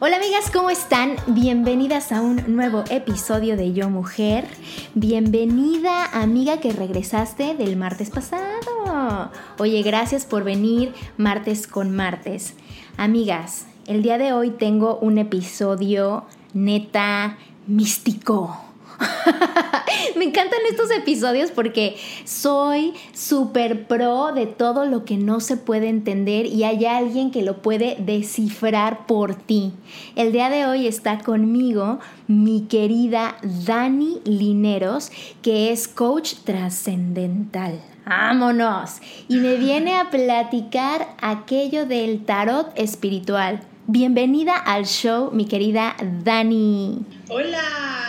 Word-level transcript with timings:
Hola 0.00 0.18
amigas, 0.18 0.52
¿cómo 0.52 0.70
están? 0.70 1.16
Bienvenidas 1.26 2.12
a 2.12 2.22
un 2.22 2.54
nuevo 2.54 2.84
episodio 2.88 3.56
de 3.56 3.72
Yo 3.72 3.90
Mujer. 3.90 4.46
Bienvenida 4.94 6.04
amiga 6.12 6.60
que 6.60 6.70
regresaste 6.72 7.56
del 7.56 7.74
martes 7.76 8.08
pasado. 8.10 9.32
Oye, 9.58 9.82
gracias 9.82 10.24
por 10.24 10.44
venir 10.44 10.94
martes 11.16 11.66
con 11.66 11.96
martes. 11.96 12.54
Amigas, 12.96 13.66
el 13.88 14.04
día 14.04 14.18
de 14.18 14.32
hoy 14.32 14.50
tengo 14.50 14.98
un 14.98 15.18
episodio 15.18 16.26
neta 16.54 17.36
místico. 17.66 18.67
Me 20.16 20.24
encantan 20.24 20.58
estos 20.70 20.90
episodios 20.90 21.50
porque 21.50 21.96
soy 22.24 22.94
súper 23.12 23.86
pro 23.86 24.32
de 24.32 24.46
todo 24.46 24.86
lo 24.86 25.04
que 25.04 25.16
no 25.16 25.40
se 25.40 25.56
puede 25.56 25.88
entender 25.88 26.46
y 26.46 26.64
hay 26.64 26.86
alguien 26.86 27.30
que 27.30 27.42
lo 27.42 27.62
puede 27.62 27.96
descifrar 28.00 29.06
por 29.06 29.34
ti. 29.34 29.72
El 30.16 30.32
día 30.32 30.50
de 30.50 30.66
hoy 30.66 30.86
está 30.86 31.18
conmigo 31.18 32.00
mi 32.26 32.62
querida 32.62 33.36
Dani 33.42 34.20
Lineros, 34.24 35.10
que 35.42 35.72
es 35.72 35.88
coach 35.88 36.34
trascendental. 36.44 37.80
¡Vámonos! 38.06 39.00
Y 39.28 39.36
me 39.36 39.56
viene 39.56 39.94
a 39.96 40.10
platicar 40.10 41.14
aquello 41.20 41.84
del 41.84 42.24
tarot 42.24 42.72
espiritual. 42.74 43.60
Bienvenida 43.86 44.56
al 44.56 44.86
show, 44.86 45.30
mi 45.32 45.44
querida 45.44 45.94
Dani. 46.24 47.04
Hola, 47.28 48.07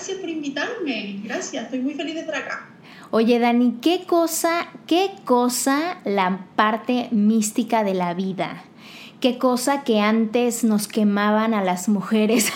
gracias 0.00 0.18
por 0.18 0.30
invitarme. 0.30 1.20
Gracias, 1.24 1.64
estoy 1.64 1.80
muy 1.80 1.92
feliz 1.92 2.14
de 2.14 2.20
estar 2.20 2.36
acá. 2.36 2.70
Oye, 3.10 3.38
Dani, 3.38 3.76
¿qué 3.82 4.04
cosa, 4.06 4.68
qué 4.86 5.10
cosa 5.26 5.98
la 6.06 6.46
parte 6.56 7.08
mística 7.10 7.84
de 7.84 7.92
la 7.92 8.14
vida? 8.14 8.64
¿Qué 9.20 9.36
cosa 9.36 9.84
que 9.84 10.00
antes 10.00 10.64
nos 10.64 10.88
quemaban 10.88 11.52
a 11.52 11.62
las 11.62 11.90
mujeres? 11.90 12.50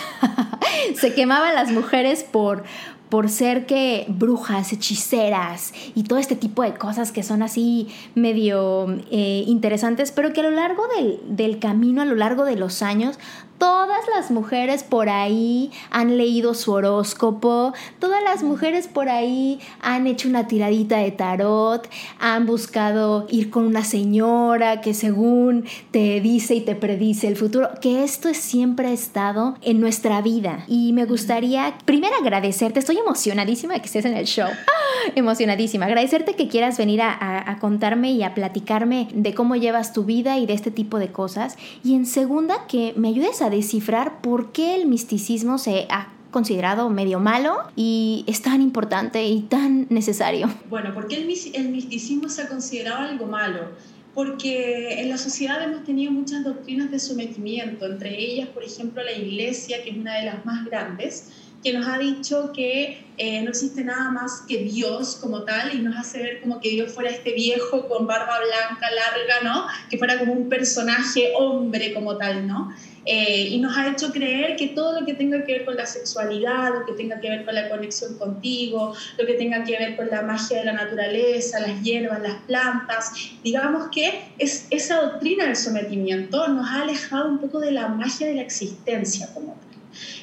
Se 0.95 1.13
quemaban 1.13 1.53
las 1.53 1.71
mujeres 1.71 2.23
por 2.23 2.63
por 3.09 3.29
ser 3.29 3.67
que 3.67 4.05
brujas, 4.09 4.73
hechiceras 4.73 5.73
y 5.93 6.03
todo 6.03 6.17
este 6.17 6.35
tipo 6.35 6.63
de 6.63 6.73
cosas 6.73 7.11
que 7.11 7.21
son 7.21 7.43
así 7.43 7.87
medio 8.15 8.87
eh, 9.11 9.43
interesantes, 9.45 10.11
pero 10.11 10.33
que 10.33 10.41
a 10.41 10.43
lo 10.43 10.51
largo 10.51 10.83
del, 10.97 11.19
del 11.27 11.59
camino, 11.59 12.01
a 12.01 12.05
lo 12.05 12.15
largo 12.15 12.45
de 12.45 12.55
los 12.55 12.81
años, 12.81 13.19
Todas 13.57 14.01
las 14.13 14.31
mujeres 14.31 14.83
por 14.83 15.07
ahí 15.07 15.71
han 15.89 16.17
leído 16.17 16.53
su 16.53 16.73
horóscopo, 16.73 17.73
todas 17.99 18.21
las 18.21 18.43
mujeres 18.43 18.87
por 18.87 19.07
ahí 19.07 19.59
han 19.81 20.07
hecho 20.07 20.27
una 20.27 20.47
tiradita 20.47 20.97
de 20.97 21.11
tarot, 21.11 21.87
han 22.19 22.45
buscado 22.45 23.27
ir 23.29 23.49
con 23.49 23.65
una 23.65 23.85
señora 23.85 24.81
que 24.81 24.93
según 24.93 25.65
te 25.91 26.19
dice 26.19 26.55
y 26.55 26.61
te 26.61 26.75
predice 26.75 27.27
el 27.27 27.37
futuro, 27.37 27.69
que 27.81 28.03
esto 28.03 28.33
siempre 28.33 28.87
ha 28.87 28.91
estado 28.91 29.55
en 29.61 29.79
nuestra 29.79 30.21
vida. 30.21 30.65
Y 30.67 30.91
me 30.91 31.05
gustaría 31.05 31.77
primero 31.85 32.15
agradecerte, 32.19 32.79
estoy 32.79 32.97
emocionadísima 32.97 33.75
de 33.75 33.79
que 33.79 33.85
estés 33.85 34.05
en 34.05 34.17
el 34.17 34.25
show, 34.25 34.49
¡Ah! 34.49 35.11
emocionadísima, 35.15 35.85
agradecerte 35.85 36.35
que 36.35 36.49
quieras 36.49 36.77
venir 36.77 37.01
a, 37.01 37.49
a 37.49 37.57
contarme 37.59 38.11
y 38.11 38.23
a 38.23 38.33
platicarme 38.33 39.07
de 39.13 39.33
cómo 39.33 39.55
llevas 39.55 39.93
tu 39.93 40.03
vida 40.03 40.37
y 40.37 40.45
de 40.45 40.53
este 40.53 40.71
tipo 40.71 40.99
de 40.99 41.11
cosas. 41.11 41.57
Y 41.83 41.95
en 41.95 42.05
segunda, 42.05 42.67
que 42.67 42.93
me 42.97 43.09
ayudes 43.09 43.41
a 43.41 43.44
descifrar 43.49 44.21
por 44.21 44.51
qué 44.51 44.75
el 44.75 44.87
misticismo 44.87 45.57
se 45.57 45.87
ha 45.89 46.09
considerado 46.31 46.89
medio 46.89 47.21
malo 47.21 47.59
y 47.77 48.25
es 48.27 48.41
tan 48.41 48.61
importante 48.61 49.25
y 49.25 49.41
tan 49.41 49.87
necesario. 49.89 50.49
Bueno, 50.69 50.93
¿por 50.93 51.07
qué 51.07 51.15
el, 51.15 51.69
misticismo 51.69 52.27
se 52.27 52.41
ha 52.41 52.49
considerado 52.49 53.07
algo 53.07 53.25
malo? 53.25 53.69
Porque 54.13 55.01
en 55.01 55.09
la 55.09 55.17
sociedad 55.17 55.63
hemos 55.63 55.85
tenido 55.85 56.11
muchas 56.11 56.43
doctrinas 56.43 56.91
de 56.91 56.99
sometimiento, 56.99 57.85
entre 57.85 58.19
ellas, 58.19 58.49
por 58.49 58.63
ejemplo, 58.63 59.01
la 59.01 59.13
iglesia, 59.13 59.81
que 59.83 59.91
es 59.91 59.97
una 59.97 60.15
de 60.15 60.25
las 60.25 60.45
más 60.45 60.65
grandes, 60.65 61.29
que 61.65 61.73
nos 61.73 61.87
ha 61.87 61.97
dicho 61.97 62.51
que 62.53 63.03
eh, 63.17 63.41
no 63.41 63.49
existe 63.49 63.83
nada 63.83 64.11
más 64.11 64.43
que 64.47 64.59
Dios 64.59 65.17
como 65.19 65.45
tal 65.45 65.73
y 65.73 65.81
nos 65.81 65.97
hace 65.97 66.21
ver 66.21 66.41
como 66.41 66.59
que 66.59 66.69
Dios 66.69 66.93
fuera 66.93 67.09
este 67.09 67.33
viejo 67.33 67.87
con 67.87 68.05
barba 68.05 68.37
blanca 68.37 68.87
larga, 68.91 69.41
¿no? 69.43 69.65
Que 69.89 69.97
fuera 69.97 70.19
como 70.19 70.33
un 70.33 70.47
personaje 70.47 71.33
hombre 71.35 71.91
como 71.91 72.17
tal, 72.17 72.45
¿no? 72.45 72.71
Eh, 73.03 73.47
y 73.49 73.57
nos 73.57 73.75
ha 73.75 73.89
hecho 73.89 74.11
creer 74.11 74.55
que 74.57 74.67
todo 74.67 74.99
lo 74.99 75.07
que 75.07 75.15
tenga 75.15 75.43
que 75.43 75.53
ver 75.53 75.65
con 75.65 75.75
la 75.75 75.87
sexualidad, 75.87 76.71
lo 76.71 76.85
que 76.85 76.93
tenga 76.93 77.19
que 77.19 77.31
ver 77.31 77.45
con 77.45 77.55
la 77.55 77.67
conexión 77.67 78.15
contigo, 78.19 78.93
lo 79.17 79.25
que 79.25 79.33
tenga 79.33 79.63
que 79.63 79.71
ver 79.71 79.95
con 79.95 80.07
la 80.11 80.21
magia 80.21 80.59
de 80.59 80.65
la 80.65 80.73
naturaleza, 80.73 81.61
las 81.61 81.81
hierbas, 81.81 82.21
las 82.21 82.43
plantas, 82.43 83.11
digamos 83.43 83.89
que 83.91 84.21
es, 84.37 84.67
esa 84.69 85.01
doctrina 85.01 85.45
del 85.45 85.55
sometimiento 85.55 86.47
nos 86.47 86.69
ha 86.69 86.83
alejado 86.83 87.27
un 87.27 87.39
poco 87.39 87.59
de 87.59 87.71
la 87.71 87.87
magia 87.87 88.27
de 88.27 88.35
la 88.35 88.41
existencia 88.43 89.33
como 89.33 89.53
tal 89.53 89.64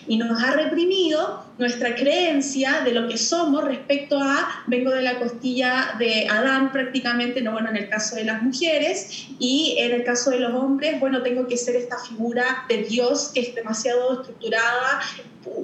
y 0.07 0.17
nos 0.17 0.43
ha 0.43 0.53
reprimido 0.53 1.45
nuestra 1.59 1.95
creencia 1.95 2.81
de 2.85 2.93
lo 2.93 3.09
que 3.09 3.19
somos 3.19 3.65
respecto 3.65 4.19
a 4.19 4.65
vengo 4.67 4.91
de 4.91 5.03
la 5.03 5.19
costilla 5.19 5.95
de 5.99 6.27
Adán 6.29 6.73
prácticamente, 6.73 7.41
no 7.41 7.53
bueno, 7.53 7.71
en 7.71 7.77
el 7.77 7.89
caso 7.89 8.17
de 8.17 8.25
las 8.25 8.43
mujeres 8.43 9.29
y 9.39 9.77
en 9.79 9.93
el 9.93 10.05
caso 10.05 10.31
de 10.31 10.41
los 10.41 10.53
hombres, 10.55 10.99
bueno, 10.99 11.23
tengo 11.23 11.47
que 11.47 11.57
ser 11.57 11.77
esta 11.77 11.99
figura 11.99 12.65
de 12.69 12.85
Dios 12.85 13.31
que 13.33 13.41
es 13.41 13.55
demasiado 13.55 14.21
estructurada, 14.21 15.01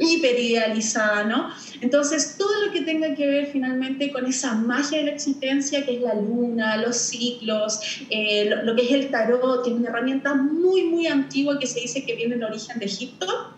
hiperidealizada, 0.00 1.24
¿no? 1.24 1.50
Entonces, 1.80 2.36
todo 2.38 2.66
lo 2.66 2.72
que 2.72 2.82
tenga 2.82 3.14
que 3.14 3.26
ver 3.26 3.46
finalmente 3.46 4.12
con 4.12 4.26
esa 4.26 4.54
magia 4.54 4.98
de 4.98 5.04
la 5.04 5.10
existencia, 5.12 5.84
que 5.84 5.96
es 5.96 6.02
la 6.02 6.14
luna, 6.14 6.76
los 6.78 6.96
ciclos, 6.96 7.80
eh, 8.10 8.50
lo, 8.62 8.74
que 8.74 8.82
es 8.82 8.90
el 8.92 9.10
tarot, 9.10 9.64
que 9.64 9.70
es 9.70 9.76
una 9.76 9.90
herramienta 9.90 10.34
muy, 10.34 10.84
muy 10.84 11.06
antigua 11.06 11.58
que 11.58 11.66
se 11.66 11.80
dice 11.80 12.04
que 12.04 12.14
viene 12.14 12.34
del 12.34 12.44
origen 12.44 12.78
de 12.78 12.86
Egipto, 12.86 13.54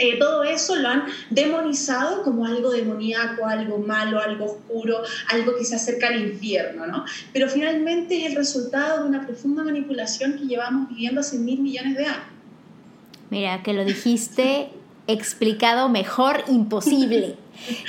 eh, 0.00 0.18
todo 0.18 0.42
eso 0.44 0.76
lo 0.76 0.88
han 0.88 1.04
demonizado 1.28 2.22
como 2.22 2.46
algo 2.46 2.70
demoníaco, 2.70 3.46
algo 3.46 3.78
malo, 3.78 4.18
algo 4.20 4.46
oscuro, 4.46 5.02
algo 5.28 5.56
que 5.56 5.64
se 5.64 5.76
acerca 5.76 6.08
al 6.08 6.20
infierno, 6.20 6.86
¿no? 6.86 7.04
Pero 7.32 7.48
finalmente 7.48 8.18
es 8.18 8.30
el 8.30 8.36
resultado 8.36 9.02
de 9.02 9.08
una 9.08 9.26
profunda 9.26 9.62
manipulación 9.62 10.38
que 10.38 10.46
llevamos 10.46 10.88
viviendo 10.88 11.20
hace 11.20 11.38
mil 11.38 11.60
millones 11.60 11.96
de 11.96 12.06
años. 12.06 12.24
Mira, 13.30 13.62
que 13.62 13.72
lo 13.72 13.84
dijiste 13.84 14.70
explicado 15.06 15.88
mejor 15.88 16.44
imposible. 16.48 17.36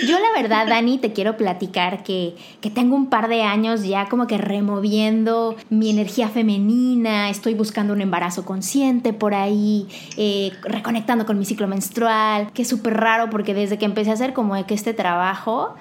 Yo 0.07 0.17
la 0.19 0.41
verdad, 0.41 0.67
Dani, 0.67 0.97
te 0.97 1.13
quiero 1.13 1.37
platicar 1.37 2.03
que, 2.03 2.35
que, 2.59 2.69
tengo 2.69 2.95
un 2.95 3.07
par 3.07 3.27
de 3.27 3.43
años 3.43 3.83
ya 3.83 4.07
como 4.07 4.27
que 4.27 4.37
removiendo 4.37 5.55
mi 5.69 5.89
energía 5.89 6.29
femenina, 6.29 7.29
estoy 7.29 7.53
buscando 7.53 7.93
un 7.93 8.01
embarazo 8.01 8.45
consciente 8.45 9.13
por 9.13 9.33
ahí, 9.33 9.87
eh, 10.17 10.51
reconectando 10.63 11.25
con 11.25 11.39
mi 11.39 11.45
ciclo 11.45 11.67
menstrual, 11.67 12.51
que 12.53 12.63
es 12.63 12.67
súper 12.67 12.95
raro 12.95 13.29
porque 13.29 13.53
desde 13.53 13.77
que 13.77 13.85
empecé 13.85 14.11
a 14.11 14.13
hacer 14.13 14.33
como 14.33 14.65
que 14.65 14.73
este 14.73 14.93
trabajo, 14.93 15.75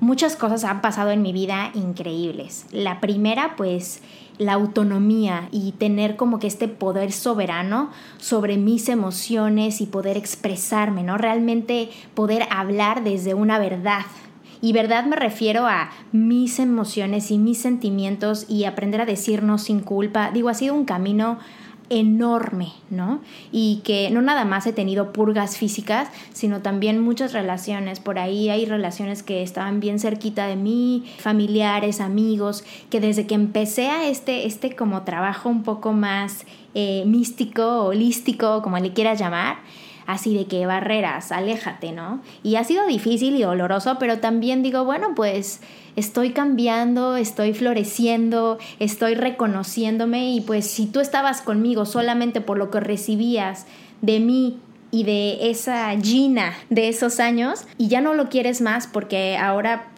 muchas 0.00 0.36
cosas 0.36 0.64
han 0.64 0.80
pasado 0.80 1.10
en 1.10 1.22
mi 1.22 1.32
vida 1.32 1.70
increíbles. 1.74 2.66
La 2.72 3.00
primera, 3.00 3.54
pues 3.56 4.00
la 4.38 4.54
autonomía 4.54 5.48
y 5.52 5.72
tener 5.72 6.16
como 6.16 6.38
que 6.38 6.46
este 6.46 6.68
poder 6.68 7.12
soberano 7.12 7.90
sobre 8.18 8.56
mis 8.56 8.88
emociones 8.88 9.80
y 9.80 9.86
poder 9.86 10.16
expresarme, 10.16 11.02
¿no? 11.02 11.18
Realmente 11.18 11.90
poder 12.14 12.46
hablar 12.50 13.04
desde 13.04 13.34
una 13.34 13.58
verdad 13.58 14.02
Y 14.60 14.72
verdad 14.72 15.04
me 15.06 15.14
refiero 15.14 15.68
a 15.68 15.90
mis 16.10 16.58
emociones 16.58 17.30
y 17.30 17.38
mis 17.38 17.58
sentimientos 17.58 18.44
y 18.48 18.64
aprender 18.64 19.00
a 19.00 19.06
decirnos 19.06 19.62
sin 19.62 19.80
culpa. 19.80 20.32
Digo, 20.32 20.48
ha 20.48 20.54
sido 20.54 20.74
un 20.74 20.84
camino 20.84 21.38
enorme, 21.90 22.72
¿no? 22.90 23.20
Y 23.52 23.80
que 23.84 24.10
no 24.10 24.22
nada 24.22 24.44
más 24.44 24.66
he 24.66 24.72
tenido 24.72 25.12
purgas 25.12 25.56
físicas, 25.56 26.08
sino 26.32 26.60
también 26.60 27.00
muchas 27.00 27.32
relaciones. 27.32 28.00
Por 28.00 28.18
ahí 28.18 28.50
hay 28.50 28.66
relaciones 28.66 29.22
que 29.22 29.42
estaban 29.42 29.80
bien 29.80 29.98
cerquita 29.98 30.46
de 30.46 30.56
mí, 30.56 31.04
familiares, 31.18 32.00
amigos, 32.00 32.64
que 32.90 33.00
desde 33.00 33.26
que 33.26 33.34
empecé 33.34 33.88
a 33.88 34.08
este, 34.08 34.46
este 34.46 34.76
como 34.76 35.02
trabajo 35.02 35.48
un 35.48 35.62
poco 35.62 35.92
más 35.92 36.44
eh, 36.74 37.04
místico, 37.06 37.84
holístico, 37.84 38.62
como 38.62 38.78
le 38.78 38.92
quieras 38.92 39.18
llamar, 39.18 39.58
así 40.08 40.34
de 40.34 40.46
que 40.46 40.64
barreras, 40.64 41.32
aléjate, 41.32 41.92
¿no? 41.92 42.22
Y 42.42 42.56
ha 42.56 42.64
sido 42.64 42.86
difícil 42.86 43.36
y 43.36 43.42
doloroso, 43.42 43.98
pero 44.00 44.20
también 44.20 44.62
digo, 44.62 44.86
bueno, 44.86 45.08
pues 45.14 45.60
estoy 45.96 46.30
cambiando, 46.30 47.16
estoy 47.16 47.52
floreciendo, 47.52 48.58
estoy 48.78 49.14
reconociéndome 49.14 50.30
y 50.30 50.40
pues 50.40 50.66
si 50.66 50.86
tú 50.86 51.00
estabas 51.00 51.42
conmigo 51.42 51.84
solamente 51.84 52.40
por 52.40 52.56
lo 52.56 52.70
que 52.70 52.80
recibías 52.80 53.66
de 54.00 54.18
mí 54.18 54.58
y 54.90 55.04
de 55.04 55.50
esa 55.50 55.94
Gina 56.00 56.54
de 56.70 56.88
esos 56.88 57.20
años 57.20 57.66
y 57.76 57.88
ya 57.88 58.00
no 58.00 58.14
lo 58.14 58.30
quieres 58.30 58.62
más 58.62 58.86
porque 58.86 59.36
ahora 59.36 59.88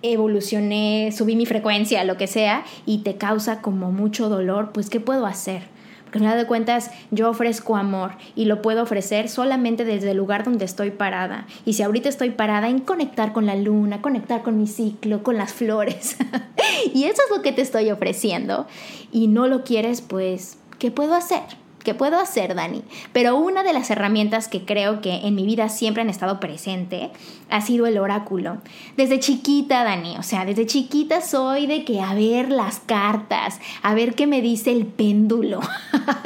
evolucioné, 0.00 1.12
subí 1.14 1.36
mi 1.36 1.44
frecuencia, 1.44 2.02
lo 2.04 2.16
que 2.16 2.26
sea, 2.26 2.64
y 2.86 2.98
te 2.98 3.16
causa 3.16 3.60
como 3.60 3.92
mucho 3.92 4.30
dolor, 4.30 4.70
pues 4.72 4.88
¿qué 4.88 5.00
puedo 5.00 5.26
hacer? 5.26 5.64
Al 6.12 6.18
final 6.18 6.36
de 6.36 6.46
cuentas 6.46 6.90
yo 7.12 7.30
ofrezco 7.30 7.76
amor 7.76 8.12
y 8.34 8.46
lo 8.46 8.62
puedo 8.62 8.82
ofrecer 8.82 9.28
solamente 9.28 9.84
desde 9.84 10.10
el 10.10 10.16
lugar 10.16 10.42
donde 10.42 10.64
estoy 10.64 10.90
parada. 10.90 11.46
Y 11.64 11.74
si 11.74 11.84
ahorita 11.84 12.08
estoy 12.08 12.30
parada 12.30 12.68
en 12.68 12.80
conectar 12.80 13.32
con 13.32 13.46
la 13.46 13.54
luna, 13.54 14.02
conectar 14.02 14.42
con 14.42 14.58
mi 14.58 14.66
ciclo, 14.66 15.22
con 15.22 15.36
las 15.36 15.52
flores. 15.52 16.16
y 16.94 17.04
eso 17.04 17.22
es 17.24 17.36
lo 17.36 17.42
que 17.42 17.52
te 17.52 17.62
estoy 17.62 17.90
ofreciendo. 17.90 18.66
Y 19.12 19.28
no 19.28 19.46
lo 19.46 19.62
quieres, 19.62 20.00
pues, 20.00 20.58
¿qué 20.80 20.90
puedo 20.90 21.14
hacer? 21.14 21.42
¿Qué 21.84 21.94
puedo 21.94 22.18
hacer, 22.18 22.54
Dani? 22.54 22.82
Pero 23.12 23.36
una 23.36 23.62
de 23.62 23.72
las 23.72 23.90
herramientas 23.90 24.48
que 24.48 24.64
creo 24.64 25.00
que 25.00 25.26
en 25.26 25.34
mi 25.34 25.46
vida 25.46 25.68
siempre 25.68 26.02
han 26.02 26.10
estado 26.10 26.38
presente 26.38 27.10
ha 27.48 27.60
sido 27.62 27.86
el 27.86 27.98
oráculo. 27.98 28.58
Desde 28.96 29.18
chiquita, 29.18 29.82
Dani, 29.82 30.16
o 30.18 30.22
sea, 30.22 30.44
desde 30.44 30.66
chiquita 30.66 31.20
soy 31.22 31.66
de 31.66 31.84
que 31.84 32.00
a 32.00 32.14
ver 32.14 32.50
las 32.50 32.80
cartas, 32.80 33.60
a 33.82 33.94
ver 33.94 34.14
qué 34.14 34.26
me 34.26 34.42
dice 34.42 34.72
el 34.72 34.86
péndulo. 34.86 35.60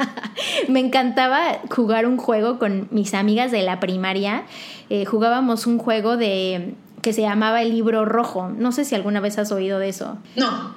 me 0.67 0.81
encantaba 0.81 1.59
jugar 1.69 2.05
un 2.05 2.17
juego 2.17 2.59
con 2.59 2.87
mis 2.91 3.13
amigas 3.13 3.51
de 3.51 3.61
la 3.61 3.79
primaria. 3.79 4.43
Eh, 4.89 5.05
jugábamos 5.05 5.67
un 5.67 5.77
juego 5.77 6.17
de 6.17 6.75
que 7.01 7.13
se 7.13 7.21
llamaba 7.21 7.61
el 7.61 7.71
libro 7.71 8.03
rojo. 8.03 8.49
No 8.49 8.71
sé 8.71 8.83
si 8.83 8.95
alguna 8.95 9.19
vez 9.19 9.37
has 9.37 9.51
oído 9.51 9.79
de 9.79 9.89
eso. 9.89 10.17
No. 10.35 10.75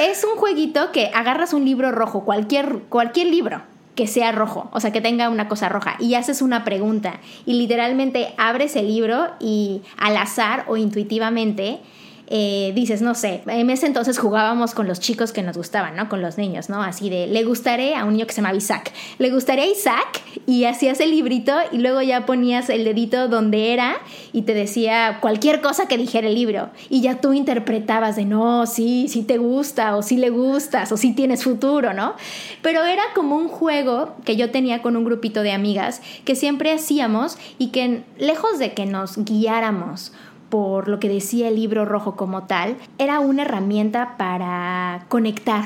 Es 0.00 0.24
un 0.24 0.38
jueguito 0.38 0.92
que 0.92 1.10
agarras 1.14 1.52
un 1.52 1.64
libro 1.64 1.92
rojo, 1.92 2.24
cualquier, 2.24 2.80
cualquier 2.88 3.28
libro, 3.28 3.62
que 3.94 4.06
sea 4.06 4.32
rojo, 4.32 4.68
o 4.72 4.80
sea, 4.80 4.92
que 4.92 5.00
tenga 5.00 5.28
una 5.28 5.48
cosa 5.48 5.68
roja, 5.68 5.96
y 6.00 6.14
haces 6.14 6.42
una 6.42 6.64
pregunta, 6.64 7.20
y 7.46 7.54
literalmente 7.54 8.34
abres 8.36 8.76
el 8.76 8.88
libro 8.88 9.28
y 9.40 9.82
al 9.96 10.16
azar 10.16 10.64
o 10.68 10.76
intuitivamente 10.76 11.80
eh, 12.26 12.72
dices, 12.74 13.02
no 13.02 13.14
sé, 13.14 13.42
en 13.46 13.68
ese 13.68 13.86
entonces 13.86 14.18
jugábamos 14.18 14.74
con 14.74 14.88
los 14.88 14.98
chicos 14.98 15.32
que 15.32 15.42
nos 15.42 15.56
gustaban, 15.56 15.94
¿no? 15.94 16.08
Con 16.08 16.22
los 16.22 16.38
niños, 16.38 16.70
¿no? 16.70 16.82
Así 16.82 17.10
de, 17.10 17.26
le 17.26 17.44
gustaré 17.44 17.94
a 17.94 18.04
un 18.04 18.14
niño 18.14 18.26
que 18.26 18.32
se 18.32 18.40
llama 18.40 18.54
Isaac, 18.54 18.92
le 19.18 19.30
gustaría 19.30 19.66
Isaac 19.66 20.22
y 20.46 20.64
hacías 20.64 21.00
el 21.00 21.10
librito 21.10 21.52
y 21.70 21.78
luego 21.78 22.00
ya 22.00 22.24
ponías 22.24 22.70
el 22.70 22.84
dedito 22.84 23.28
donde 23.28 23.72
era 23.72 23.96
y 24.32 24.42
te 24.42 24.54
decía 24.54 25.18
cualquier 25.20 25.60
cosa 25.60 25.86
que 25.86 25.98
dijera 25.98 26.28
el 26.28 26.34
libro 26.34 26.70
y 26.88 27.02
ya 27.02 27.20
tú 27.20 27.34
interpretabas 27.34 28.16
de, 28.16 28.24
no, 28.24 28.66
sí, 28.66 29.06
sí 29.08 29.22
te 29.22 29.38
gusta 29.38 29.96
o 29.96 30.02
sí 30.02 30.16
le 30.16 30.30
gustas 30.30 30.92
o 30.92 30.96
sí 30.96 31.12
tienes 31.14 31.44
futuro, 31.44 31.92
¿no? 31.92 32.14
Pero 32.62 32.84
era 32.84 33.02
como 33.14 33.36
un 33.36 33.48
juego 33.48 34.14
que 34.24 34.36
yo 34.36 34.50
tenía 34.50 34.80
con 34.80 34.96
un 34.96 35.04
grupito 35.04 35.42
de 35.42 35.52
amigas 35.52 36.00
que 36.24 36.36
siempre 36.36 36.72
hacíamos 36.72 37.36
y 37.58 37.68
que 37.68 38.02
lejos 38.18 38.58
de 38.58 38.72
que 38.72 38.86
nos 38.86 39.18
guiáramos, 39.18 40.12
por 40.54 40.86
lo 40.86 41.00
que 41.00 41.08
decía 41.08 41.48
el 41.48 41.56
libro 41.56 41.84
rojo 41.84 42.14
como 42.14 42.44
tal, 42.44 42.76
era 42.98 43.18
una 43.18 43.42
herramienta 43.42 44.16
para 44.16 45.04
conectar 45.08 45.64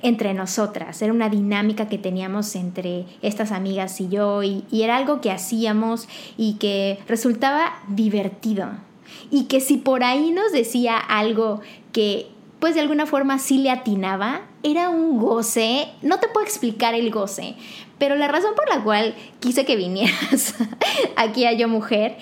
entre 0.00 0.32
nosotras, 0.32 1.02
era 1.02 1.12
una 1.12 1.28
dinámica 1.28 1.88
que 1.88 1.98
teníamos 1.98 2.54
entre 2.54 3.04
estas 3.22 3.50
amigas 3.50 4.00
y 4.00 4.08
yo 4.08 4.44
y, 4.44 4.64
era 4.70 4.96
algo 4.96 5.20
que 5.20 5.32
hacíamos 5.32 6.06
y 6.36 6.52
que 6.60 7.00
resultaba 7.08 7.72
divertido. 7.88 8.68
Y 9.32 9.46
que 9.46 9.60
si 9.60 9.76
por 9.76 10.04
ahí 10.04 10.30
nos 10.30 10.52
decía 10.52 10.98
algo 10.98 11.60
que 11.90 12.28
pues 12.60 12.76
de 12.76 12.80
alguna 12.80 13.06
forma 13.06 13.40
sí 13.40 13.58
le 13.58 13.70
atinaba, 13.72 14.42
era 14.62 14.88
un 14.88 15.18
goce, 15.18 15.88
no 16.00 16.20
te 16.20 16.28
puedo 16.28 16.46
explicar 16.46 16.94
el 16.94 17.10
goce, 17.10 17.56
pero 17.98 18.14
la 18.14 18.28
razón 18.28 18.54
por 18.54 18.68
la 18.68 18.84
cual 18.84 19.16
quise 19.40 19.64
que 19.64 19.74
vinieras 19.74 20.54
aquí 21.16 21.44
a 21.44 21.54
Yo 21.54 21.66
Mujer 21.66 22.18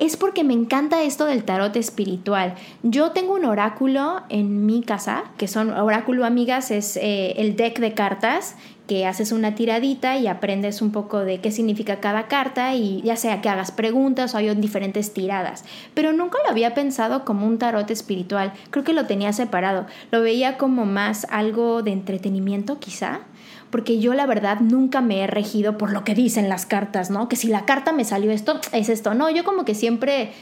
es 0.00 0.16
porque 0.16 0.44
me 0.44 0.54
encanta 0.54 1.02
esto 1.02 1.26
del 1.26 1.44
tarot 1.44 1.76
espiritual. 1.76 2.54
Yo 2.82 3.10
tengo 3.10 3.34
un 3.34 3.44
oráculo 3.44 4.22
en 4.30 4.64
mi 4.64 4.82
casa, 4.82 5.24
que 5.36 5.46
son 5.46 5.70
oráculo 5.70 6.24
amigas, 6.24 6.70
es 6.70 6.96
eh, 6.96 7.34
el 7.36 7.54
deck 7.54 7.78
de 7.78 7.92
cartas 7.92 8.56
que 8.90 9.06
haces 9.06 9.30
una 9.30 9.54
tiradita 9.54 10.16
y 10.16 10.26
aprendes 10.26 10.82
un 10.82 10.90
poco 10.90 11.20
de 11.20 11.40
qué 11.40 11.52
significa 11.52 12.00
cada 12.00 12.26
carta 12.26 12.74
y 12.74 13.02
ya 13.02 13.14
sea 13.14 13.40
que 13.40 13.48
hagas 13.48 13.70
preguntas 13.70 14.34
o 14.34 14.38
hay 14.38 14.52
diferentes 14.56 15.12
tiradas. 15.12 15.64
Pero 15.94 16.12
nunca 16.12 16.38
lo 16.44 16.50
había 16.50 16.74
pensado 16.74 17.24
como 17.24 17.46
un 17.46 17.58
tarot 17.58 17.88
espiritual, 17.88 18.52
creo 18.70 18.82
que 18.82 18.92
lo 18.92 19.06
tenía 19.06 19.32
separado, 19.32 19.86
lo 20.10 20.22
veía 20.22 20.58
como 20.58 20.86
más 20.86 21.24
algo 21.30 21.82
de 21.82 21.92
entretenimiento 21.92 22.80
quizá 22.80 23.20
porque 23.70 23.98
yo 24.00 24.14
la 24.14 24.26
verdad 24.26 24.60
nunca 24.60 25.00
me 25.00 25.20
he 25.20 25.26
regido 25.26 25.78
por 25.78 25.92
lo 25.92 26.04
que 26.04 26.14
dicen 26.14 26.48
las 26.48 26.66
cartas, 26.66 27.10
¿no? 27.10 27.28
Que 27.28 27.36
si 27.36 27.48
la 27.48 27.64
carta 27.64 27.92
me 27.92 28.04
salió 28.04 28.30
esto, 28.32 28.60
es 28.72 28.88
esto. 28.88 29.14
No, 29.14 29.30
yo 29.30 29.44
como 29.44 29.64
que 29.64 29.74
siempre 29.74 30.32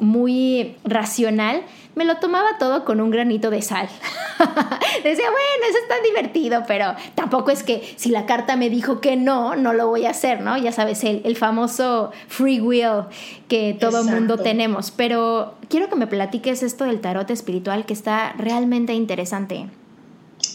muy 0.00 0.76
racional, 0.84 1.62
me 1.94 2.04
lo 2.04 2.16
tomaba 2.18 2.58
todo 2.58 2.84
con 2.84 3.00
un 3.00 3.10
granito 3.10 3.50
de 3.50 3.62
sal. 3.62 3.88
Decía, 5.02 5.30
bueno, 5.30 5.66
eso 5.68 5.78
está 5.82 5.94
divertido, 6.04 6.64
pero 6.66 6.94
tampoco 7.14 7.50
es 7.50 7.62
que 7.62 7.94
si 7.96 8.10
la 8.10 8.26
carta 8.26 8.56
me 8.56 8.70
dijo 8.70 9.00
que 9.00 9.16
no, 9.16 9.56
no 9.56 9.72
lo 9.72 9.88
voy 9.88 10.06
a 10.06 10.10
hacer, 10.10 10.40
¿no? 10.40 10.56
Ya 10.56 10.72
sabes, 10.72 11.02
el, 11.04 11.22
el 11.24 11.36
famoso 11.36 12.12
free 12.28 12.60
will 12.60 13.04
que 13.48 13.76
todo 13.78 14.04
mundo 14.04 14.38
tenemos. 14.38 14.92
Pero 14.92 15.54
quiero 15.68 15.88
que 15.88 15.96
me 15.96 16.06
platiques 16.06 16.62
esto 16.62 16.84
del 16.84 17.00
tarot 17.00 17.28
espiritual 17.30 17.84
que 17.84 17.94
está 17.94 18.32
realmente 18.38 18.94
interesante. 18.94 19.66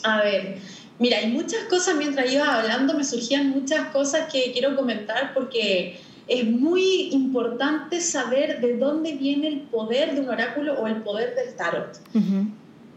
A 0.03 0.21
ver, 0.21 0.57
Mira, 0.99 1.17
hay 1.17 1.31
muchas 1.31 1.63
cosas, 1.69 1.95
mientras 1.95 2.31
ibas 2.31 2.47
hablando 2.47 2.93
me 2.93 3.03
surgían 3.03 3.49
muchas 3.49 3.87
cosas 3.87 4.31
que 4.31 4.51
quiero 4.53 4.75
comentar 4.75 5.33
porque 5.33 5.99
es 6.27 6.45
muy 6.45 7.09
importante 7.11 7.99
saber 7.99 8.61
de 8.61 8.77
dónde 8.77 9.13
viene 9.13 9.47
el 9.47 9.61
poder 9.61 10.15
de 10.15 10.21
un 10.21 10.29
oráculo 10.29 10.75
o 10.79 10.87
el 10.87 11.01
poder 11.03 11.35
del 11.35 11.55
tarot. 11.55 11.99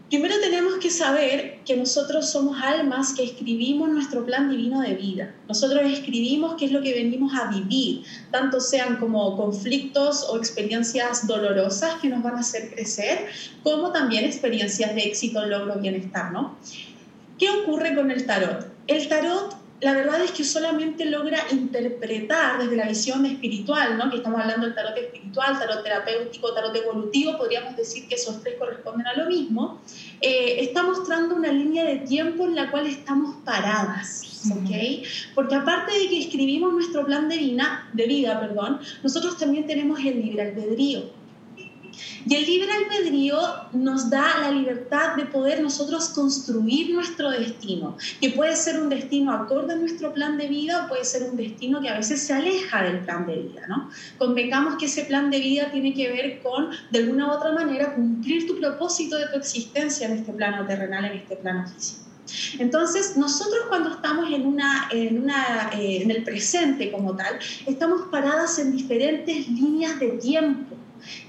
Primero 0.09 0.35
tenemos 0.39 0.75
que 0.75 0.89
saber 0.89 1.59
que 1.65 1.75
nosotros 1.75 2.29
somos 2.29 2.57
almas 2.63 3.13
que 3.13 3.25
escribimos 3.25 3.89
nuestro 3.89 4.25
plan 4.25 4.49
divino 4.49 4.79
de 4.79 4.93
vida. 4.95 5.35
Nosotros 5.49 5.81
escribimos 5.83 6.55
qué 6.57 6.65
es 6.65 6.71
lo 6.71 6.81
que 6.81 6.93
venimos 6.93 7.33
a 7.35 7.51
vivir, 7.51 8.03
tanto 8.31 8.61
sean 8.61 8.95
como 8.97 9.35
conflictos 9.35 10.25
o 10.29 10.37
experiencias 10.37 11.27
dolorosas 11.27 11.95
que 11.95 12.07
nos 12.07 12.23
van 12.23 12.35
a 12.35 12.39
hacer 12.39 12.73
crecer, 12.73 13.27
como 13.63 13.91
también 13.91 14.23
experiencias 14.23 14.95
de 14.95 15.01
éxito, 15.01 15.45
logro, 15.45 15.75
bienestar, 15.75 16.31
¿no? 16.31 16.57
¿Qué 17.37 17.49
ocurre 17.49 17.95
con 17.95 18.09
el 18.11 18.25
tarot? 18.25 18.65
El 18.87 19.07
tarot, 19.07 19.55
la 19.81 19.93
verdad 19.93 20.23
es 20.23 20.31
que 20.31 20.43
solamente 20.43 21.05
logra 21.05 21.39
interpretar 21.51 22.59
desde 22.59 22.75
la 22.75 22.87
visión 22.87 23.25
espiritual, 23.25 23.97
¿no? 23.97 24.09
que 24.09 24.17
estamos 24.17 24.41
hablando 24.41 24.65
del 24.65 24.73
tarot 24.73 24.97
espiritual, 24.97 25.59
tarot 25.59 25.83
terapéutico, 25.83 26.53
tarot 26.53 26.75
evolutivo, 26.75 27.37
podríamos 27.37 27.75
decir 27.75 28.07
que 28.07 28.15
esos 28.15 28.41
tres 28.41 28.55
corresponden 28.57 29.05
a 29.05 29.13
lo 29.15 29.27
mismo, 29.27 29.81
eh, 30.21 30.61
está 30.61 30.81
mostrando 30.83 31.35
una 31.35 31.51
línea 31.51 31.83
de 31.85 31.97
tiempo 31.97 32.45
en 32.45 32.55
la 32.55 32.71
cual 32.71 32.87
estamos 32.87 33.35
paradas. 33.45 34.23
¿ok? 34.51 35.05
Porque 35.35 35.55
aparte 35.55 35.93
de 35.93 36.07
que 36.09 36.19
escribimos 36.19 36.73
nuestro 36.73 37.05
plan 37.05 37.29
de 37.29 37.37
vida, 37.37 37.87
de 37.93 38.07
vida 38.07 38.39
perdón, 38.39 38.79
nosotros 39.03 39.37
también 39.37 39.67
tenemos 39.67 39.99
el 39.99 40.21
libre 40.21 40.41
albedrío. 40.41 41.26
Y 42.25 42.35
el 42.35 42.45
libre 42.45 42.71
albedrío 42.71 43.39
nos 43.73 44.09
da 44.09 44.39
la 44.41 44.51
libertad 44.51 45.15
de 45.15 45.25
poder 45.25 45.61
nosotros 45.61 46.09
construir 46.09 46.93
nuestro 46.93 47.29
destino, 47.31 47.97
que 48.19 48.31
puede 48.31 48.55
ser 48.55 48.79
un 48.79 48.89
destino 48.89 49.31
acorde 49.31 49.73
a 49.73 49.77
nuestro 49.77 50.13
plan 50.13 50.37
de 50.37 50.47
vida 50.47 50.85
o 50.85 50.89
puede 50.89 51.05
ser 51.05 51.23
un 51.29 51.37
destino 51.37 51.81
que 51.81 51.89
a 51.89 51.97
veces 51.97 52.21
se 52.21 52.33
aleja 52.33 52.83
del 52.83 52.99
plan 52.99 53.25
de 53.25 53.35
vida, 53.35 53.61
¿no? 53.67 53.89
Convengamos 54.17 54.75
que 54.75 54.85
ese 54.85 55.05
plan 55.05 55.29
de 55.31 55.39
vida 55.39 55.71
tiene 55.71 55.93
que 55.93 56.09
ver 56.11 56.41
con, 56.41 56.69
de 56.91 56.99
alguna 56.99 57.27
u 57.27 57.31
otra 57.31 57.51
manera, 57.51 57.95
cumplir 57.95 58.47
tu 58.47 58.59
propósito 58.59 59.17
de 59.17 59.27
tu 59.27 59.37
existencia 59.37 60.07
en 60.07 60.13
este 60.13 60.33
plano 60.33 60.65
terrenal, 60.65 61.05
en 61.05 61.17
este 61.17 61.35
plano 61.37 61.67
físico. 61.67 62.07
Entonces, 62.59 63.15
nosotros 63.17 63.65
cuando 63.69 63.89
estamos 63.91 64.31
en, 64.31 64.45
una, 64.45 64.89
en, 64.91 65.21
una, 65.23 65.69
eh, 65.73 66.01
en 66.01 66.11
el 66.11 66.23
presente 66.23 66.91
como 66.91 67.15
tal, 67.15 67.39
estamos 67.65 68.01
paradas 68.11 68.59
en 68.59 68.75
diferentes 68.75 69.47
líneas 69.47 69.99
de 69.99 70.09
tiempo. 70.09 70.76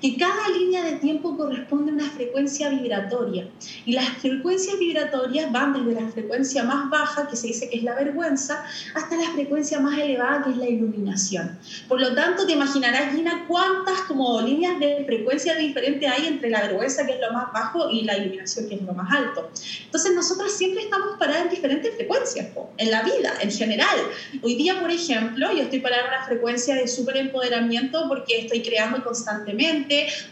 Que 0.01 0.17
cada 0.17 0.49
línea 0.49 0.85
de 0.85 0.93
tiempo 0.97 1.37
corresponde 1.37 1.93
a 1.93 1.95
una 1.95 2.11
frecuencia 2.11 2.69
vibratoria 2.69 3.49
y 3.85 3.93
las 3.93 4.09
frecuencias 4.19 4.79
vibratorias 4.79 5.51
van 5.53 5.73
desde 5.73 6.01
la 6.01 6.09
frecuencia 6.09 6.65
más 6.65 6.91
baja, 6.91 7.29
que 7.29 7.37
se 7.37 7.49
dice 7.49 7.69
que 7.69 7.79
es 7.79 7.83
la 7.83 7.95
vergüenza, 7.95 8.65
hasta 8.95 9.17
la 9.17 9.31
frecuencia 9.31 9.81
más 9.81 9.99
elevada, 9.99 10.45
que 10.45 10.51
es 10.51 10.57
la 10.57 10.69
iluminación. 10.69 11.59
Por 11.89 12.01
lo 12.01 12.15
tanto, 12.15 12.47
te 12.47 12.53
imaginarás, 12.53 13.15
Gina, 13.15 13.45
cuántas 13.47 14.03
como 14.03 14.41
líneas 14.41 14.79
de 14.79 15.05
frecuencia 15.05 15.55
diferentes 15.57 16.11
hay 16.11 16.27
entre 16.27 16.51
la 16.51 16.63
vergüenza, 16.63 17.07
que 17.07 17.13
es 17.13 17.21
lo 17.21 17.33
más 17.33 17.53
bajo, 17.53 17.91
y 17.91 18.03
la 18.03 18.17
iluminación, 18.17 18.69
que 18.69 18.77
es 18.77 18.83
lo 18.83 18.93
más 18.93 19.11
alto. 19.13 19.51
Entonces, 19.85 20.15
nosotros 20.15 20.53
siempre 20.53 20.85
estamos 20.85 21.17
paradas 21.19 21.45
en 21.45 21.51
diferentes 21.51 21.95
frecuencias, 21.95 22.49
en 22.77 22.91
la 22.91 23.03
vida, 23.03 23.35
en 23.41 23.51
general. 23.51 23.99
Hoy 24.43 24.55
día, 24.57 24.81
por 24.81 24.91
ejemplo, 24.91 25.53
yo 25.53 25.63
estoy 25.63 25.81
parada 25.81 26.03
en 26.03 26.09
una 26.09 26.27
frecuencia 26.27 26.75
de 26.75 26.89
súper 26.89 27.17
empoderamiento 27.17 28.07
porque 28.09 28.39
estoy 28.41 28.63
creando 28.63 29.03
constantemente, 29.05 29.68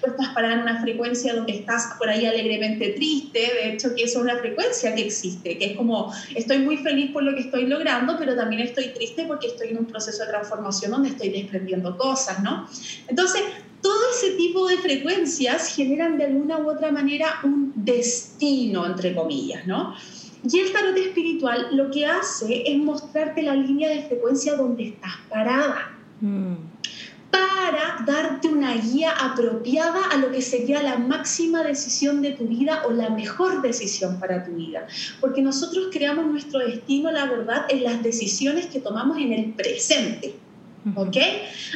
tú 0.01 0.11
estás 0.11 0.29
parada 0.35 0.55
en 0.55 0.61
una 0.61 0.81
frecuencia 0.81 1.35
donde 1.35 1.53
estás 1.53 1.95
por 1.99 2.09
ahí 2.09 2.27
alegremente 2.27 2.91
triste, 2.91 3.39
de 3.39 3.73
hecho 3.73 3.95
que 3.95 4.05
eso 4.05 4.19
es 4.19 4.25
una 4.25 4.37
frecuencia 4.37 4.95
que 4.95 5.07
existe, 5.07 5.59
que 5.59 5.65
es 5.67 5.77
como 5.77 6.13
estoy 6.35 6.59
muy 6.59 6.79
feliz 6.79 7.11
por 7.13 7.23
lo 7.23 7.35
que 7.35 7.41
estoy 7.43 7.67
logrando, 7.67 8.17
pero 8.19 8.35
también 8.35 8.63
estoy 8.63 8.89
triste 8.89 9.25
porque 9.27 9.49
estoy 9.49 9.69
en 9.69 9.79
un 9.79 9.87
proceso 9.87 10.25
de 10.25 10.31
transformación 10.31 10.91
donde 10.91 11.11
estoy 11.11 11.31
desprendiendo 11.31 11.97
cosas, 11.97 12.43
¿no? 12.43 12.69
Entonces, 13.09 13.43
todo 13.83 14.01
ese 14.17 14.37
tipo 14.37 14.67
de 14.67 14.79
frecuencias 14.79 15.75
generan 15.75 16.19
de 16.19 16.25
alguna 16.25 16.59
u 16.59 16.71
otra 16.71 16.91
manera 16.91 17.41
un 17.45 17.73
destino, 17.77 18.87
entre 18.87 19.15
comillas, 19.15 19.67
¿no? 19.67 19.95
Y 20.49 20.59
el 20.59 20.73
tarot 20.73 20.97
espiritual 20.97 21.69
lo 21.73 21.91
que 21.91 22.07
hace 22.07 22.63
es 22.67 22.79
mostrarte 22.79 23.43
la 23.43 23.55
línea 23.55 23.89
de 23.89 24.03
frecuencia 24.03 24.57
donde 24.57 24.89
estás 24.89 25.13
parada. 25.29 25.93
Mm. 26.21 26.55
Para 27.31 28.05
darte 28.07 28.49
una 28.49 28.75
guía 28.75 29.11
apropiada 29.11 30.07
a 30.11 30.17
lo 30.17 30.31
que 30.31 30.41
sería 30.41 30.83
la 30.83 30.97
máxima 30.99 31.63
decisión 31.63 32.23
de 32.23 32.33
tu 32.33 32.47
vida 32.47 32.83
o 32.87 32.93
la 32.93 33.11
mejor 33.11 33.63
decisión 33.63 34.19
para 34.21 34.45
tu 34.45 34.53
vida. 34.53 34.87
Porque 35.21 35.43
nosotros 35.43 35.89
creamos 35.91 36.27
nuestro 36.27 36.61
destino, 36.61 37.11
la 37.11 37.27
verdad, 37.27 37.67
en 37.69 37.85
las 37.85 38.03
decisiones 38.03 38.67
que 38.67 38.81
tomamos 38.81 39.19
en 39.19 39.33
el 39.33 39.53
presente. 39.53 40.35
¿Ok? 40.95 41.17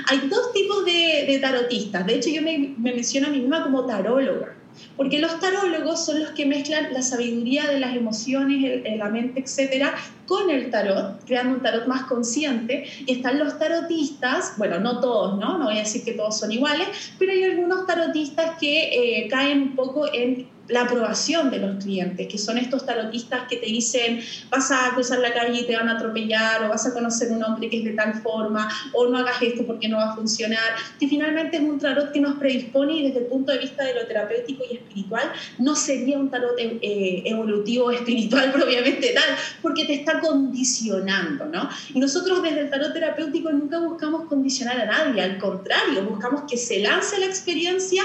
Hay 0.07 0.29
dos 0.29 0.53
tipos 0.53 0.85
de, 0.85 1.39
tarotistas. 1.41 2.07
De 2.07 2.15
hecho, 2.15 2.31
yo 2.31 2.43
me, 2.43 2.75
me 2.79 2.95
menciono 2.95 3.27
a 3.27 3.31
mí 3.31 3.41
misma 3.41 3.65
como 3.65 3.85
taróloga. 3.85 4.55
Porque 4.97 5.19
los 5.19 5.39
tarólogos 5.41 6.05
son 6.05 6.21
los 6.21 6.31
que 6.31 6.47
mezclan 6.47 6.93
la 6.93 7.03
sabiduría 7.03 7.67
de 7.67 7.81
las 7.81 7.95
emociones, 7.95 8.83
la 8.97 9.09
mente, 9.09 9.41
etcétera, 9.41 9.95
con 10.27 10.51
el 10.51 10.71
tarot, 10.71 11.25
creando 11.25 11.57
un 11.57 11.63
tarot 11.63 11.87
más 11.87 12.05
consciente. 12.05 12.87
Y 13.07 13.13
están 13.13 13.39
los 13.39 13.59
tarotistas, 13.59 14.55
bueno, 14.59 14.79
no 14.79 15.01
todos, 15.01 15.39
¿no? 15.39 15.59
No 15.59 15.67
voy 15.67 15.77
a 15.77 15.81
decir 15.81 16.05
que 16.05 16.13
todos 16.13 16.39
son 16.39 16.53
iguales, 16.53 16.89
pero 17.19 17.33
hay 17.33 17.45
algunos 17.45 17.87
tarotistas 17.87 18.59
que 18.59 19.23
eh, 19.23 19.29
caen 19.29 19.63
un 19.63 19.77
poco 19.77 20.13
en 20.13 20.49
la 20.71 20.83
aprobación 20.83 21.51
de 21.51 21.59
los 21.59 21.83
clientes, 21.83 22.27
que 22.27 22.39
son 22.39 22.59
estos 22.59 22.87
tarotistas 22.87 23.49
que 23.49 23.57
te 23.57 23.67
dicen 23.67 24.21
vas 24.51 24.71
a 24.71 24.91
cruzar 24.95 25.19
la 25.19 25.33
calle 25.33 25.61
y 25.61 25.67
te 25.67 25.77
van 25.77 25.89
a 25.89 25.93
atropellar, 25.93 26.65
o 26.65 26.69
vas 26.69 26.87
a 26.87 26.93
conocer 26.93 27.31
un 27.31 27.43
hombre 27.43 27.69
que 27.69 27.79
es 27.79 27.85
de 27.85 27.93
tal 27.93 28.15
forma, 28.15 28.69
o 28.93 29.09
no 29.09 29.19
hagas 29.19 29.41
esto 29.43 29.65
porque 29.67 29.89
no 29.89 29.97
va 29.97 30.13
a 30.13 30.15
funcionar, 30.15 30.59
que 30.99 31.09
finalmente 31.09 31.57
es 31.57 31.63
un 31.63 31.79
tarot 31.79 32.13
que 32.13 32.21
nos 32.21 32.39
predispone 32.39 32.95
y 32.95 33.09
desde 33.09 33.21
el 33.21 33.27
punto 33.27 33.53
de 33.53 33.59
vista 33.59 33.85
de 33.85 33.95
lo 33.95 34.07
terapéutico 34.07 34.65
y 34.71 34.77
espiritual 34.77 35.33
no 35.59 35.75
sería 35.75 36.19
un 36.19 36.31
tarot 36.31 36.55
eh, 36.59 37.23
evolutivo 37.25 37.91
espiritual 37.91 38.53
propiamente 38.53 39.13
tal, 39.15 39.37
porque 39.63 39.85
te 39.85 39.95
está 39.95 40.21
condicionando, 40.21 41.47
¿no? 41.47 41.69
Y 41.95 42.01
nosotros 42.01 42.43
desde 42.43 42.61
el 42.61 42.71
tarot 42.71 42.93
terapéutico 42.93 43.51
nunca 43.51 43.79
buscamos 43.79 44.27
condicionar 44.29 44.81
a 44.81 44.87
nadie, 44.87 45.23
al 45.23 45.39
contrario, 45.39 46.05
buscamos 46.05 46.43
que 46.49 46.57
se 46.57 46.81
lance 46.81 47.19
la 47.19 47.27
experiencia 47.27 48.03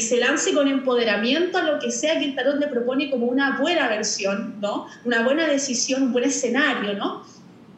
se 0.00 0.18
lance 0.18 0.54
con 0.54 0.68
empoderamiento 0.68 1.58
a 1.58 1.62
lo 1.62 1.78
que 1.80 1.90
sea 1.90 2.18
que 2.18 2.26
el 2.26 2.36
tarot 2.36 2.60
le 2.60 2.68
propone 2.68 3.10
como 3.10 3.26
una 3.26 3.58
buena 3.58 3.88
versión, 3.88 4.60
¿no? 4.60 4.86
Una 5.04 5.24
buena 5.24 5.48
decisión, 5.48 6.04
un 6.04 6.12
buen 6.12 6.24
escenario, 6.24 6.94
¿no? 6.94 7.24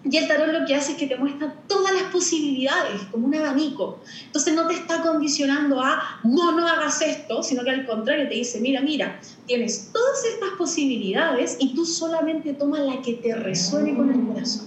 Y 0.05 0.19
el 0.19 0.29
tarot 0.29 0.49
lo 0.49 0.67
que 0.67 0.75
hace 0.75 0.93
es 0.93 0.99
que 0.99 1.07
te 1.07 1.17
muestra 1.17 1.55
todas 1.67 1.95
las 1.95 2.05
posibilidades, 2.13 3.01
como 3.11 3.27
un 3.27 3.35
abanico. 3.35 4.01
Entonces 4.27 4.55
no 4.55 4.67
te 4.69 4.75
está 4.75 5.01
condicionando 5.01 5.81
a, 5.81 6.21
no, 6.23 6.53
no 6.53 6.69
hagas 6.69 7.01
esto, 7.01 7.43
sino 7.43 7.65
que 7.65 7.71
al 7.71 7.87
contrario 7.87 8.29
te 8.29 8.35
dice, 8.35 8.61
mira, 8.61 8.83
mira, 8.83 9.19
tienes 9.47 9.91
todas 9.91 10.23
estas 10.25 10.51
posibilidades 10.59 11.57
y 11.59 11.75
tú 11.75 11.87
solamente 11.87 12.53
toma 12.53 12.79
la 12.81 13.01
que 13.01 13.15
te 13.15 13.35
resuene 13.35 13.97
con 13.97 14.11
el 14.13 14.27
corazón. 14.27 14.67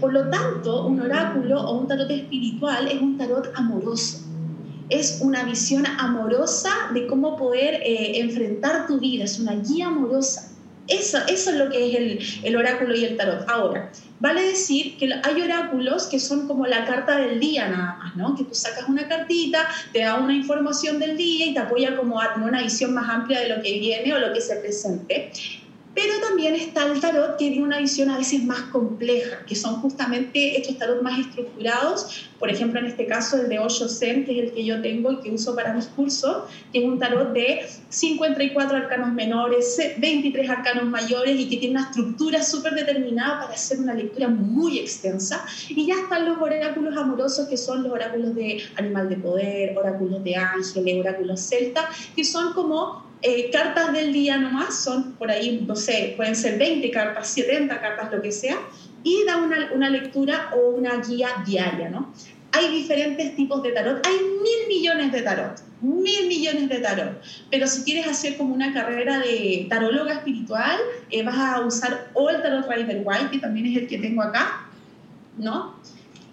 Por 0.00 0.12
lo 0.12 0.30
tanto, 0.30 0.86
un 0.86 1.00
oráculo 1.00 1.60
o 1.60 1.80
un 1.80 1.88
tarot 1.88 2.10
espiritual 2.10 2.86
es 2.86 3.02
un 3.02 3.18
tarot 3.18 3.50
amoroso 3.56 4.27
es 4.90 5.18
una 5.20 5.44
visión 5.44 5.86
amorosa 5.86 6.70
de 6.94 7.06
cómo 7.06 7.36
poder 7.36 7.74
eh, 7.84 8.20
enfrentar 8.20 8.86
tu 8.86 8.98
vida, 8.98 9.24
es 9.24 9.38
una 9.38 9.54
guía 9.56 9.88
amorosa. 9.88 10.50
Eso, 10.86 11.18
eso 11.28 11.50
es 11.50 11.56
lo 11.56 11.68
que 11.68 11.86
es 11.86 11.94
el, 11.94 12.46
el, 12.46 12.56
oráculo 12.56 12.96
y 12.96 13.04
el 13.04 13.18
tarot. 13.18 13.46
Ahora, 13.46 13.92
vale 14.20 14.42
decir 14.42 14.96
que 14.96 15.10
hay 15.22 15.42
oráculos 15.42 16.06
que 16.06 16.18
son 16.18 16.48
como 16.48 16.66
la 16.66 16.86
carta 16.86 17.18
del 17.18 17.38
día 17.38 17.68
nada 17.68 17.96
más, 17.98 18.16
¿no? 18.16 18.34
Que 18.34 18.44
tú 18.44 18.54
sacas 18.54 18.88
una 18.88 19.06
cartita, 19.06 19.68
te 19.92 20.00
da 20.00 20.16
una 20.16 20.32
información 20.32 20.98
del 20.98 21.18
día 21.18 21.46
y 21.46 21.52
te 21.52 21.60
apoya 21.60 21.94
como 21.94 22.18
a 22.20 22.34
una 22.36 22.62
visión 22.62 22.94
más 22.94 23.06
amplia 23.10 23.40
de 23.40 23.50
lo 23.50 23.62
que 23.62 23.78
viene 23.78 24.14
o 24.14 24.18
lo 24.18 24.32
que 24.32 24.40
se 24.40 24.56
presente. 24.56 25.30
Pero 26.00 26.20
también 26.20 26.54
está 26.54 26.86
el 26.86 27.00
tarot 27.00 27.36
que 27.36 27.48
tiene 27.50 27.64
una 27.64 27.78
visión 27.78 28.08
a 28.08 28.18
veces 28.18 28.44
más 28.44 28.60
compleja, 28.70 29.44
que 29.44 29.56
son 29.56 29.80
justamente 29.80 30.56
estos 30.56 30.78
tarot 30.78 31.02
más 31.02 31.18
estructurados. 31.18 32.28
Por 32.38 32.48
ejemplo, 32.50 32.78
en 32.78 32.86
este 32.86 33.04
caso 33.06 33.36
el 33.36 33.48
de 33.48 33.58
Osho 33.58 33.88
Zen, 33.88 34.24
que 34.24 34.30
es 34.30 34.44
el 34.44 34.52
que 34.54 34.64
yo 34.64 34.80
tengo 34.80 35.10
y 35.10 35.20
que 35.22 35.32
uso 35.32 35.56
para 35.56 35.72
mis 35.72 35.86
cursos, 35.86 36.44
que 36.72 36.78
es 36.78 36.84
un 36.84 37.00
tarot 37.00 37.32
de 37.32 37.66
54 37.88 38.76
arcanos 38.76 39.12
menores, 39.12 39.76
23 39.98 40.48
arcanos 40.48 40.84
mayores 40.84 41.34
y 41.36 41.48
que 41.48 41.56
tiene 41.56 41.80
una 41.80 41.88
estructura 41.88 42.44
súper 42.44 42.76
determinada 42.76 43.40
para 43.40 43.54
hacer 43.54 43.80
una 43.80 43.94
lectura 43.94 44.28
muy 44.28 44.78
extensa. 44.78 45.44
Y 45.68 45.84
ya 45.84 45.94
están 45.94 46.26
los 46.26 46.38
oráculos 46.38 46.96
amorosos, 46.96 47.48
que 47.48 47.56
son 47.56 47.82
los 47.82 47.90
oráculos 47.90 48.36
de 48.36 48.62
animal 48.76 49.08
de 49.08 49.16
poder, 49.16 49.76
oráculos 49.76 50.22
de 50.22 50.36
ángeles, 50.36 51.00
oráculos 51.00 51.40
celta, 51.40 51.88
que 52.14 52.22
son 52.22 52.52
como 52.52 53.07
eh, 53.20 53.50
cartas 53.50 53.92
del 53.92 54.12
día 54.12 54.36
nomás, 54.36 54.82
son 54.84 55.12
por 55.14 55.30
ahí, 55.30 55.64
no 55.66 55.74
sé, 55.74 56.14
pueden 56.16 56.36
ser 56.36 56.58
20 56.58 56.90
cartas, 56.90 57.28
70 57.28 57.80
cartas, 57.80 58.12
lo 58.12 58.22
que 58.22 58.30
sea, 58.30 58.56
y 59.02 59.24
da 59.24 59.38
una, 59.38 59.70
una 59.74 59.90
lectura 59.90 60.50
o 60.54 60.70
una 60.70 60.96
guía 60.96 61.28
diaria, 61.44 61.88
¿no? 61.88 62.12
Hay 62.52 62.68
diferentes 62.68 63.36
tipos 63.36 63.62
de 63.62 63.72
tarot, 63.72 64.06
hay 64.06 64.14
mil 64.14 64.68
millones 64.68 65.12
de 65.12 65.22
tarot, 65.22 65.60
mil 65.82 66.28
millones 66.28 66.68
de 66.68 66.78
tarot, 66.78 67.20
pero 67.50 67.66
si 67.66 67.82
quieres 67.82 68.06
hacer 68.06 68.36
como 68.36 68.54
una 68.54 68.72
carrera 68.72 69.18
de 69.18 69.66
taróloga 69.68 70.14
espiritual, 70.14 70.78
eh, 71.10 71.22
vas 71.22 71.36
a 71.36 71.60
usar 71.60 72.10
o 72.14 72.30
el 72.30 72.40
tarot 72.40 72.68
Rider 72.70 73.02
White, 73.04 73.30
que 73.32 73.38
también 73.38 73.66
es 73.66 73.76
el 73.76 73.88
que 73.88 73.98
tengo 73.98 74.22
acá, 74.22 74.66
¿no? 75.36 75.74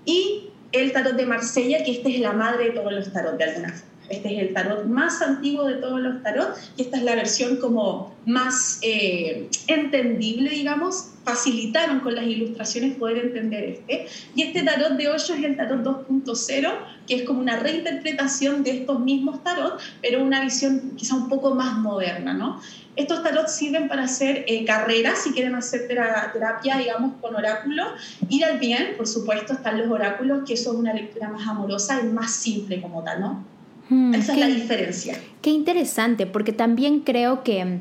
Y 0.06 0.50
el 0.72 0.92
tarot 0.92 1.16
de 1.16 1.26
Marsella, 1.26 1.84
que 1.84 1.92
este 1.92 2.16
es 2.16 2.22
la 2.22 2.32
madre 2.32 2.66
de 2.66 2.72
todos 2.72 2.94
los 2.94 3.12
tarot 3.12 3.38
de 3.38 3.44
alguna 3.44 3.70
forma. 3.70 3.95
Este 4.10 4.36
es 4.36 4.42
el 4.42 4.54
tarot 4.54 4.86
más 4.86 5.22
antiguo 5.22 5.66
de 5.66 5.76
todos 5.76 6.00
los 6.00 6.22
tarot 6.22 6.56
y 6.78 6.84
esta 6.84 6.98
es 6.98 7.04
la 7.04 7.16
versión 7.16 7.58
como 7.58 8.16
más 8.26 8.80
eh, 8.82 9.50
entendible, 9.68 10.50
digamos. 10.50 11.12
Facilitaron 11.24 12.02
con 12.02 12.14
las 12.14 12.26
ilustraciones 12.26 12.98
poder 12.98 13.18
entender 13.18 13.64
este. 13.64 14.08
Y 14.36 14.44
este 14.44 14.62
tarot 14.62 14.92
de 14.92 15.08
hoyo 15.08 15.34
es 15.34 15.44
el 15.44 15.58
tarot 15.58 15.84
2.0, 15.84 16.72
que 17.08 17.16
es 17.16 17.24
como 17.24 17.40
una 17.40 17.58
reinterpretación 17.58 18.64
de 18.64 18.80
estos 18.82 19.00
mismos 19.00 19.44
tarot, 19.44 19.80
pero 20.02 20.24
una 20.24 20.42
visión 20.42 20.92
quizá 20.96 21.16
un 21.16 21.28
poco 21.28 21.56
más 21.56 21.78
moderna, 21.80 22.34
¿no? 22.34 22.62
Estos 22.96 23.24
tarot 23.24 23.48
sirven 23.48 23.90
para 23.90 24.04
hacer 24.04 24.46
eh, 24.48 24.64
carreras, 24.66 25.24
si 25.24 25.32
quieren 25.32 25.56
hacer 25.56 25.88
terapia, 25.88 26.78
digamos, 26.78 27.14
con 27.20 27.36
oráculos. 27.36 27.88
Ir 28.30 28.46
al 28.46 28.60
bien, 28.60 28.94
por 28.96 29.08
supuesto, 29.08 29.54
están 29.54 29.80
los 29.80 29.90
oráculos, 29.90 30.48
que 30.48 30.56
son 30.56 30.78
una 30.78 30.94
lectura 30.94 31.30
más 31.30 31.48
amorosa 31.48 32.00
y 32.02 32.06
más 32.06 32.32
simple 32.32 32.82
como 32.82 33.04
tal, 33.04 33.20
¿no? 33.20 33.55
Hmm, 33.90 34.14
Esa 34.14 34.34
es 34.34 34.40
la 34.40 34.48
diferencia. 34.48 35.20
Qué 35.42 35.52
interesante, 35.52 36.26
porque 36.26 36.54
también 36.54 37.02
creo 37.02 37.44
que 37.44 37.80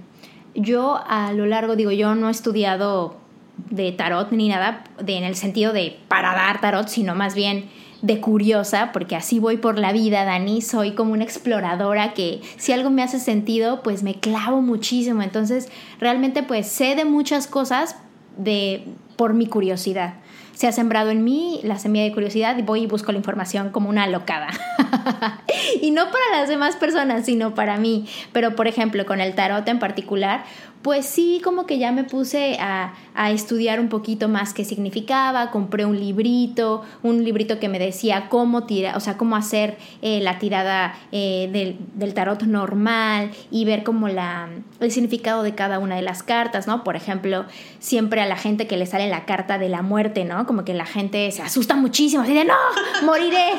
yo 0.55 1.01
a 1.07 1.33
lo 1.33 1.47
largo, 1.47 1.77
digo, 1.77 1.91
yo 1.91 2.15
no 2.15 2.29
he 2.29 2.31
estudiado 2.31 3.17
de 3.71 3.93
tarot 3.93 4.33
ni 4.33 4.49
nada 4.49 4.85
de, 5.03 5.17
en 5.17 5.25
el 5.25 5.37
sentido 5.37 5.73
de 5.73 5.97
para 6.09 6.35
dar 6.35 6.61
tarot, 6.61 6.89
sino 6.89 7.15
más 7.15 7.35
bien 7.35 7.67
de 8.03 8.21
curiosa, 8.21 8.91
porque 8.93 9.17
así 9.17 9.39
voy 9.39 9.57
por 9.57 9.79
la 9.79 9.93
vida, 9.93 10.25
Dani, 10.25 10.61
soy 10.61 10.93
como 10.93 11.15
una 11.15 11.25
exploradora 11.25 12.13
que 12.13 12.43
si 12.59 12.73
algo 12.73 12.91
me 12.91 13.03
hace 13.03 13.19
sentido, 13.19 13.83
pues 13.83 14.03
me 14.03 14.17
clavo 14.21 14.61
muchísimo. 14.61 15.23
Entonces, 15.23 15.69
realmente 16.01 16.43
pues 16.43 16.67
sé 16.67 16.97
de 16.97 17.07
muchas 17.07 17.47
cosas 17.47 17.97
de 18.37 18.85
por 19.17 19.33
mi 19.33 19.47
curiosidad 19.47 20.15
se 20.55 20.67
ha 20.67 20.73
sembrado 20.73 21.11
en 21.11 21.25
mí 21.25 21.61
la 21.65 21.79
semilla 21.79 22.05
de 22.05 22.13
curiosidad 22.13 22.57
y 22.59 22.63
voy 22.63 22.83
y 22.83 22.87
busco 22.87 23.13
la 23.13 23.19
información 23.19 23.71
como 23.71 23.89
una 23.89 24.07
locada. 24.07 24.49
y 25.83 25.91
no 25.91 26.05
para 26.05 26.41
las 26.41 26.49
demás 26.49 26.77
personas, 26.77 27.27
sino 27.27 27.55
para 27.55 27.77
mí. 27.77 28.07
Pero, 28.33 28.55
por 28.55 28.69
ejemplo, 28.69 29.05
con 29.07 29.21
el 29.21 29.35
tarot 29.35 29.67
en 29.69 29.79
particular, 29.79 30.45
pues 30.85 31.07
sí, 31.07 31.41
como 31.43 31.65
que 31.65 31.79
ya 31.79 31.93
me 31.93 32.05
puse 32.05 32.59
a, 32.61 32.93
estudiar 33.31 33.81
un 33.81 33.89
poquito 33.89 34.29
más 34.29 34.53
qué 34.53 34.67
significaba, 34.67 35.51
compré 35.51 35.87
un 35.87 35.99
librito, 35.99 36.83
un 37.03 37.25
librito 37.25 37.59
que 37.59 37.71
me 37.71 37.79
decía 37.79 38.29
cómo 38.29 38.65
tirar, 38.65 38.97
o 38.97 39.01
sea, 39.01 39.17
cómo 39.17 39.35
hacer 39.35 39.79
eh, 40.03 40.21
la 40.21 40.39
tirada 40.39 40.95
eh, 41.11 41.49
del, 41.51 41.79
del, 41.95 42.13
tarot 42.13 42.43
normal 42.43 43.31
y 43.51 43.65
ver 43.65 43.83
como 43.83 44.09
la, 44.09 44.49
el 44.81 44.91
significado 44.91 45.43
de 45.43 45.55
cada 45.55 45.79
una 45.79 45.97
de 45.97 46.03
las 46.03 46.23
cartas, 46.23 46.67
¿no? 46.67 46.85
Por 46.85 46.97
ejemplo, 46.97 47.47
siempre 47.79 48.21
a 48.21 48.27
la 48.27 48.37
gente 48.37 48.67
que 48.67 48.77
le 48.77 48.85
sale 48.85 49.09
la 49.09 49.25
carta 49.25 49.57
de 49.57 49.71
la 49.71 49.81
muerte, 49.81 50.25
¿no? 50.25 50.45
Como 50.45 50.67
que 50.67 50.75
la 50.75 50.87
gente 50.87 51.31
se 51.31 51.41
asusta 51.41 51.77
muchísimo, 51.77 52.25
así 52.25 52.35
de, 52.35 52.45
no, 52.45 52.55
moriré. 53.05 53.53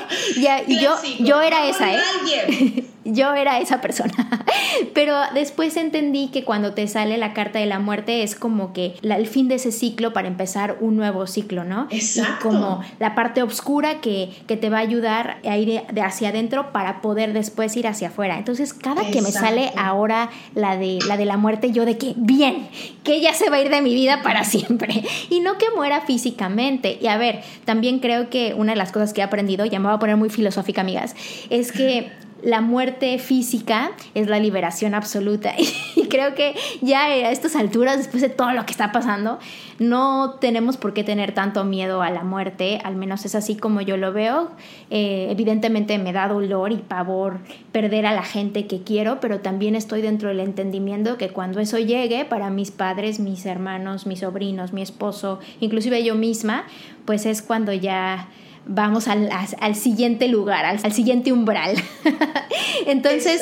Y, 0.68 0.80
yo, 0.80 0.94
yo 1.22 1.42
era 1.42 1.68
esa, 1.68 1.92
¿eh? 1.96 2.86
yo 3.06 3.34
era 3.34 3.60
esa 3.60 3.82
persona. 3.82 4.14
Pero 4.94 5.16
después 5.34 5.78
entendí 5.78 6.30
que 6.30 6.44
cuando 6.44 6.74
te 6.74 6.88
sale 6.88 7.18
la 7.18 7.34
carta 7.34 7.60
de 7.60 7.68
la 7.68 7.80
muerte 7.80 8.24
es 8.24 8.36
como 8.36 8.74
que 8.74 8.96
el 9.02 9.28
fin 9.28 9.48
de 9.48 9.56
ese 9.56 9.72
ciclo 9.72 10.12
para 10.12 10.28
empezar 10.28 10.78
un 10.82 10.98
nuevo 10.98 11.28
ciclo, 11.28 11.64
¿no? 11.64 11.88
Exacto. 11.92 12.50
como 12.50 12.82
la 13.00 13.16
parte 13.16 13.44
oscura 13.44 14.02
que, 14.02 14.32
que, 14.48 14.58
te 14.58 14.70
va 14.70 14.78
a 14.78 14.82
ayudar 14.82 15.38
a 15.46 15.58
ir 15.58 15.84
de 15.92 16.02
hacia 16.02 16.30
adentro 16.30 16.72
para 16.72 17.02
poder 17.02 17.34
después 17.34 17.76
ir 17.78 17.88
hacia 17.88 18.08
afuera. 18.08 18.38
Entonces, 18.38 18.74
cada 18.74 19.10
que 19.12 19.22
me 19.22 19.32
sale 19.32 19.72
ahora 19.78 20.30
la 20.56 20.78
de, 20.78 21.00
la 21.08 21.18
de 21.18 21.26
la 21.26 21.38
muerte, 21.38 21.72
yo 21.72 21.86
de 21.86 21.98
que, 21.98 22.14
bien, 22.16 22.68
que 23.04 23.16
ella 23.16 23.34
se 23.34 23.50
va 23.50 23.58
a 23.58 23.62
ir 23.62 23.70
de 23.70 23.82
mi 23.82 23.94
vida 23.94 24.22
para 24.24 24.44
siempre. 24.44 25.04
Y 25.30 25.40
no 25.40 25.58
que 25.58 25.66
muera 25.76 26.02
físicamente. 26.02 26.98
Y 27.02 27.08
a 27.08 27.18
ver, 27.18 27.42
también 27.66 28.00
creo 28.00 28.30
que 28.30 28.54
una 28.54 28.74
de 28.74 28.78
las 28.78 28.92
cosas 28.92 29.14
que 29.14 29.22
he 29.22 29.24
aprendido, 29.24 29.66
ya 29.66 29.80
me 29.80 29.88
voy 29.88 29.96
a 29.96 30.00
poner 30.00 30.18
muy 30.18 30.30
filosófica, 30.30 30.82
amigas, 30.82 31.16
es 31.50 31.72
que 31.72 32.12
la 32.46 32.62
muerte 32.62 33.18
física 33.18 33.92
es 34.14 34.28
la 34.28 34.40
liberación 34.40 34.94
absoluta. 34.94 35.54
Y 35.96 36.08
creo 36.08 36.36
que 36.36 36.54
ya 36.82 37.06
a 37.06 37.32
estas 37.32 37.56
alturas, 37.56 37.98
después 37.98 38.22
de 38.22 38.30
todo 38.30 38.52
lo 38.52 38.66
que 38.66 38.72
está 38.72 38.92
pasando, 38.92 39.40
no 39.80 40.36
tenemos 40.40 40.78
por 40.78 40.94
qué 40.94 41.04
tener 41.04 41.34
tanto 41.34 41.64
miedo 41.64 42.04
a 42.04 42.12
la 42.12 42.24
muerte, 42.24 42.80
al 42.84 42.96
menos 42.96 43.26
es 43.26 43.34
así 43.34 43.56
como 43.56 43.82
yo 43.82 43.98
lo 43.98 44.14
veo. 44.14 44.52
Eh, 44.92 45.28
evidentemente 45.32 45.98
me 45.98 46.14
da 46.14 46.28
dolor 46.28 46.72
y 46.72 46.78
pavor 46.78 47.40
perder 47.72 48.06
a 48.06 48.14
la 48.14 48.24
gente 48.24 48.68
que 48.68 48.84
quiero, 48.84 49.20
pero 49.20 49.40
también 49.40 49.74
estoy 49.74 50.02
dentro 50.04 50.30
del 50.30 50.42
entendimiento 50.42 51.18
que 51.18 51.30
cuando 51.30 51.60
eso 51.60 51.80
llegue, 51.80 52.24
para 52.26 52.52
mis 52.52 52.70
padres, 52.70 53.20
mis 53.20 53.46
hermanos, 53.48 54.06
mis 54.06 54.20
sobrinos, 54.20 54.74
mi 54.74 54.84
esposo, 54.84 55.40
inclusive 55.60 56.04
yo 56.04 56.14
misma, 56.14 56.66
pues 57.06 57.26
es 57.26 57.42
cuando 57.42 57.74
ya 57.74 58.28
vamos 58.66 59.08
al, 59.08 59.76
siguiente 59.76 60.28
lugar, 60.28 60.66
al, 60.66 60.92
siguiente 60.92 61.32
umbral. 61.32 61.76
Entonces, 62.86 63.42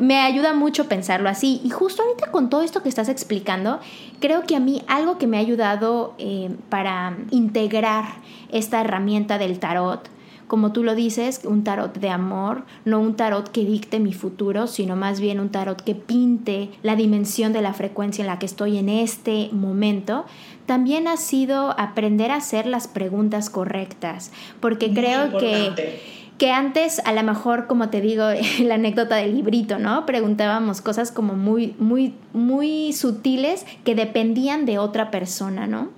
me 0.00 0.20
ayuda 0.20 0.52
mucho 0.52 0.88
pensarlo 0.88 1.28
así. 1.28 1.60
Y 1.64 1.70
justo 1.70 2.02
ahorita 2.02 2.30
con 2.30 2.50
todo 2.50 2.62
esto 2.62 2.82
que 2.82 2.88
estás 2.88 3.08
explicando, 3.08 3.80
creo 4.20 4.42
que 4.42 4.56
a 4.56 4.60
mí 4.60 4.82
algo 4.86 5.18
que 5.18 5.26
me 5.26 5.36
ha 5.36 5.40
ayudado 5.40 6.14
eh, 6.18 6.50
para 6.68 7.16
integrar 7.30 8.04
esta 8.50 8.80
herramienta 8.80 9.38
del 9.38 9.58
tarot 9.58 10.08
como 10.46 10.72
tú 10.72 10.84
lo 10.84 10.94
dices, 10.94 11.40
un 11.44 11.64
tarot 11.64 11.98
de 11.98 12.10
amor, 12.10 12.64
no 12.84 13.00
un 13.00 13.16
tarot 13.16 13.50
que 13.50 13.64
dicte 13.64 13.98
mi 13.98 14.12
futuro, 14.12 14.66
sino 14.66 14.94
más 14.94 15.20
bien 15.20 15.40
un 15.40 15.48
tarot 15.48 15.82
que 15.82 15.94
pinte 15.94 16.70
la 16.82 16.96
dimensión 16.96 17.52
de 17.52 17.62
la 17.62 17.72
frecuencia 17.72 18.22
en 18.22 18.28
la 18.28 18.38
que 18.38 18.46
estoy 18.46 18.76
en 18.76 18.88
este 18.88 19.48
momento, 19.52 20.26
también 20.66 21.08
ha 21.08 21.16
sido 21.16 21.78
aprender 21.78 22.30
a 22.30 22.36
hacer 22.36 22.66
las 22.66 22.88
preguntas 22.88 23.50
correctas, 23.50 24.32
porque 24.60 24.92
creo 24.92 25.36
que 25.38 26.14
que 26.38 26.50
antes 26.50 27.00
a 27.04 27.12
lo 27.12 27.22
mejor 27.22 27.68
como 27.68 27.90
te 27.90 28.00
digo 28.00 28.24
la 28.60 28.74
anécdota 28.74 29.16
del 29.16 29.36
librito 29.36 29.78
no 29.78 30.04
preguntábamos 30.04 30.80
cosas 30.80 31.12
como 31.12 31.34
muy 31.34 31.76
muy 31.78 32.12
muy 32.32 32.92
sutiles 32.92 33.64
que 33.84 33.94
dependían 33.94 34.66
de 34.66 34.78
otra 34.78 35.12
persona 35.12 35.68
no 35.68 35.90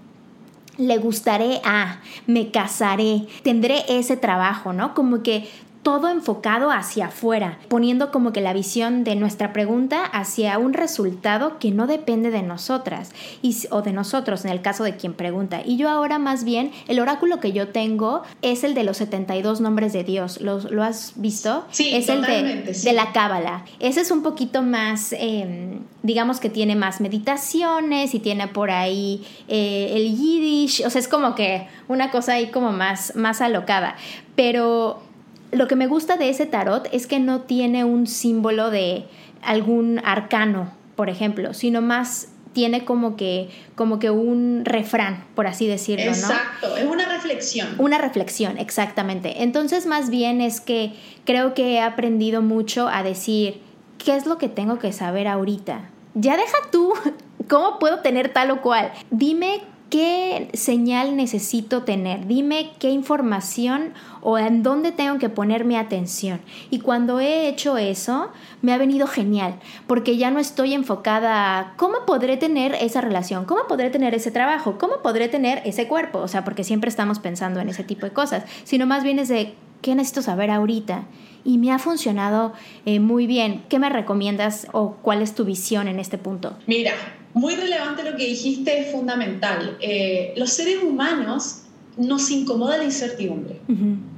le 0.78 0.98
gustaré 0.98 1.60
a, 1.64 2.00
me 2.26 2.50
casaré, 2.50 3.26
tendré 3.42 3.84
ese 3.88 4.16
trabajo, 4.16 4.72
¿no? 4.72 4.94
Como 4.94 5.22
que 5.22 5.48
todo 5.86 6.08
enfocado 6.08 6.72
hacia 6.72 7.06
afuera, 7.06 7.60
poniendo 7.68 8.10
como 8.10 8.32
que 8.32 8.40
la 8.40 8.52
visión 8.52 9.04
de 9.04 9.14
nuestra 9.14 9.52
pregunta 9.52 10.04
hacia 10.04 10.58
un 10.58 10.72
resultado 10.72 11.60
que 11.60 11.70
no 11.70 11.86
depende 11.86 12.32
de 12.32 12.42
nosotras 12.42 13.12
y, 13.40 13.56
o 13.70 13.82
de 13.82 13.92
nosotros 13.92 14.44
en 14.44 14.50
el 14.50 14.62
caso 14.62 14.82
de 14.82 14.96
quien 14.96 15.14
pregunta. 15.14 15.60
Y 15.64 15.76
yo 15.76 15.88
ahora 15.88 16.18
más 16.18 16.42
bien, 16.42 16.72
el 16.88 16.98
oráculo 16.98 17.38
que 17.38 17.52
yo 17.52 17.68
tengo 17.68 18.22
es 18.42 18.64
el 18.64 18.74
de 18.74 18.82
los 18.82 18.96
72 18.96 19.60
nombres 19.60 19.92
de 19.92 20.02
Dios. 20.02 20.40
¿Lo, 20.40 20.58
lo 20.58 20.82
has 20.82 21.12
visto? 21.14 21.64
Sí, 21.70 21.94
es 21.94 22.08
el 22.08 22.22
de, 22.22 22.62
de, 22.64 22.92
la 22.92 23.12
Cábala. 23.12 23.64
Ese 23.78 24.00
es 24.00 24.10
un 24.10 24.24
poquito 24.24 24.62
más, 24.62 25.14
em, 25.16 25.82
digamos 26.02 26.40
que 26.40 26.50
tiene 26.50 26.74
más 26.74 27.00
meditaciones 27.00 28.12
y 28.12 28.18
tiene 28.18 28.48
por 28.48 28.72
ahí 28.72 29.24
eh, 29.46 29.92
el 29.94 30.16
yiddish, 30.16 30.84
o 30.84 30.90
sea, 30.90 30.98
es 30.98 31.06
como 31.06 31.36
que 31.36 31.68
una 31.86 32.10
cosa 32.10 32.32
ahí 32.32 32.48
como 32.48 32.72
más, 32.72 33.14
más 33.14 33.40
alocada. 33.40 33.94
Pero 34.34 35.05
lo 35.52 35.68
que 35.68 35.76
me 35.76 35.86
gusta 35.86 36.16
de 36.16 36.28
ese 36.28 36.46
tarot 36.46 36.88
es 36.92 37.06
que 37.06 37.18
no 37.18 37.42
tiene 37.42 37.84
un 37.84 38.06
símbolo 38.06 38.70
de 38.70 39.04
algún 39.42 40.00
arcano, 40.04 40.72
por 40.96 41.10
ejemplo, 41.10 41.54
sino 41.54 41.80
más 41.82 42.28
tiene 42.52 42.86
como 42.86 43.16
que, 43.16 43.50
como 43.74 43.98
que 43.98 44.10
un 44.10 44.62
refrán, 44.64 45.24
por 45.34 45.46
así 45.46 45.66
decirlo, 45.66 46.06
Exacto, 46.06 46.74
es 46.78 46.86
una 46.86 47.06
reflexión. 47.06 47.68
Una 47.76 47.98
reflexión, 47.98 48.56
exactamente. 48.56 49.42
Entonces, 49.42 49.84
más 49.84 50.08
bien 50.08 50.40
es 50.40 50.62
que 50.62 50.94
creo 51.26 51.52
que 51.52 51.74
he 51.74 51.80
aprendido 51.80 52.40
mucho 52.40 52.88
a 52.88 53.02
decir, 53.02 53.60
¿qué 54.02 54.16
es 54.16 54.24
lo 54.24 54.38
que 54.38 54.48
tengo 54.48 54.78
que 54.78 54.92
saber 54.92 55.28
ahorita? 55.28 55.90
Ya 56.14 56.38
deja 56.38 56.56
tú, 56.72 56.94
¿cómo 57.48 57.78
puedo 57.78 57.98
tener 58.00 58.30
tal 58.30 58.50
o 58.50 58.62
cual? 58.62 58.90
Dime 59.10 59.60
qué 59.90 60.50
señal 60.54 61.16
necesito 61.16 61.82
tener, 61.84 62.26
dime 62.26 62.70
qué 62.78 62.90
información 62.90 63.92
o 64.20 64.38
en 64.38 64.62
dónde 64.62 64.90
tengo 64.90 65.18
que 65.18 65.28
poner 65.28 65.64
mi 65.64 65.76
atención. 65.76 66.40
Y 66.70 66.80
cuando 66.80 67.20
he 67.20 67.48
hecho 67.48 67.78
eso, 67.78 68.30
me 68.62 68.72
ha 68.72 68.78
venido 68.78 69.06
genial, 69.06 69.60
porque 69.86 70.16
ya 70.16 70.30
no 70.30 70.40
estoy 70.40 70.74
enfocada 70.74 71.58
a 71.58 71.76
cómo 71.76 71.98
podré 72.06 72.36
tener 72.36 72.74
esa 72.80 73.00
relación, 73.00 73.44
cómo 73.44 73.66
podré 73.68 73.90
tener 73.90 74.14
ese 74.14 74.30
trabajo, 74.30 74.78
cómo 74.78 75.02
podré 75.02 75.28
tener 75.28 75.62
ese 75.64 75.86
cuerpo, 75.86 76.18
o 76.18 76.28
sea, 76.28 76.44
porque 76.44 76.64
siempre 76.64 76.88
estamos 76.88 77.18
pensando 77.18 77.60
en 77.60 77.68
ese 77.68 77.84
tipo 77.84 78.06
de 78.06 78.12
cosas, 78.12 78.44
sino 78.64 78.86
más 78.86 79.04
bien 79.04 79.18
es 79.18 79.28
de 79.28 79.54
qué 79.82 79.94
necesito 79.94 80.22
saber 80.22 80.50
ahorita. 80.50 81.04
Y 81.44 81.58
me 81.58 81.70
ha 81.70 81.78
funcionado 81.78 82.52
eh, 82.86 82.98
muy 82.98 83.28
bien. 83.28 83.62
¿Qué 83.68 83.78
me 83.78 83.88
recomiendas 83.88 84.66
o 84.72 84.96
cuál 85.00 85.22
es 85.22 85.36
tu 85.36 85.44
visión 85.44 85.86
en 85.86 86.00
este 86.00 86.18
punto? 86.18 86.56
Mira, 86.66 86.92
muy 87.36 87.54
relevante 87.54 88.02
lo 88.02 88.16
que 88.16 88.24
dijiste, 88.24 88.80
es 88.80 88.90
fundamental. 88.90 89.76
Eh, 89.82 90.32
los 90.38 90.54
seres 90.54 90.82
humanos 90.82 91.64
nos 91.98 92.30
incomoda 92.30 92.78
la 92.78 92.84
incertidumbre. 92.84 93.60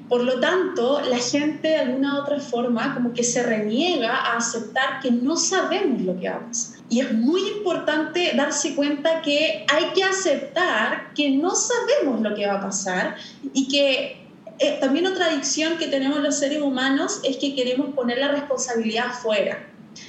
Por 0.09 0.23
lo 0.23 0.39
tanto, 0.39 1.01
la 1.01 1.19
gente 1.19 1.67
de 1.67 1.77
alguna 1.79 2.15
u 2.15 2.23
otra 2.23 2.39
forma 2.39 2.95
como 2.95 3.13
que 3.13 3.25
se 3.25 3.43
reniega 3.43 4.15
a 4.15 4.37
aceptar 4.37 5.01
que 5.03 5.11
no 5.11 5.37
sabemos 5.37 6.01
lo 6.03 6.19
que 6.19 6.31
vamos. 6.31 6.75
Y 6.89 7.01
es 7.01 7.13
muy 7.13 7.41
importante 7.57 8.31
darse 8.37 8.77
cuenta 8.77 9.21
que 9.21 9.67
hay 9.67 9.87
que 9.97 10.05
aceptar 10.05 11.13
que 11.15 11.29
no 11.31 11.57
sabemos 11.57 12.21
lo 12.21 12.37
que 12.37 12.47
va 12.47 12.55
a 12.55 12.61
pasar 12.61 13.17
y 13.53 13.67
que 13.67 14.17
eh, 14.61 14.79
también 14.81 15.09
otra 15.09 15.27
adicción 15.27 15.77
que 15.77 15.89
tenemos 15.89 16.21
los 16.21 16.39
seres 16.39 16.63
humanos 16.63 17.21
es 17.25 17.37
que 17.39 17.57
queremos 17.57 17.95
poner 17.97 18.19
la 18.19 18.29
responsabilidad 18.29 19.07
afuera. 19.09 19.68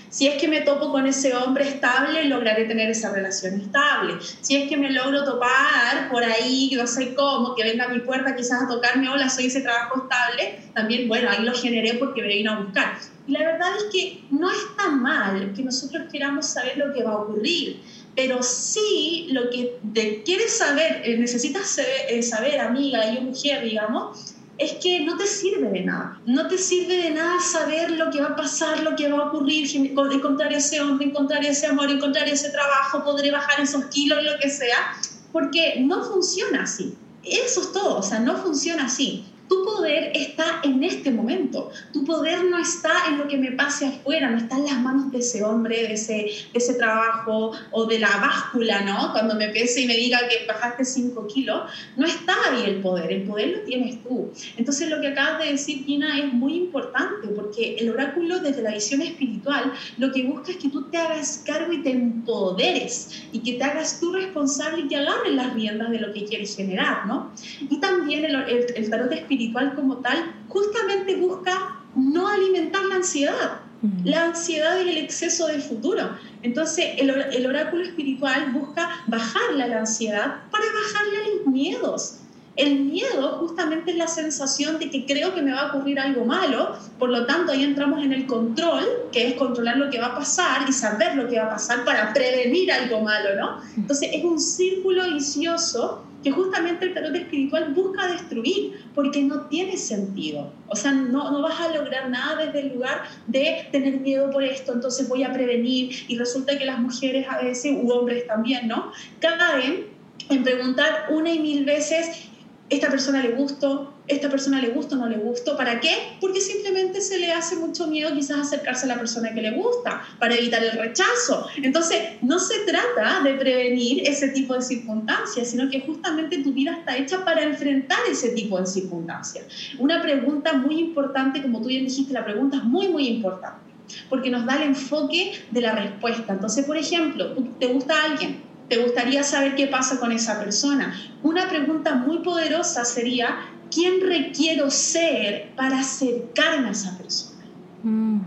Si 0.10 0.28
es 0.28 0.42
que 0.42 0.48
me 0.48 0.62
topo 0.62 0.92
con 0.92 1.06
ese 1.06 1.36
hombre 1.36 1.68
estable, 1.68 2.26
lograré 2.26 2.66
tener 2.66 2.90
esa 2.90 3.14
relación 3.14 3.62
estable. 3.62 4.16
Si 4.42 4.56
es 4.56 4.68
que 4.68 4.76
me 4.76 4.92
logro 4.92 5.24
topar 5.24 6.10
por 6.10 6.24
ahí, 6.24 6.72
no 6.76 6.88
sé 6.88 7.14
cómo, 7.14 7.54
que 7.56 7.64
venga 7.64 7.86
a 7.86 7.90
mi 7.90 8.00
puerta 8.00 8.36
quizás 8.36 8.64
a 8.64 8.68
tocarme, 8.68 9.08
hola, 9.10 9.30
soy 9.30 9.46
ese 9.46 9.62
trabajo 9.62 10.04
estable, 10.04 10.62
también, 10.74 11.08
bueno, 11.08 11.30
ahí 11.30 11.44
lo 11.44 11.54
generé 11.54 11.94
porque 11.96 12.24
me 12.24 12.30
vino 12.30 12.54
a 12.54 12.60
buscar. 12.62 12.98
Y 13.28 13.34
la 13.34 13.40
verdad 13.40 13.70
es 13.78 13.84
que 13.92 14.24
no 14.32 14.50
está 14.50 14.90
mal 14.90 15.54
que 15.56 15.62
nosotros 15.64 16.08
queramos 16.12 16.48
saber 16.48 16.78
lo 16.78 16.92
que 16.92 17.04
va 17.04 17.12
a 17.12 17.18
ocurrir, 17.18 17.80
pero 18.16 18.42
sí 18.42 19.28
lo 19.32 19.52
que 19.52 20.24
quieres 20.26 20.58
saber, 20.58 21.04
eh, 21.06 21.18
necesitas 21.18 21.78
eh, 21.78 22.24
saber, 22.24 22.60
amiga 22.60 23.06
y 23.14 23.22
mujer, 23.22 23.64
digamos, 23.64 24.34
es 24.60 24.74
que 24.74 25.00
no 25.06 25.18
te 25.18 25.26
sirve 25.26 25.70
de 25.70 25.86
nada. 25.86 26.20
No 26.26 26.48
te 26.48 26.58
sirve 26.58 26.98
de 26.98 27.12
nada 27.12 27.40
saber 27.40 27.92
lo 27.92 28.12
que 28.12 28.20
va 28.20 28.28
a 28.28 28.36
pasar, 28.36 28.84
lo 28.84 28.96
que 28.96 29.10
va 29.10 29.18
a 29.18 29.28
ocurrir, 29.28 29.66
encontrar 29.74 30.52
ese 30.52 30.82
hombre, 30.82 31.08
encontrar 31.08 31.44
ese 31.46 31.66
amor, 31.68 31.90
encontrar 31.90 32.28
ese 32.28 32.50
trabajo, 32.50 33.04
podré 33.06 33.32
bajar 33.32 33.62
esos 33.62 33.86
kilos, 33.86 34.22
lo 34.22 34.38
que 34.38 34.50
sea, 34.50 34.98
porque 35.32 35.78
no 35.80 36.04
funciona 36.04 36.64
así. 36.64 36.94
Eso 37.24 37.62
es 37.62 37.72
todo, 37.72 38.00
o 38.00 38.04
sea, 38.04 38.20
no 38.20 38.38
funciona 38.38 38.86
así. 38.86 39.26
Tu 39.50 39.66
poder 39.66 40.12
está 40.14 40.62
en 40.64 40.84
este 40.84 41.10
momento. 41.10 41.72
Tu 41.92 42.06
poder 42.06 42.44
no 42.46 42.60
está 42.60 42.92
en 43.08 43.18
lo 43.18 43.28
que 43.28 43.38
me 43.38 43.52
pase 43.54 43.88
afuera, 43.88 44.30
no 44.30 44.38
está 44.38 44.58
en 44.58 44.66
las 44.66 44.80
manos 44.80 45.12
de 45.12 45.18
ese 45.18 45.44
hombre, 45.44 45.88
de 45.88 45.94
ese, 45.94 46.14
de 46.14 46.50
ese 46.54 46.76
trabajo 46.76 47.52
o 47.72 47.86
de 47.88 47.98
la 47.98 48.16
báscula, 48.18 48.82
¿no? 48.82 49.12
Cuando 49.12 49.34
me 49.34 49.48
pese 49.50 49.82
y 49.82 49.88
me 49.88 49.96
diga 49.96 50.20
que 50.30 50.46
bajaste 50.46 50.86
5 50.86 51.26
kilos, 51.28 51.64
no 51.98 52.06
está 52.06 52.36
ahí 52.52 52.64
el 52.66 52.82
poder, 52.82 53.12
el 53.12 53.24
poder 53.24 53.58
lo 53.58 53.60
tienes 53.64 54.04
tú. 54.04 54.32
Entonces 54.56 54.88
lo 54.88 55.02
que 55.02 55.08
acabas 55.08 55.40
de 55.44 55.52
decir, 55.54 55.84
Tina, 55.84 56.20
es 56.20 56.32
muy 56.32 56.54
importante 56.54 57.28
porque 57.30 57.78
el 57.80 57.90
oráculo 57.90 58.40
desde 58.40 58.62
la 58.62 58.72
visión 58.72 59.02
espiritual 59.02 59.74
lo 59.98 60.12
que 60.12 60.24
busca 60.24 60.52
es 60.52 60.58
que 60.58 60.70
tú 60.70 60.84
te 60.92 60.98
hagas 60.98 61.42
cargo 61.44 61.74
y 61.74 61.82
te 61.82 61.90
empoderes 61.90 63.24
y 63.32 63.40
que 63.40 63.54
te 63.54 63.64
hagas 63.64 64.00
tú 64.00 64.14
responsable 64.14 64.84
y 64.84 64.88
que 64.88 64.98
agarres 64.98 65.34
las 65.34 65.56
riendas 65.56 65.90
de 65.90 66.00
lo 66.00 66.14
que 66.14 66.26
quieres 66.26 66.56
generar, 66.56 67.08
¿no? 67.08 67.32
Y 67.68 67.80
también 67.80 68.26
el, 68.26 68.36
el 68.76 68.90
tarot 68.92 69.12
espiritual 69.12 69.39
como 69.76 69.98
tal 69.98 70.36
justamente 70.48 71.16
busca 71.16 71.82
no 71.96 72.28
alimentar 72.28 72.84
la 72.86 72.96
ansiedad. 72.96 73.62
La 74.04 74.26
ansiedad 74.26 74.78
y 74.86 74.90
el 74.90 74.98
exceso 74.98 75.48
del 75.48 75.62
futuro. 75.62 76.10
Entonces, 76.42 76.86
el, 76.98 77.10
el 77.10 77.46
oráculo 77.46 77.84
espiritual 77.84 78.52
busca 78.52 78.90
bajarle 79.08 79.64
a 79.64 79.68
la 79.68 79.80
ansiedad 79.80 80.36
para 80.52 80.66
bajarle 80.66 81.18
a 81.18 81.36
los 81.38 81.48
miedos. 81.48 82.20
El 82.58 82.82
miedo 82.82 83.38
justamente 83.40 83.92
es 83.92 83.98
la 83.98 84.10
sensación 84.10 84.80
de 84.80 84.90
que 84.90 85.06
creo 85.06 85.34
que 85.34 85.42
me 85.42 85.54
va 85.54 85.62
a 85.62 85.68
ocurrir 85.70 85.98
algo 85.98 86.26
malo, 86.26 86.76
por 86.98 87.10
lo 87.10 87.26
tanto 87.26 87.54
ahí 87.54 87.64
entramos 87.64 88.04
en 88.04 88.12
el 88.12 88.26
control, 88.28 88.84
que 89.14 89.30
es 89.30 89.34
controlar 89.36 89.78
lo 89.78 89.90
que 89.90 89.98
va 89.98 90.08
a 90.08 90.16
pasar 90.16 90.68
y 90.68 90.74
saber 90.74 91.16
lo 91.16 91.30
que 91.30 91.40
va 91.40 91.46
a 91.46 91.50
pasar 91.52 91.86
para 91.86 92.12
prevenir 92.12 92.70
algo 92.70 93.00
malo, 93.00 93.30
¿no? 93.40 93.62
Entonces 93.78 94.10
es 94.12 94.26
un 94.26 94.42
círculo 94.42 95.06
vicioso 95.06 96.04
que 96.24 96.32
justamente 96.32 96.86
el 96.86 96.94
tarot 96.94 97.16
espiritual 97.16 97.74
busca 97.74 98.08
destruir, 98.08 98.74
porque 98.94 99.22
no 99.24 99.48
tiene 99.48 99.78
sentido. 99.78 100.52
O 100.68 100.76
sea, 100.76 100.92
no, 100.92 101.32
no 101.32 101.42
vas 101.42 101.60
a 101.60 101.74
lograr 101.74 102.10
nada 102.10 102.46
desde 102.46 102.60
el 102.60 102.74
lugar 102.74 103.04
de 103.28 103.68
tener 103.72 104.00
miedo 104.02 104.30
por 104.32 104.44
esto, 104.44 104.74
entonces 104.74 105.08
voy 105.08 105.24
a 105.24 105.34
prevenir, 105.34 105.96
y 106.08 106.18
resulta 106.18 106.58
que 106.58 106.66
las 106.66 106.80
mujeres 106.80 107.26
a 107.30 107.42
veces, 107.42 107.78
u 107.82 107.92
hombres 107.92 108.28
también, 108.28 108.68
¿no? 108.68 108.92
Vez 109.22 109.86
en 110.30 110.44
preguntar 110.44 111.08
una 111.10 111.32
y 111.32 111.40
mil 111.40 111.66
veces 111.66 112.29
esta 112.70 112.90
persona 112.90 113.22
le 113.22 113.32
gustó, 113.32 113.94
esta 114.08 114.30
persona 114.30 114.62
le 114.62 114.70
gusta 114.70 114.96
o 114.96 115.00
no 115.00 115.08
le 115.08 115.18
gustó. 115.18 115.58
¿Para 115.58 115.80
qué? 115.80 116.18
Porque 116.22 116.40
simplemente 116.40 117.02
se 117.02 117.18
le 117.20 117.32
hace 117.32 117.56
mucho 117.56 117.88
miedo 117.88 118.14
quizás 118.14 118.40
acercarse 118.40 118.86
a 118.86 118.90
la 118.90 119.00
persona 119.00 119.34
que 119.34 119.42
le 119.42 119.52
gusta, 119.52 120.04
para 120.20 120.36
evitar 120.36 120.64
el 120.64 120.72
rechazo. 120.74 121.48
Entonces, 121.62 121.98
no 122.22 122.40
se 122.40 122.60
trata 122.60 123.22
de 123.24 123.34
prevenir 123.34 124.08
ese 124.08 124.30
tipo 124.30 124.54
de 124.54 124.62
circunstancias, 124.62 125.50
sino 125.50 125.70
que 125.70 125.82
justamente 125.82 126.44
tu 126.44 126.54
vida 126.54 126.78
está 126.80 126.98
hecha 126.98 127.26
para 127.26 127.44
enfrentar 127.44 128.00
ese 128.10 128.30
tipo 128.30 128.60
de 128.60 128.68
circunstancias. 128.68 129.46
Una 129.80 130.02
pregunta 130.02 130.54
muy 130.54 130.80
importante, 130.80 131.42
como 131.42 131.62
tú 131.62 131.68
bien 131.68 131.86
dijiste, 131.86 132.14
la 132.14 132.26
pregunta 132.26 132.58
es 132.58 132.64
muy, 132.64 132.88
muy 132.88 133.08
importante, 133.08 133.72
porque 134.10 134.30
nos 134.30 134.46
da 134.46 134.58
el 134.58 134.64
enfoque 134.70 135.34
de 135.50 135.62
la 135.62 135.74
respuesta. 135.74 136.34
Entonces, 136.34 136.66
por 136.66 136.78
ejemplo, 136.78 137.34
¿te 137.60 137.68
gusta 137.68 138.04
alguien? 138.04 138.49
¿Te 138.70 138.78
gustaría 138.78 139.24
saber 139.24 139.56
qué 139.56 139.68
pasa 139.68 140.00
con 140.00 140.12
esa 140.12 140.40
persona? 140.40 140.96
Una 141.24 141.50
pregunta 141.50 141.96
muy 141.96 142.20
poderosa 142.20 142.86
sería, 142.86 143.40
¿quién 143.72 144.00
requiero 144.02 144.70
ser 144.70 145.50
para 145.56 145.80
acercarme 145.80 146.70
a 146.70 146.72
esa 146.72 146.98
persona? 146.98 147.46
Mm. 147.82 148.20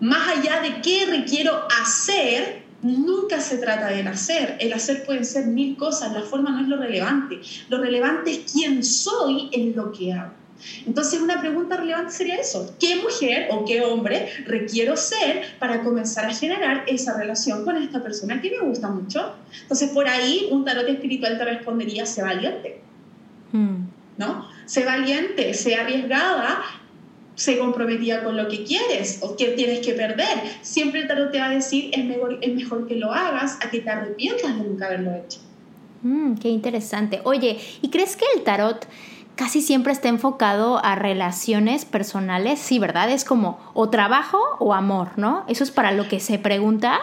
Más 0.00 0.38
allá 0.38 0.60
de 0.60 0.80
qué 0.82 1.06
requiero 1.06 1.66
hacer, 1.82 2.62
nunca 2.82 3.40
se 3.40 3.58
trata 3.58 3.88
del 3.88 4.06
hacer. 4.06 4.56
El 4.60 4.72
hacer 4.72 5.04
pueden 5.04 5.24
ser 5.24 5.46
mil 5.46 5.76
cosas, 5.76 6.12
la 6.12 6.22
forma 6.22 6.50
no 6.50 6.60
es 6.60 6.68
lo 6.68 6.76
relevante. 6.76 7.40
Lo 7.68 7.78
relevante 7.78 8.30
es 8.30 8.52
quién 8.52 8.84
soy 8.84 9.48
en 9.52 9.74
lo 9.74 9.90
que 9.90 10.12
hago. 10.12 10.45
Entonces 10.86 11.20
una 11.20 11.40
pregunta 11.40 11.76
relevante 11.76 12.12
sería 12.12 12.36
eso, 12.36 12.74
¿qué 12.78 12.96
mujer 12.96 13.48
o 13.50 13.64
qué 13.64 13.82
hombre 13.82 14.28
requiero 14.46 14.96
ser 14.96 15.42
para 15.58 15.82
comenzar 15.82 16.26
a 16.26 16.34
generar 16.34 16.84
esa 16.86 17.16
relación 17.16 17.64
con 17.64 17.76
esta 17.76 18.02
persona 18.02 18.40
que 18.40 18.50
me 18.50 18.60
gusta 18.60 18.88
mucho? 18.88 19.34
Entonces 19.62 19.90
por 19.90 20.08
ahí 20.08 20.48
un 20.50 20.64
tarot 20.64 20.88
espiritual 20.88 21.38
te 21.38 21.44
respondería, 21.44 22.06
sé 22.06 22.22
valiente, 22.22 22.80
hmm. 23.52 23.76
¿no? 24.18 24.48
Sé 24.66 24.84
valiente, 24.84 25.54
sé 25.54 25.76
arriesgada, 25.76 26.62
sé 27.36 27.58
comprometida 27.58 28.24
con 28.24 28.36
lo 28.36 28.48
que 28.48 28.64
quieres 28.64 29.20
o 29.22 29.36
que 29.36 29.48
tienes 29.48 29.86
que 29.86 29.92
perder. 29.92 30.26
Siempre 30.62 31.02
el 31.02 31.08
tarot 31.08 31.30
te 31.30 31.38
va 31.38 31.46
a 31.46 31.50
decir, 31.50 31.90
es 31.92 32.04
mejor, 32.04 32.38
es 32.40 32.54
mejor 32.54 32.88
que 32.88 32.96
lo 32.96 33.12
hagas 33.12 33.58
a 33.62 33.70
que 33.70 33.80
te 33.80 33.90
arrepientas 33.90 34.56
de 34.56 34.64
nunca 34.64 34.86
haberlo 34.86 35.14
hecho. 35.14 35.38
Hmm, 36.02 36.34
qué 36.34 36.48
interesante. 36.48 37.20
Oye, 37.24 37.58
¿y 37.82 37.90
crees 37.90 38.16
que 38.16 38.24
el 38.34 38.42
tarot 38.42 38.86
casi 39.36 39.60
siempre 39.62 39.92
está 39.92 40.08
enfocado 40.08 40.84
a 40.84 40.96
relaciones 40.96 41.84
personales, 41.84 42.58
sí, 42.58 42.78
¿verdad? 42.78 43.10
Es 43.10 43.24
como 43.24 43.60
o 43.74 43.90
trabajo 43.90 44.40
o 44.58 44.74
amor, 44.74 45.10
¿no? 45.16 45.44
Eso 45.46 45.62
es 45.62 45.70
para 45.70 45.92
lo 45.92 46.08
que 46.08 46.18
se 46.20 46.38
pregunta. 46.38 47.00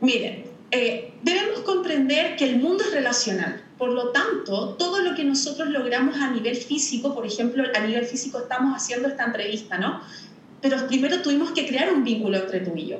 Miren, 0.00 0.44
eh, 0.70 1.12
debemos 1.22 1.60
comprender 1.60 2.36
que 2.36 2.44
el 2.44 2.58
mundo 2.58 2.84
es 2.84 2.92
relacional. 2.92 3.62
Por 3.76 3.90
lo 3.90 4.10
tanto, 4.10 4.74
todo 4.74 5.02
lo 5.02 5.14
que 5.14 5.24
nosotros 5.24 5.68
logramos 5.68 6.16
a 6.20 6.30
nivel 6.30 6.54
físico, 6.54 7.14
por 7.14 7.26
ejemplo, 7.26 7.64
a 7.74 7.80
nivel 7.80 8.04
físico 8.06 8.38
estamos 8.38 8.76
haciendo 8.76 9.08
esta 9.08 9.24
entrevista, 9.24 9.78
¿no? 9.78 10.00
Pero 10.60 10.86
primero 10.86 11.22
tuvimos 11.22 11.50
que 11.52 11.66
crear 11.66 11.92
un 11.92 12.04
vínculo 12.04 12.36
entre 12.36 12.60
tú 12.60 12.72
y 12.76 12.88
yo. 12.88 12.98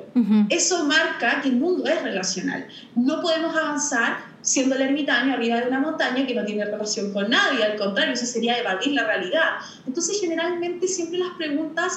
Eso 0.49 0.83
marca 0.85 1.41
que 1.41 1.49
el 1.49 1.57
mundo 1.57 1.87
es 1.87 2.01
relacional. 2.01 2.67
No 2.95 3.21
podemos 3.21 3.55
avanzar 3.55 4.30
siendo 4.41 4.75
el 4.75 4.81
ermitaño 4.81 5.33
arriba 5.33 5.61
de 5.61 5.67
una 5.67 5.79
montaña 5.79 6.25
que 6.25 6.35
no 6.35 6.45
tiene 6.45 6.65
relación 6.65 7.13
con 7.13 7.29
nadie, 7.29 7.63
al 7.63 7.77
contrario, 7.77 8.13
eso 8.13 8.25
sería 8.25 8.57
evadir 8.59 8.93
la 8.93 9.05
realidad. 9.05 9.57
Entonces, 9.85 10.19
generalmente 10.19 10.87
siempre 10.87 11.19
las 11.19 11.35
preguntas, 11.37 11.93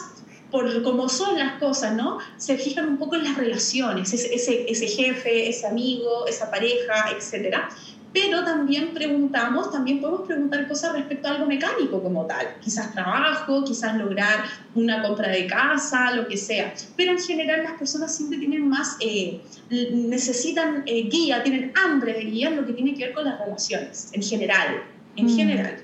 por 0.51 0.83
cómo 0.83 1.09
son 1.09 1.37
las 1.39 1.59
cosas, 1.59 1.95
¿no? 1.95 2.19
Se 2.37 2.57
fijan 2.57 2.89
un 2.89 2.99
poco 2.99 3.17
en 3.17 3.25
las 3.25 3.37
relaciones, 3.37 4.13
ese, 4.13 4.35
ese, 4.71 4.87
jefe, 4.87 5.49
ese 5.49 5.67
amigo, 5.67 6.27
esa 6.29 6.51
pareja, 6.51 7.11
etcétera 7.17 7.69
pero 8.14 8.44
también 8.44 8.94
preguntamos, 8.94 9.72
también 9.72 10.00
podemos 10.00 10.22
preguntar 10.22 10.68
cosas 10.68 10.92
respecto 10.92 11.27
a 11.27 11.33
algo 11.33 11.46
mecánico 11.46 12.00
como 12.00 12.24
tal, 12.27 12.46
quizás 12.61 12.92
trabajo, 12.92 13.64
quizás 13.64 13.96
lograr 13.96 14.44
una 14.77 15.03
compra 15.03 15.29
de 15.31 15.48
casa, 15.48 16.12
lo 16.12 16.29
que 16.29 16.37
sea, 16.37 16.72
pero 16.96 17.11
en 17.11 17.18
general 17.18 17.64
las 17.64 17.72
personas 17.72 18.14
siempre 18.14 18.38
tienen 18.38 18.68
más, 18.68 18.96
eh, 19.00 19.40
necesitan 19.68 20.85
eh, 20.87 21.09
guía, 21.11 21.42
tienen 21.42 21.72
hambre 21.85 22.12
de 22.12 22.20
guía 22.20 22.50
en 22.50 22.57
lo 22.57 22.64
que 22.64 22.72
tiene 22.74 22.94
que 22.94 23.07
ver 23.07 23.14
con 23.14 23.24
las 23.24 23.37
relaciones, 23.40 24.11
en 24.12 24.22
general, 24.22 24.85
en 25.16 25.27
mm. 25.27 25.37
general. 25.37 25.84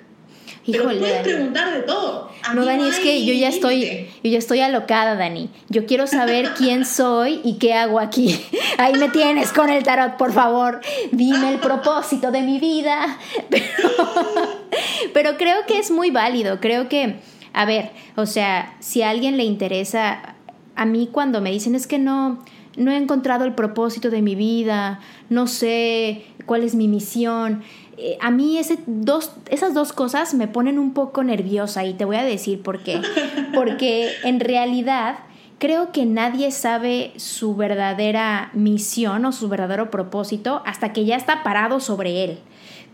Pero 0.73 0.85
puedes 0.85 1.23
preguntar 1.23 1.73
de 1.73 1.83
todo. 1.83 2.31
no, 2.55 2.65
Dani, 2.65 2.89
es 2.89 2.99
que 2.99 3.25
yo 3.25 3.33
ya 3.33 3.49
estoy, 3.49 4.09
yo 4.23 4.31
ya 4.31 4.39
estoy 4.39 4.61
alocada, 4.61 5.15
Dani. 5.17 5.51
Yo 5.69 5.87
quiero 5.87 6.07
saber 6.07 6.51
quién 6.57 6.85
soy 6.87 7.41
y 7.45 7.55
qué 7.55 7.75
hago 7.75 8.01
aquí. 8.01 8.41
Ahí 8.79 8.95
me 8.95 9.09
tienes 9.09 9.53
con 9.53 9.71
el 9.71 9.83
tarot, 9.83 10.17
por 10.17 10.33
favor. 10.33 10.81
Dime 11.13 11.53
el 11.53 11.59
propósito 11.59 12.31
de 12.31 12.43
mi 12.43 12.59
vida. 12.59 13.19
Pero, 15.13 15.37
creo 15.37 15.67
que 15.67 15.79
es 15.79 15.91
muy 15.91 16.11
válido. 16.11 16.61
Creo 16.61 16.89
que, 16.89 17.17
a 17.53 17.65
ver, 17.65 17.91
o 18.17 18.27
sea, 18.27 18.77
si 18.81 19.03
a 19.03 19.11
alguien 19.11 19.37
le 19.37 19.45
interesa, 19.45 20.37
a 20.77 20.85
mí 20.85 21.09
cuando 21.11 21.41
me 21.41 21.51
dicen 21.51 21.75
es 21.75 21.87
que 21.87 21.99
no, 21.99 22.43
no 22.77 22.91
he 22.91 22.97
encontrado 22.97 23.45
el 23.45 23.55
propósito 23.55 24.11
de 24.11 24.23
mi 24.23 24.35
vida, 24.35 25.01
no 25.29 25.47
sé 25.47 26.25
cuál 26.47 26.63
es 26.63 26.75
mi 26.75 26.89
misión. 26.89 27.63
Eh, 28.03 28.17
a 28.21 28.31
mí 28.31 28.57
ese 28.57 28.79
dos, 28.87 29.33
esas 29.51 29.75
dos 29.75 29.93
cosas 29.93 30.33
me 30.33 30.49
ponen 30.49 30.79
un 30.79 30.95
poco 30.95 31.23
nerviosa 31.23 31.85
y 31.85 31.93
te 31.93 32.07
voy 32.07 32.17
a 32.17 32.25
decir 32.25 32.63
por 32.63 32.83
qué. 32.83 33.01
Porque 33.55 34.13
en 34.25 34.41
realidad 34.41 35.19
creo 35.59 35.93
que 35.93 36.07
nadie 36.07 36.51
sabe 36.51 37.13
su 37.17 37.55
verdadera 37.55 38.51
misión 38.55 39.27
o 39.27 39.33
su 39.33 39.51
verdadero 39.51 39.91
propósito 39.91 40.63
hasta 40.65 40.95
que 40.95 41.05
ya 41.05 41.17
está 41.17 41.43
parado 41.43 41.79
sobre 41.81 42.25
él. 42.25 42.39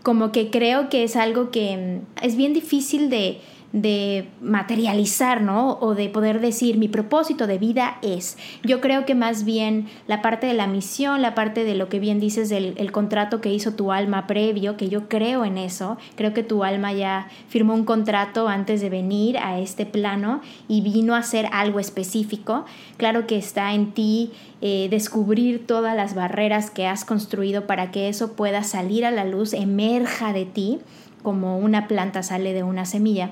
Como 0.03 0.33
que 0.33 0.49
creo 0.49 0.89
que 0.89 1.05
es 1.05 1.15
algo 1.15 1.51
que 1.51 2.01
mm, 2.21 2.25
es 2.25 2.35
bien 2.35 2.53
difícil 2.53 3.09
de, 3.09 3.39
de 3.73 4.29
materializar, 4.41 5.41
¿no? 5.41 5.77
O 5.81 5.93
de 5.93 6.07
poder 6.07 6.39
decir, 6.39 6.77
mi 6.77 6.87
propósito 6.87 7.47
de 7.47 7.57
vida 7.57 7.97
es. 8.01 8.37
Yo 8.63 8.79
creo 8.79 9.05
que 9.05 9.13
más 9.13 9.43
bien 9.43 9.87
la 10.07 10.21
parte 10.21 10.47
de 10.47 10.53
la 10.53 10.67
misión, 10.67 11.21
la 11.21 11.35
parte 11.35 11.65
de 11.65 11.75
lo 11.75 11.89
que 11.89 11.99
bien 11.99 12.19
dices 12.19 12.49
del 12.49 12.75
el 12.77 12.91
contrato 12.91 13.41
que 13.41 13.53
hizo 13.53 13.73
tu 13.73 13.91
alma 13.91 14.25
previo, 14.25 14.77
que 14.77 14.87
yo 14.87 15.09
creo 15.09 15.43
en 15.43 15.57
eso, 15.57 15.97
creo 16.15 16.33
que 16.33 16.43
tu 16.43 16.63
alma 16.63 16.93
ya 16.93 17.27
firmó 17.49 17.73
un 17.73 17.83
contrato 17.83 18.47
antes 18.47 18.79
de 18.79 18.89
venir 18.89 19.37
a 19.37 19.59
este 19.59 19.85
plano 19.85 20.41
y 20.69 20.81
vino 20.81 21.13
a 21.13 21.19
hacer 21.19 21.47
algo 21.51 21.79
específico. 21.79 22.65
Claro 22.95 23.27
que 23.27 23.37
está 23.37 23.73
en 23.73 23.91
ti 23.91 24.31
eh, 24.61 24.87
descubrir 24.89 25.67
todas 25.67 25.95
las 25.95 26.15
barreras 26.15 26.71
que 26.71 26.87
has 26.87 27.03
construido 27.03 27.67
para 27.67 27.91
que 27.91 28.07
eso 28.07 28.33
pueda 28.33 28.63
salir 28.63 29.05
a 29.05 29.11
la 29.11 29.25
luz, 29.25 29.53
emerja 29.53 30.31
de 30.31 30.45
ti 30.45 30.79
como 31.21 31.57
una 31.57 31.87
planta 31.87 32.23
sale 32.23 32.53
de 32.53 32.63
una 32.63 32.85
semilla 32.85 33.31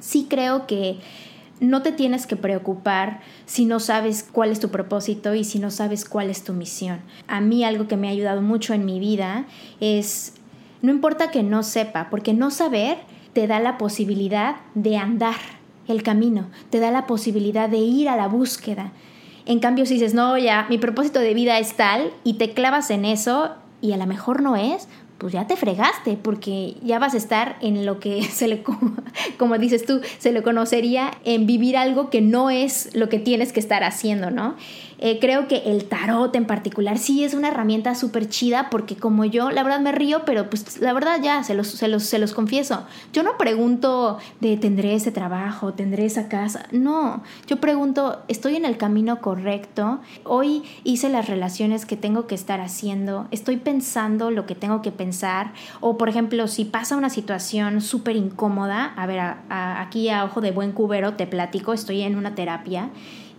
sí 0.00 0.26
creo 0.28 0.66
que 0.66 0.98
no 1.60 1.82
te 1.82 1.92
tienes 1.92 2.26
que 2.26 2.36
preocupar 2.36 3.20
si 3.44 3.66
no 3.66 3.80
sabes 3.80 4.26
cuál 4.30 4.50
es 4.50 4.60
tu 4.60 4.70
propósito 4.70 5.34
y 5.34 5.44
si 5.44 5.58
no 5.58 5.70
sabes 5.70 6.06
cuál 6.06 6.30
es 6.30 6.42
tu 6.42 6.54
misión. 6.54 7.00
A 7.28 7.40
mí 7.40 7.64
algo 7.64 7.86
que 7.86 7.96
me 7.96 8.08
ha 8.08 8.12
ayudado 8.12 8.40
mucho 8.40 8.72
en 8.72 8.86
mi 8.86 8.98
vida 8.98 9.44
es, 9.78 10.34
no 10.82 10.90
importa 10.90 11.30
que 11.30 11.42
no 11.42 11.62
sepa, 11.62 12.08
porque 12.10 12.32
no 12.32 12.50
saber 12.50 12.98
te 13.34 13.46
da 13.46 13.60
la 13.60 13.78
posibilidad 13.78 14.56
de 14.74 14.96
andar 14.96 15.36
el 15.86 16.02
camino, 16.02 16.46
te 16.70 16.80
da 16.80 16.90
la 16.90 17.06
posibilidad 17.06 17.68
de 17.68 17.78
ir 17.78 18.08
a 18.08 18.16
la 18.16 18.28
búsqueda. 18.28 18.92
En 19.44 19.58
cambio, 19.58 19.84
si 19.86 19.94
dices, 19.94 20.14
no, 20.14 20.38
ya, 20.38 20.66
mi 20.70 20.78
propósito 20.78 21.18
de 21.20 21.34
vida 21.34 21.58
es 21.58 21.74
tal 21.74 22.10
y 22.24 22.34
te 22.34 22.52
clavas 22.52 22.90
en 22.90 23.04
eso 23.04 23.50
y 23.80 23.92
a 23.92 23.96
lo 23.96 24.06
mejor 24.06 24.42
no 24.42 24.56
es, 24.56 24.88
pues 25.20 25.34
ya 25.34 25.46
te 25.46 25.54
fregaste, 25.54 26.16
porque 26.16 26.76
ya 26.82 26.98
vas 26.98 27.12
a 27.12 27.18
estar 27.18 27.56
en 27.60 27.84
lo 27.84 28.00
que 28.00 28.22
se 28.24 28.48
le, 28.48 28.62
como 29.36 29.58
dices 29.58 29.84
tú, 29.84 30.00
se 30.18 30.32
le 30.32 30.42
conocería 30.42 31.12
en 31.24 31.46
vivir 31.46 31.76
algo 31.76 32.08
que 32.08 32.22
no 32.22 32.48
es 32.50 32.88
lo 32.94 33.10
que 33.10 33.18
tienes 33.18 33.52
que 33.52 33.60
estar 33.60 33.84
haciendo, 33.84 34.30
¿no? 34.30 34.56
Eh, 35.02 35.18
creo 35.18 35.48
que 35.48 35.62
el 35.64 35.86
tarot 35.86 36.36
en 36.36 36.44
particular 36.44 36.98
sí 36.98 37.24
es 37.24 37.32
una 37.32 37.48
herramienta 37.48 37.94
súper 37.94 38.28
chida 38.28 38.68
porque 38.68 38.96
como 38.96 39.24
yo, 39.24 39.50
la 39.50 39.62
verdad 39.62 39.80
me 39.80 39.92
río, 39.92 40.26
pero 40.26 40.50
pues 40.50 40.78
la 40.78 40.92
verdad 40.92 41.20
ya, 41.22 41.42
se 41.42 41.54
los, 41.54 41.68
se 41.68 41.88
los, 41.88 42.02
se 42.02 42.18
los 42.18 42.34
confieso. 42.34 42.84
Yo 43.14 43.22
no 43.22 43.38
pregunto 43.38 44.18
de 44.40 44.58
tendré 44.58 44.94
ese 44.94 45.10
trabajo, 45.10 45.72
tendré 45.72 46.04
esa 46.04 46.28
casa. 46.28 46.66
No, 46.70 47.22
yo 47.46 47.56
pregunto, 47.60 48.18
¿estoy 48.28 48.56
en 48.56 48.66
el 48.66 48.76
camino 48.76 49.22
correcto? 49.22 50.00
Hoy 50.24 50.64
hice 50.84 51.08
las 51.08 51.28
relaciones 51.28 51.86
que 51.86 51.96
tengo 51.96 52.26
que 52.26 52.34
estar 52.34 52.60
haciendo, 52.60 53.26
estoy 53.30 53.56
pensando 53.56 54.30
lo 54.30 54.44
que 54.44 54.54
tengo 54.54 54.82
que 54.82 54.92
pensar. 54.92 55.54
O 55.80 55.96
por 55.96 56.10
ejemplo, 56.10 56.46
si 56.46 56.66
pasa 56.66 56.98
una 56.98 57.08
situación 57.08 57.80
súper 57.80 58.16
incómoda, 58.16 58.92
a 58.96 59.06
ver, 59.06 59.20
aquí 59.48 60.10
a 60.10 60.24
ojo 60.24 60.42
de 60.42 60.50
buen 60.50 60.72
cubero 60.72 61.14
te 61.14 61.26
platico, 61.26 61.72
estoy 61.72 62.02
en 62.02 62.16
una 62.16 62.34
terapia 62.34 62.90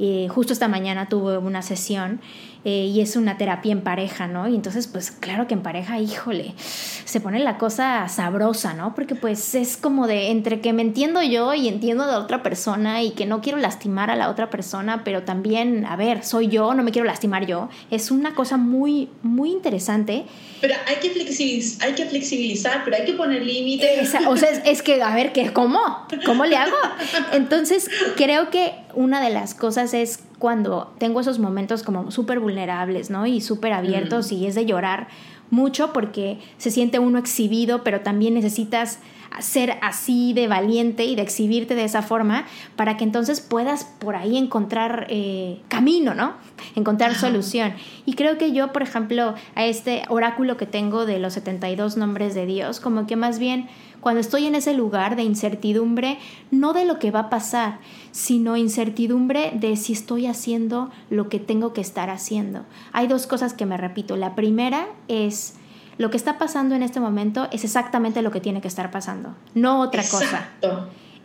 eh, 0.03 0.27
justo 0.29 0.51
esta 0.51 0.67
mañana 0.67 1.07
tuve 1.07 1.37
una 1.37 1.61
sesión 1.61 2.21
eh, 2.63 2.91
y 2.93 3.02
es 3.02 3.15
una 3.15 3.38
terapia 3.38 3.71
en 3.71 3.82
pareja, 3.82 4.28
¿no? 4.28 4.47
Y 4.47 4.56
entonces, 4.56 4.88
pues 4.88 5.12
claro 5.12 5.47
que 5.47 5.56
en 5.56 5.63
pareja, 5.63 6.00
híjole, 6.00 6.54
se 6.58 7.19
pone 7.19 7.39
la 7.39 7.58
cosa 7.58 8.08
sabrosa, 8.08 8.74
¿no? 8.74 8.93
Porque 8.93 9.15
pues 9.15 9.56
es 9.56 9.78
como 9.78 10.08
de 10.08 10.30
entre 10.30 10.62
que 10.62 10.71
me 10.71 10.82
entiendo 10.82 11.24
yo 11.24 11.54
y 11.54 11.67
entiendo 11.67 12.06
de 12.06 12.15
otra 12.15 12.43
persona 12.43 13.02
y 13.02 13.12
que 13.12 13.26
no 13.26 13.41
quiero 13.41 13.58
lastimar 13.58 14.12
a 14.12 14.15
la 14.15 14.30
otra 14.30 14.50
persona, 14.50 15.04
pero 15.04 15.24
también, 15.24 15.86
a 15.86 15.95
ver, 15.95 16.24
soy 16.24 16.50
yo, 16.50 16.74
no 16.74 16.84
me 16.84 16.91
quiero 16.91 17.08
lastimar 17.08 17.47
yo. 17.47 17.69
Es 17.89 18.12
una 18.12 18.36
cosa 18.36 18.58
muy, 18.58 19.10
muy 19.24 19.52
interesante. 19.52 20.26
Pero 20.62 20.76
hay 20.88 20.97
que 20.97 21.10
flexibilizar, 21.10 21.88
hay 21.88 21.95
que 21.95 22.06
flexibilizar 22.06 22.82
pero 22.86 22.97
hay 22.97 23.06
que 23.06 23.13
poner 23.13 23.45
límites. 23.45 24.13
O 24.28 24.38
sea, 24.38 24.50
es, 24.50 24.62
es 24.65 24.82
que, 24.82 25.02
a 25.02 25.13
ver, 25.15 25.34
¿qué, 25.34 25.52
¿cómo? 25.52 25.80
¿Cómo 26.26 26.45
le 26.45 26.58
hago? 26.58 26.76
Entonces, 27.34 27.89
creo 28.15 28.50
que 28.50 28.74
una 28.93 29.21
de 29.21 29.30
las 29.30 29.54
cosas 29.54 29.93
es 29.93 30.19
cuando 30.41 30.91
tengo 30.97 31.21
esos 31.21 31.38
momentos 31.38 31.84
como 31.84 32.10
súper 32.10 32.39
vulnerables, 32.39 33.12
¿no? 33.12 33.27
Y 33.27 33.41
súper 33.41 33.73
abiertos 33.73 34.32
y 34.32 34.47
es 34.47 34.56
de 34.56 34.65
llorar 34.65 35.08
mucho 35.51 35.93
porque 35.93 36.39
se 36.58 36.71
siente 36.71 36.97
uno 36.97 37.19
exhibido, 37.19 37.84
pero 37.84 38.01
también 38.01 38.34
necesitas 38.34 38.97
ser 39.39 39.77
así 39.81 40.33
de 40.33 40.47
valiente 40.47 41.05
y 41.05 41.15
de 41.15 41.21
exhibirte 41.21 41.75
de 41.75 41.85
esa 41.85 42.01
forma 42.01 42.45
para 42.75 42.97
que 42.97 43.03
entonces 43.03 43.41
puedas 43.41 43.85
por 43.85 44.15
ahí 44.15 44.37
encontrar 44.37 45.07
eh, 45.09 45.61
camino, 45.67 46.13
¿no? 46.13 46.33
Encontrar 46.75 47.15
solución. 47.15 47.73
Y 48.05 48.13
creo 48.13 48.37
que 48.37 48.51
yo, 48.51 48.73
por 48.73 48.81
ejemplo, 48.81 49.35
a 49.55 49.65
este 49.65 50.03
oráculo 50.09 50.57
que 50.57 50.65
tengo 50.65 51.05
de 51.05 51.19
los 51.19 51.33
72 51.33 51.97
nombres 51.97 52.35
de 52.35 52.45
Dios, 52.45 52.79
como 52.79 53.07
que 53.07 53.15
más 53.15 53.39
bien 53.39 53.67
cuando 54.01 54.19
estoy 54.19 54.47
en 54.47 54.55
ese 54.55 54.73
lugar 54.73 55.15
de 55.15 55.23
incertidumbre, 55.23 56.17
no 56.49 56.73
de 56.73 56.85
lo 56.85 56.97
que 56.97 57.11
va 57.11 57.19
a 57.19 57.29
pasar, 57.29 57.79
sino 58.11 58.57
incertidumbre 58.57 59.51
de 59.53 59.77
si 59.77 59.93
estoy 59.93 60.25
haciendo 60.25 60.89
lo 61.09 61.29
que 61.29 61.39
tengo 61.39 61.71
que 61.71 61.81
estar 61.81 62.09
haciendo. 62.09 62.65
Hay 62.91 63.07
dos 63.07 63.27
cosas 63.27 63.53
que 63.53 63.67
me 63.67 63.77
repito. 63.77 64.17
La 64.17 64.35
primera 64.35 64.87
es 65.07 65.55
lo 65.97 66.10
que 66.10 66.17
está 66.17 66.38
pasando 66.38 66.75
en 66.75 66.84
este 66.84 66.99
momento 66.99 67.47
es 67.51 67.63
exactamente 67.63 68.21
lo 68.21 68.32
que 68.32 68.41
tiene 68.41 68.62
que 68.62 68.67
estar 68.67 68.91
pasando, 68.91 69.36
no 69.54 69.82
otra 69.82 70.04
cosa. 70.04 70.49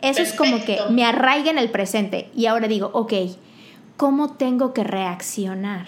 Eso 0.01 0.21
es 0.21 0.33
como 0.33 0.63
que 0.63 0.77
me 0.91 1.03
arraiga 1.03 1.49
en 1.49 1.57
el 1.57 1.71
presente 1.71 2.29
y 2.35 2.45
ahora 2.45 2.67
digo, 2.67 2.91
ok, 2.93 3.13
¿cómo 3.97 4.33
tengo 4.33 4.73
que 4.73 4.83
reaccionar? 4.83 5.87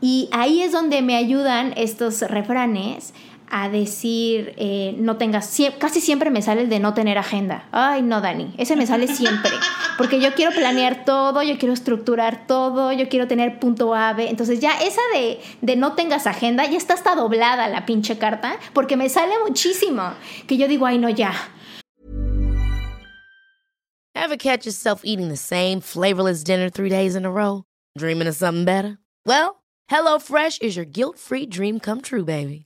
Y 0.00 0.28
ahí 0.32 0.62
es 0.62 0.72
donde 0.72 1.02
me 1.02 1.16
ayudan 1.16 1.72
estos 1.76 2.20
refranes 2.22 3.14
a 3.50 3.68
decir, 3.68 4.54
eh, 4.56 4.94
no 4.98 5.16
tengas, 5.16 5.56
casi 5.78 6.00
siempre 6.00 6.30
me 6.30 6.42
sale 6.42 6.62
el 6.62 6.68
de 6.68 6.80
no 6.80 6.94
tener 6.94 7.18
agenda. 7.18 7.68
Ay, 7.72 8.02
no, 8.02 8.20
Dani, 8.20 8.54
ese 8.58 8.76
me 8.76 8.86
sale 8.86 9.08
siempre. 9.08 9.52
Porque 9.98 10.20
yo 10.20 10.34
quiero 10.34 10.52
planear 10.52 11.04
todo, 11.04 11.42
yo 11.42 11.58
quiero 11.58 11.72
estructurar 11.72 12.46
todo, 12.46 12.92
yo 12.92 13.08
quiero 13.08 13.28
tener 13.28 13.58
punto 13.58 13.94
A. 13.94 14.14
Entonces 14.18 14.60
ya 14.60 14.72
esa 14.80 15.00
de, 15.14 15.40
de 15.62 15.76
no 15.76 15.92
tengas 15.92 16.26
agenda, 16.26 16.66
ya 16.66 16.76
está 16.76 16.94
hasta 16.94 17.14
doblada 17.14 17.68
la 17.68 17.86
pinche 17.86 18.18
carta, 18.18 18.56
porque 18.72 18.96
me 18.96 19.08
sale 19.08 19.34
muchísimo. 19.46 20.14
Que 20.46 20.56
yo 20.56 20.68
digo, 20.68 20.86
ay, 20.86 20.98
no, 20.98 21.08
ya. 21.08 21.32
Ever 24.14 24.36
catch 24.36 24.66
yourself 24.66 25.02
eating 25.04 25.28
the 25.28 25.36
same 25.36 25.80
flavorless 25.80 26.42
dinner 26.42 26.68
three 26.70 26.88
days 26.88 27.14
in 27.14 27.24
a 27.24 27.30
row? 27.30 27.64
Dreaming 27.96 28.26
of 28.26 28.34
something 28.34 28.64
better? 28.64 28.98
Well, 29.24 29.62
HelloFresh 29.90 30.62
is 30.62 30.74
your 30.74 30.86
guilt-free 30.86 31.46
dream 31.46 31.78
come 31.78 32.00
true, 32.00 32.24
baby. 32.24 32.65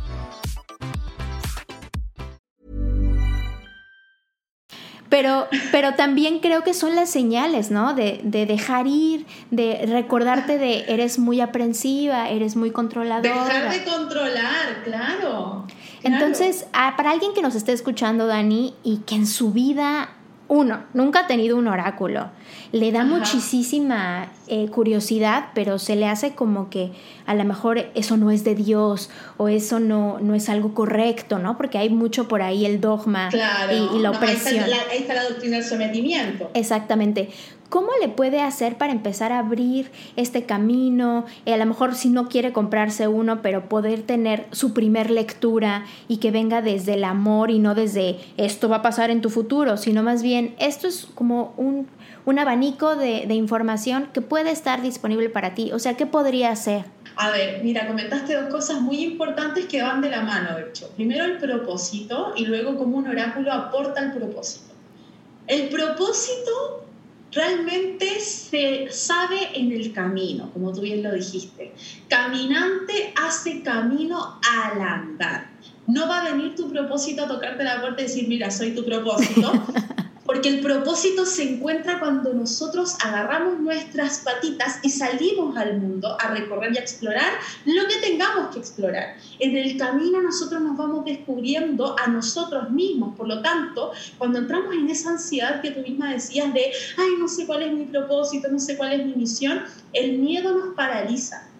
Pero, 5.11 5.49
pero 5.73 5.95
también 5.95 6.39
creo 6.39 6.63
que 6.63 6.73
son 6.73 6.95
las 6.95 7.09
señales, 7.09 7.69
¿no? 7.69 7.93
De, 7.93 8.21
de, 8.23 8.45
dejar 8.45 8.87
ir, 8.87 9.25
de 9.51 9.85
recordarte 9.85 10.57
de 10.57 10.85
eres 10.87 11.19
muy 11.19 11.41
aprensiva, 11.41 12.29
eres 12.29 12.55
muy 12.55 12.71
controladora. 12.71 13.43
Dejar 13.43 13.71
de 13.73 13.83
controlar, 13.83 14.83
claro. 14.85 15.67
Entonces, 16.03 16.65
ah, 16.71 16.93
para 16.95 17.11
alguien 17.11 17.33
que 17.33 17.41
nos 17.41 17.55
esté 17.55 17.73
escuchando, 17.73 18.25
Dani, 18.25 18.73
y 18.83 18.99
que 18.99 19.15
en 19.15 19.27
su 19.27 19.51
vida, 19.51 20.11
uno, 20.51 20.83
nunca 20.93 21.21
ha 21.21 21.27
tenido 21.27 21.55
un 21.55 21.69
oráculo, 21.69 22.29
le 22.73 22.91
da 22.91 23.05
muchísima 23.05 24.33
eh, 24.47 24.67
curiosidad, 24.67 25.45
pero 25.55 25.79
se 25.79 25.95
le 25.95 26.07
hace 26.07 26.35
como 26.35 26.69
que 26.69 26.91
a 27.25 27.35
lo 27.35 27.45
mejor 27.45 27.89
eso 27.95 28.17
no 28.17 28.31
es 28.31 28.43
de 28.43 28.53
Dios 28.53 29.09
o 29.37 29.47
eso 29.47 29.79
no, 29.79 30.19
no 30.19 30.35
es 30.35 30.49
algo 30.49 30.73
correcto, 30.73 31.39
¿no? 31.39 31.55
Porque 31.55 31.77
hay 31.77 31.89
mucho 31.89 32.27
por 32.27 32.41
ahí 32.41 32.65
el 32.65 32.81
dogma 32.81 33.29
y, 33.31 33.99
la 33.99 34.11
opresión. 34.11 34.65
ahí, 34.65 34.97
está 34.97 35.13
la, 35.13 35.23
doctrina 35.23 35.55
del 35.55 35.65
sometimiento. 35.65 36.51
Exactamente. 36.53 37.29
¿Cómo 37.71 37.87
le 38.01 38.09
puede 38.09 38.41
hacer 38.41 38.77
para 38.77 38.91
empezar 38.91 39.31
a 39.31 39.39
abrir 39.39 39.91
este 40.17 40.43
camino? 40.43 41.25
Eh, 41.45 41.53
a 41.53 41.57
lo 41.57 41.65
mejor 41.65 41.95
si 41.95 42.09
no 42.09 42.27
quiere 42.27 42.51
comprarse 42.51 43.07
uno, 43.07 43.41
pero 43.41 43.69
poder 43.69 44.01
tener 44.01 44.45
su 44.51 44.73
primer 44.73 45.09
lectura 45.09 45.85
y 46.09 46.17
que 46.17 46.31
venga 46.31 46.61
desde 46.61 46.95
el 46.95 47.05
amor 47.05 47.49
y 47.49 47.59
no 47.59 47.73
desde 47.73 48.19
esto 48.35 48.67
va 48.67 48.75
a 48.75 48.81
pasar 48.81 49.09
en 49.09 49.21
tu 49.21 49.29
futuro, 49.29 49.77
sino 49.77 50.03
más 50.03 50.21
bien 50.21 50.53
esto 50.59 50.85
es 50.85 51.07
como 51.15 51.53
un 51.55 51.87
un 52.25 52.39
abanico 52.39 52.97
de, 52.97 53.23
información 53.33 54.09
que 54.13 54.19
puede 54.19 54.51
estar 54.51 54.81
disponible 54.81 55.29
para 55.29 55.53
ti. 55.53 55.71
O 55.71 55.79
sea, 55.79 55.95
¿qué 55.95 56.05
podría 56.05 56.53
ser? 56.55 56.83
A 57.15 57.31
ver, 57.31 57.63
mira, 57.63 57.87
comentaste 57.87 58.35
dos 58.35 58.49
cosas 58.51 58.81
muy 58.81 59.03
importantes 59.03 59.65
que 59.65 59.81
van 59.81 60.01
de 60.01 60.09
la 60.09 60.21
mano, 60.21 60.57
de 60.57 60.69
hecho. 60.69 60.89
Primero 60.95 61.23
el 61.23 61.37
propósito 61.37 62.33
y 62.35 62.45
luego 62.45 62.77
cómo 62.77 62.97
un 62.97 63.07
oráculo 63.07 63.51
aporta 63.51 64.01
el 64.01 64.11
propósito. 64.11 64.73
El 65.47 65.69
propósito 65.69 66.85
realmente 67.31 68.19
se 68.19 68.87
sabe 68.91 69.49
en 69.55 69.71
el 69.71 69.93
camino, 69.93 70.51
como 70.51 70.73
tú 70.73 70.81
bien 70.81 71.03
lo 71.03 71.13
dijiste. 71.13 71.73
Caminante 72.09 73.13
hace 73.15 73.61
camino 73.61 74.39
al 74.49 74.81
andar. 74.81 75.49
No 75.87 76.07
va 76.07 76.21
a 76.21 76.31
venir 76.31 76.55
tu 76.55 76.69
propósito 76.69 77.23
a 77.23 77.27
tocarte 77.27 77.63
la 77.63 77.81
puerta 77.81 78.01
y 78.01 78.05
decir, 78.05 78.27
mira, 78.27 78.51
soy 78.51 78.71
tu 78.71 78.85
propósito, 78.85 79.51
Porque 80.31 80.47
el 80.47 80.61
propósito 80.61 81.25
se 81.25 81.43
encuentra 81.43 81.99
cuando 81.99 82.33
nosotros 82.33 82.95
agarramos 83.03 83.59
nuestras 83.59 84.19
patitas 84.19 84.79
y 84.81 84.89
salimos 84.89 85.57
al 85.57 85.77
mundo 85.77 86.15
a 86.17 86.29
recorrer 86.29 86.71
y 86.73 86.77
a 86.77 86.79
explorar 86.79 87.33
lo 87.65 87.85
que 87.89 87.97
tengamos 87.97 88.47
que 88.53 88.59
explorar. 88.59 89.17
En 89.39 89.57
el 89.57 89.75
camino 89.75 90.21
nosotros 90.21 90.61
nos 90.61 90.77
vamos 90.77 91.03
descubriendo 91.03 91.97
a 91.99 92.07
nosotros 92.07 92.69
mismos. 92.69 93.13
Por 93.17 93.27
lo 93.27 93.41
tanto, 93.41 93.91
cuando 94.17 94.39
entramos 94.39 94.73
en 94.73 94.89
esa 94.89 95.09
ansiedad 95.09 95.61
que 95.61 95.71
tú 95.71 95.81
misma 95.81 96.13
decías 96.13 96.53
de, 96.53 96.71
ay, 96.97 97.09
no 97.19 97.27
sé 97.27 97.45
cuál 97.45 97.63
es 97.63 97.73
mi 97.73 97.83
propósito, 97.83 98.47
no 98.47 98.59
sé 98.59 98.77
cuál 98.77 98.93
es 98.93 99.05
mi 99.05 99.13
misión, 99.15 99.63
el 99.91 100.17
miedo 100.17 100.57
nos 100.57 100.75
paraliza 100.75 101.50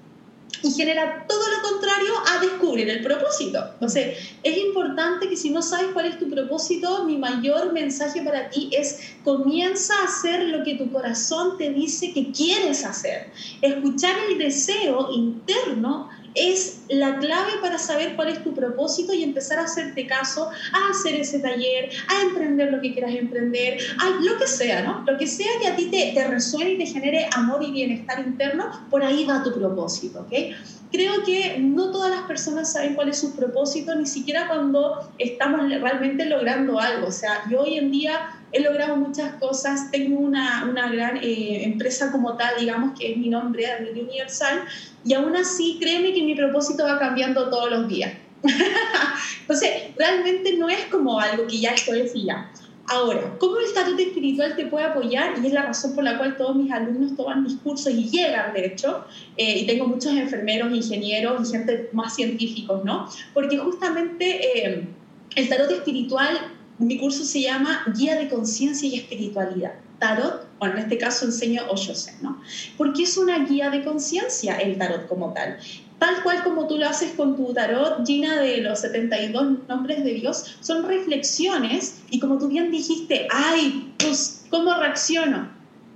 y 0.64 0.72
genera 0.72 1.26
todo 1.28 1.40
lo 1.40 1.70
contrario 1.70 2.14
a 2.28 2.40
descubrir 2.42 2.90
el 2.90 3.04
propósito. 3.04 3.64
Entonces, 3.74 4.18
es 4.44 4.58
importante 4.58 5.28
que 5.28 5.36
si 5.36 5.50
no 5.50 5.62
sabes 5.62 5.88
cuál 5.94 6.06
es 6.06 6.20
tu 6.20 6.30
propósito, 6.30 7.06
mi 7.06 7.18
mayor 7.18 7.74
mensaje 7.74 8.22
para 8.22 8.50
ti 8.50 8.70
es 8.72 9.14
comienza 9.24 9.94
a 10.00 10.06
hacer 10.06 10.44
lo 10.46 10.64
que 10.64 10.76
tu 10.76 10.92
corazón 10.92 11.58
te 11.58 11.70
dice 11.72 12.14
que 12.14 12.32
quieres 12.32 12.86
hacer. 12.86 13.30
Escuchar 13.62 14.16
el 14.30 14.38
deseo 14.38 15.12
interno 15.12 16.10
es 16.36 16.82
la 16.90 17.18
clave 17.20 17.52
para 17.62 17.78
saber 17.78 18.16
cuál 18.16 18.30
es 18.30 18.44
tu 18.44 18.54
propósito 18.54 19.14
y 19.14 19.24
empezar 19.24 19.60
a 19.60 19.64
hacerte 19.64 20.08
caso, 20.08 20.50
a 20.50 20.92
hacer 20.92 21.16
ese 21.16 21.40
taller, 21.40 21.90
a 22.08 22.22
emprender 22.22 22.72
lo 22.72 22.82
que 22.82 22.94
quieras 22.94 23.16
emprender, 23.16 23.80
a 24.00 24.10
lo 24.24 24.38
que 24.38 24.48
sea, 24.48 24.84
¿no? 24.84 25.04
Lo 25.06 25.18
que 25.18 25.28
sea 25.28 25.52
que 25.62 25.68
a 25.68 25.76
ti 25.76 25.88
te, 25.92 26.12
te 26.14 26.28
resuene 26.28 26.72
y 26.72 26.78
te 26.78 26.86
genere 26.86 27.28
amor 27.34 27.64
y 27.64 27.72
bienestar 27.72 28.20
interno, 28.20 28.88
por 28.90 29.04
ahí 29.04 29.26
va 29.26 29.44
tu 29.44 29.54
propósito, 29.54 30.22
¿ok? 30.22 30.56
Creo 30.92 31.24
que 31.24 31.58
no 31.60 31.92
todas 31.92 32.12
las 32.12 32.24
personas 32.24 32.74
saben 32.74 32.96
cuál 32.96 33.10
es 33.10 33.20
su 33.20 33.34
propósito, 33.36 33.96
ni 33.96 34.06
siquiera 34.06 34.48
cuando 34.48 35.12
estamos 35.20 35.70
realmente 35.70 36.26
logrando 36.26 36.80
algo. 36.80 37.08
O 37.08 37.12
sea, 37.12 37.44
yo 37.50 37.62
hoy 37.62 37.78
en 37.78 37.92
día 37.92 38.41
he 38.52 38.62
logrado 38.62 38.96
muchas 38.96 39.34
cosas, 39.36 39.92
tengo 39.92 40.20
una, 40.20 40.66
una 40.70 40.92
gran 40.92 41.18
eh, 41.18 41.64
empresa 41.64 42.12
como 42.12 42.36
tal, 42.38 42.56
digamos, 42.60 42.98
que 42.98 43.12
es 43.12 43.18
mi 43.18 43.30
nombre, 43.30 43.66
Admir 43.68 44.04
Universal, 44.04 44.64
y 45.06 45.14
aún 45.14 45.36
así 45.36 45.78
créeme 45.80 46.14
que 46.14 46.24
mi 46.24 46.36
propósito 46.36 46.84
va 46.84 47.00
cambiando 47.00 47.50
todos 47.50 47.70
los 47.70 47.88
días. 47.88 48.14
Entonces, 49.42 49.70
realmente 49.98 50.58
no 50.58 50.68
es 50.70 50.86
como 50.86 51.20
algo 51.20 51.48
que 51.48 51.60
ya 51.60 51.72
estoy 51.72 52.10
ya. 52.26 52.52
Ahora, 52.88 53.38
¿cómo 53.40 53.58
el 53.58 53.74
tarot 53.74 53.98
espiritual 53.98 54.56
te 54.56 54.66
puede 54.66 54.86
apoyar? 54.86 55.36
Y 55.42 55.48
es 55.48 55.54
la 55.54 55.64
razón 55.64 55.96
por 55.96 56.04
la 56.04 56.18
cual 56.18 56.36
todos 56.36 56.56
mis 56.56 56.72
alumnos 56.72 57.16
toman 57.16 57.44
mis 57.44 57.56
cursos 57.56 57.94
y 57.94 58.10
llegan, 58.10 58.54
de 58.54 58.66
hecho, 58.66 59.06
eh, 59.38 59.60
y 59.60 59.68
tengo 59.68 59.88
muchos 59.88 60.12
enfermeros, 60.14 60.74
ingenieros 60.74 61.48
y 61.48 61.52
gente 61.54 61.90
más 61.94 62.16
científicos, 62.16 62.84
¿no? 62.84 63.08
Porque 63.34 63.58
justamente 63.58 64.68
eh, 64.68 64.88
el 65.36 65.50
tarot 65.50 65.72
espiritual 65.72 66.38
mi 66.82 66.98
curso 66.98 67.24
se 67.24 67.42
llama 67.42 67.84
Guía 67.96 68.16
de 68.16 68.28
Conciencia 68.28 68.90
y 68.90 68.96
Espiritualidad. 68.96 69.74
Tarot, 70.00 70.48
bueno, 70.58 70.76
en 70.76 70.82
este 70.82 70.98
caso 70.98 71.26
enseño 71.26 71.62
Oshose, 71.70 72.16
¿no? 72.22 72.42
Porque 72.76 73.04
es 73.04 73.18
una 73.18 73.46
guía 73.46 73.70
de 73.70 73.84
conciencia 73.84 74.58
el 74.58 74.78
tarot 74.80 75.08
como 75.08 75.32
tal. 75.32 75.60
Tal 76.00 76.24
cual 76.24 76.44
como 76.44 76.68
tú 76.68 76.80
lo 76.80 76.90
haces 76.90 77.12
con 77.12 77.36
tu 77.36 77.54
tarot, 77.54 78.04
Gina, 78.04 78.42
de 78.42 78.58
los 78.58 78.80
72 78.80 79.68
nombres 79.68 80.04
de 80.04 80.16
Dios, 80.16 80.58
son 80.60 80.88
reflexiones 80.88 82.02
y 82.10 82.20
como 82.20 82.40
tú 82.40 82.48
bien 82.48 82.72
dijiste, 82.72 83.28
ay, 83.30 83.94
pues, 84.00 84.46
¿cómo 84.50 84.74
reacciono? 84.74 85.50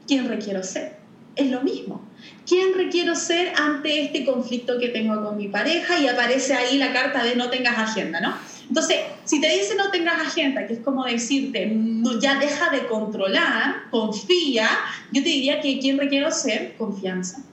¿Quién 0.07 0.27
requiero 0.27 0.61
ser? 0.61 0.97
Es 1.35 1.49
lo 1.49 1.61
mismo. 1.61 2.07
¿Quién 2.47 2.75
requiero 2.75 3.15
ser 3.15 3.53
ante 3.55 4.03
este 4.03 4.23
conflicto 4.23 4.77
que 4.79 4.89
tengo 4.89 5.23
con 5.23 5.35
mi 5.35 5.47
pareja? 5.47 5.97
Y 5.97 6.07
aparece 6.07 6.53
ahí 6.53 6.77
la 6.77 6.93
carta 6.93 7.23
de 7.23 7.35
no 7.35 7.49
tengas 7.49 7.77
agenda, 7.79 8.21
¿no? 8.21 8.35
Entonces, 8.67 8.97
si 9.23 9.41
te 9.41 9.49
dice 9.49 9.75
no 9.75 9.91
tengas 9.91 10.19
agenda, 10.19 10.65
que 10.67 10.73
es 10.73 10.80
como 10.80 11.06
decirte, 11.06 11.67
no, 11.67 12.19
ya 12.19 12.39
deja 12.39 12.69
de 12.69 12.88
controlar, 12.88 13.89
confía, 13.91 14.67
yo 15.12 15.23
te 15.23 15.30
diría 15.30 15.62
que 15.62 15.80
¿quién 15.80 15.97
requiero 15.97 16.32
ser? 16.32 16.75
Confianza. 16.78 17.43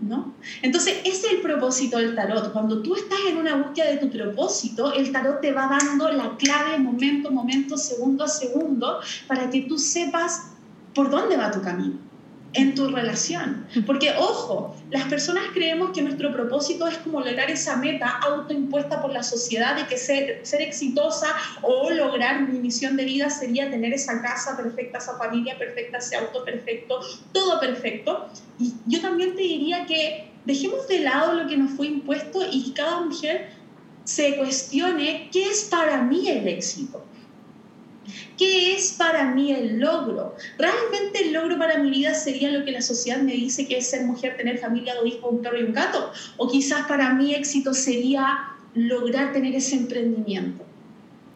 ¿No? 0.00 0.32
Entonces, 0.62 0.98
ese 1.04 1.26
es 1.26 1.32
el 1.34 1.40
propósito 1.40 1.98
del 1.98 2.14
tarot. 2.14 2.52
Cuando 2.52 2.82
tú 2.82 2.94
estás 2.94 3.18
en 3.28 3.36
una 3.36 3.56
búsqueda 3.56 3.90
de 3.90 3.96
tu 3.98 4.10
propósito, 4.10 4.92
el 4.92 5.10
tarot 5.12 5.40
te 5.40 5.52
va 5.52 5.68
dando 5.68 6.08
la 6.10 6.36
clave 6.36 6.78
momento, 6.78 7.30
momento, 7.30 7.76
segundo 7.76 8.24
a 8.24 8.28
segundo, 8.28 9.00
para 9.26 9.50
que 9.50 9.62
tú 9.62 9.78
sepas 9.78 10.52
por 10.94 11.10
dónde 11.10 11.36
va 11.36 11.50
tu 11.50 11.60
camino 11.62 12.07
en 12.54 12.74
tu 12.74 12.88
relación. 12.88 13.66
Porque, 13.86 14.12
ojo, 14.18 14.74
las 14.90 15.04
personas 15.04 15.44
creemos 15.52 15.90
que 15.90 16.02
nuestro 16.02 16.32
propósito 16.32 16.86
es 16.86 16.96
como 16.98 17.20
lograr 17.20 17.50
esa 17.50 17.76
meta 17.76 18.18
autoimpuesta 18.22 19.02
por 19.02 19.12
la 19.12 19.22
sociedad 19.22 19.76
de 19.76 19.86
que 19.86 19.98
ser, 19.98 20.40
ser 20.44 20.62
exitosa 20.62 21.28
o 21.62 21.90
lograr 21.90 22.48
mi 22.48 22.58
misión 22.58 22.96
de 22.96 23.04
vida 23.04 23.28
sería 23.30 23.70
tener 23.70 23.92
esa 23.92 24.22
casa 24.22 24.56
perfecta, 24.56 24.98
esa 24.98 25.16
familia 25.18 25.58
perfecta, 25.58 25.98
ese 25.98 26.16
auto 26.16 26.44
perfecto, 26.44 27.00
todo 27.32 27.60
perfecto. 27.60 28.28
Y 28.58 28.74
yo 28.86 29.00
también 29.00 29.34
te 29.34 29.42
diría 29.42 29.86
que 29.86 30.30
dejemos 30.44 30.88
de 30.88 31.00
lado 31.00 31.34
lo 31.34 31.48
que 31.48 31.56
nos 31.56 31.72
fue 31.72 31.86
impuesto 31.86 32.40
y 32.50 32.72
cada 32.72 33.02
mujer 33.02 33.50
se 34.04 34.36
cuestione 34.36 35.28
qué 35.30 35.50
es 35.50 35.64
para 35.64 36.02
mí 36.02 36.28
el 36.28 36.48
éxito. 36.48 37.04
¿Qué 38.36 38.74
es 38.74 38.92
para 38.92 39.34
mí 39.34 39.52
el 39.52 39.78
logro? 39.78 40.34
¿Realmente 40.58 41.24
el 41.24 41.32
logro 41.32 41.58
para 41.58 41.78
mi 41.78 41.90
vida 41.90 42.14
sería 42.14 42.50
lo 42.50 42.64
que 42.64 42.72
la 42.72 42.82
sociedad 42.82 43.20
me 43.20 43.32
dice 43.32 43.66
que 43.66 43.78
es 43.78 43.88
ser 43.88 44.04
mujer, 44.04 44.36
tener 44.36 44.58
familia, 44.58 44.94
dos 44.94 45.06
hijos, 45.06 45.30
un 45.30 45.42
perro 45.42 45.58
y 45.58 45.64
un 45.64 45.72
gato? 45.72 46.10
¿O 46.36 46.48
quizás 46.48 46.86
para 46.86 47.12
mí 47.14 47.34
éxito 47.34 47.74
sería 47.74 48.54
lograr 48.74 49.32
tener 49.32 49.54
ese 49.54 49.76
emprendimiento? 49.76 50.67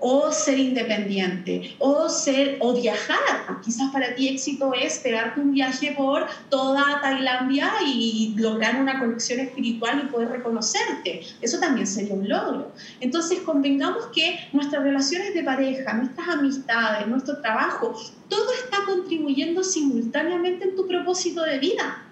O 0.04 0.32
ser 0.32 0.58
independiente, 0.58 1.76
o 1.78 2.08
ser 2.08 2.56
o 2.60 2.74
viajar. 2.74 3.60
Quizás 3.64 3.92
para 3.92 4.16
ti 4.16 4.28
éxito 4.28 4.74
es 4.74 4.98
pegarte 4.98 5.40
un 5.40 5.52
viaje 5.52 5.94
por 5.96 6.26
toda 6.50 7.00
Tailandia 7.00 7.70
y 7.86 8.34
lograr 8.36 8.80
una 8.80 8.98
conexión 8.98 9.38
espiritual 9.38 10.02
y 10.04 10.10
poder 10.10 10.30
reconocerte. 10.30 11.22
Eso 11.40 11.60
también 11.60 11.86
sería 11.86 12.14
un 12.14 12.28
logro. 12.28 12.72
Entonces, 13.00 13.40
convengamos 13.40 14.06
que 14.12 14.40
nuestras 14.52 14.82
relaciones 14.82 15.34
de 15.34 15.44
pareja, 15.44 15.92
nuestras 15.94 16.28
amistades, 16.28 17.06
nuestro 17.06 17.40
trabajo, 17.40 17.94
todo 18.28 18.52
está 18.54 18.78
contribuyendo 18.84 19.62
simultáneamente 19.62 20.64
en 20.64 20.74
tu 20.74 20.86
propósito 20.88 21.44
de 21.44 21.58
vida 21.60 22.02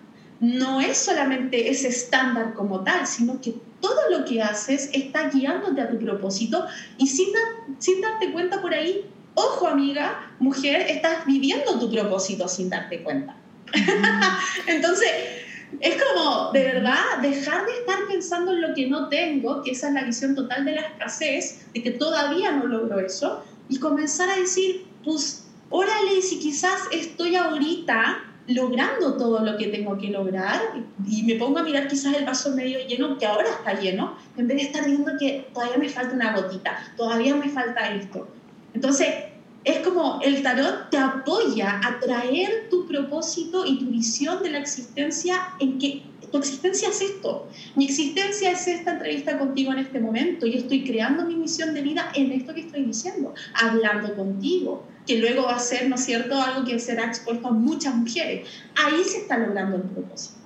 no 0.40 0.80
es 0.80 0.96
solamente 0.96 1.70
ese 1.70 1.88
estándar 1.88 2.54
como 2.54 2.82
tal, 2.82 3.06
sino 3.06 3.40
que 3.42 3.54
todo 3.80 4.10
lo 4.10 4.24
que 4.24 4.42
haces 4.42 4.90
está 4.92 5.28
guiándote 5.30 5.80
a 5.80 5.90
tu 5.90 5.98
propósito 5.98 6.66
y 6.98 7.06
sin, 7.06 7.28
sin 7.78 8.00
darte 8.00 8.32
cuenta 8.32 8.60
por 8.60 8.74
ahí, 8.74 9.10
ojo 9.34 9.68
amiga, 9.68 10.32
mujer, 10.38 10.82
estás 10.88 11.24
viviendo 11.26 11.78
tu 11.78 11.90
propósito 11.90 12.48
sin 12.48 12.70
darte 12.70 13.02
cuenta. 13.02 13.36
Entonces, 14.66 15.08
es 15.78 16.02
como, 16.02 16.50
de 16.52 16.64
verdad, 16.64 17.18
dejar 17.22 17.64
de 17.66 17.72
estar 17.72 17.98
pensando 18.08 18.52
en 18.52 18.62
lo 18.62 18.74
que 18.74 18.88
no 18.88 19.08
tengo, 19.08 19.62
que 19.62 19.70
esa 19.70 19.88
es 19.88 19.94
la 19.94 20.04
visión 20.04 20.34
total 20.34 20.64
de 20.64 20.72
la 20.72 20.82
escasez, 20.82 21.66
de 21.72 21.82
que 21.82 21.92
todavía 21.92 22.50
no 22.50 22.66
logro 22.66 22.98
eso, 22.98 23.44
y 23.68 23.78
comenzar 23.78 24.28
a 24.28 24.36
decir, 24.36 24.86
pues, 25.04 25.46
órale, 25.70 26.20
si 26.22 26.40
quizás 26.40 26.80
estoy 26.90 27.36
ahorita 27.36 28.29
logrando 28.50 29.16
todo 29.16 29.44
lo 29.44 29.56
que 29.56 29.68
tengo 29.68 29.96
que 29.96 30.08
lograr 30.08 30.60
y 31.08 31.22
me 31.22 31.36
pongo 31.36 31.58
a 31.58 31.62
mirar 31.62 31.88
quizás 31.88 32.16
el 32.16 32.24
vaso 32.24 32.54
medio 32.54 32.78
lleno, 32.86 33.16
que 33.18 33.26
ahora 33.26 33.48
está 33.48 33.78
lleno, 33.78 34.16
en 34.36 34.48
vez 34.48 34.56
de 34.58 34.62
estar 34.64 34.84
viendo 34.84 35.12
que 35.18 35.48
todavía 35.52 35.78
me 35.78 35.88
falta 35.88 36.14
una 36.14 36.36
gotita, 36.36 36.78
todavía 36.96 37.34
me 37.36 37.48
falta 37.48 37.94
esto. 37.94 38.28
Entonces, 38.74 39.08
es 39.64 39.78
como 39.80 40.20
el 40.22 40.42
tarot 40.42 40.90
te 40.90 40.96
apoya 40.96 41.80
a 41.84 42.00
traer 42.00 42.68
tu 42.70 42.86
propósito 42.86 43.66
y 43.66 43.78
tu 43.78 43.86
visión 43.86 44.42
de 44.42 44.50
la 44.50 44.58
existencia 44.58 45.36
en 45.58 45.78
que 45.78 46.02
tu 46.30 46.38
existencia 46.38 46.88
es 46.88 47.00
esto. 47.00 47.48
Mi 47.74 47.86
existencia 47.86 48.52
es 48.52 48.66
esta 48.68 48.92
entrevista 48.92 49.38
contigo 49.38 49.72
en 49.72 49.80
este 49.80 50.00
momento. 50.00 50.46
Yo 50.46 50.58
estoy 50.58 50.84
creando 50.84 51.24
mi 51.24 51.34
misión 51.34 51.74
de 51.74 51.82
vida 51.82 52.10
en 52.14 52.32
esto 52.32 52.54
que 52.54 52.60
estoy 52.60 52.84
diciendo, 52.84 53.34
hablando 53.54 54.14
contigo, 54.14 54.84
que 55.10 55.18
luego 55.18 55.42
va 55.42 55.56
a 55.56 55.58
ser, 55.58 55.88
¿no 55.88 55.96
es 55.96 56.04
cierto?, 56.04 56.40
algo 56.40 56.64
que 56.64 56.78
será 56.78 57.06
expuesto 57.06 57.48
a 57.48 57.50
muchas 57.50 57.96
mujeres. 57.96 58.48
Ahí 58.76 59.02
se 59.02 59.18
está 59.18 59.38
logrando 59.38 59.74
el 59.74 59.82
propósito. 59.82 60.36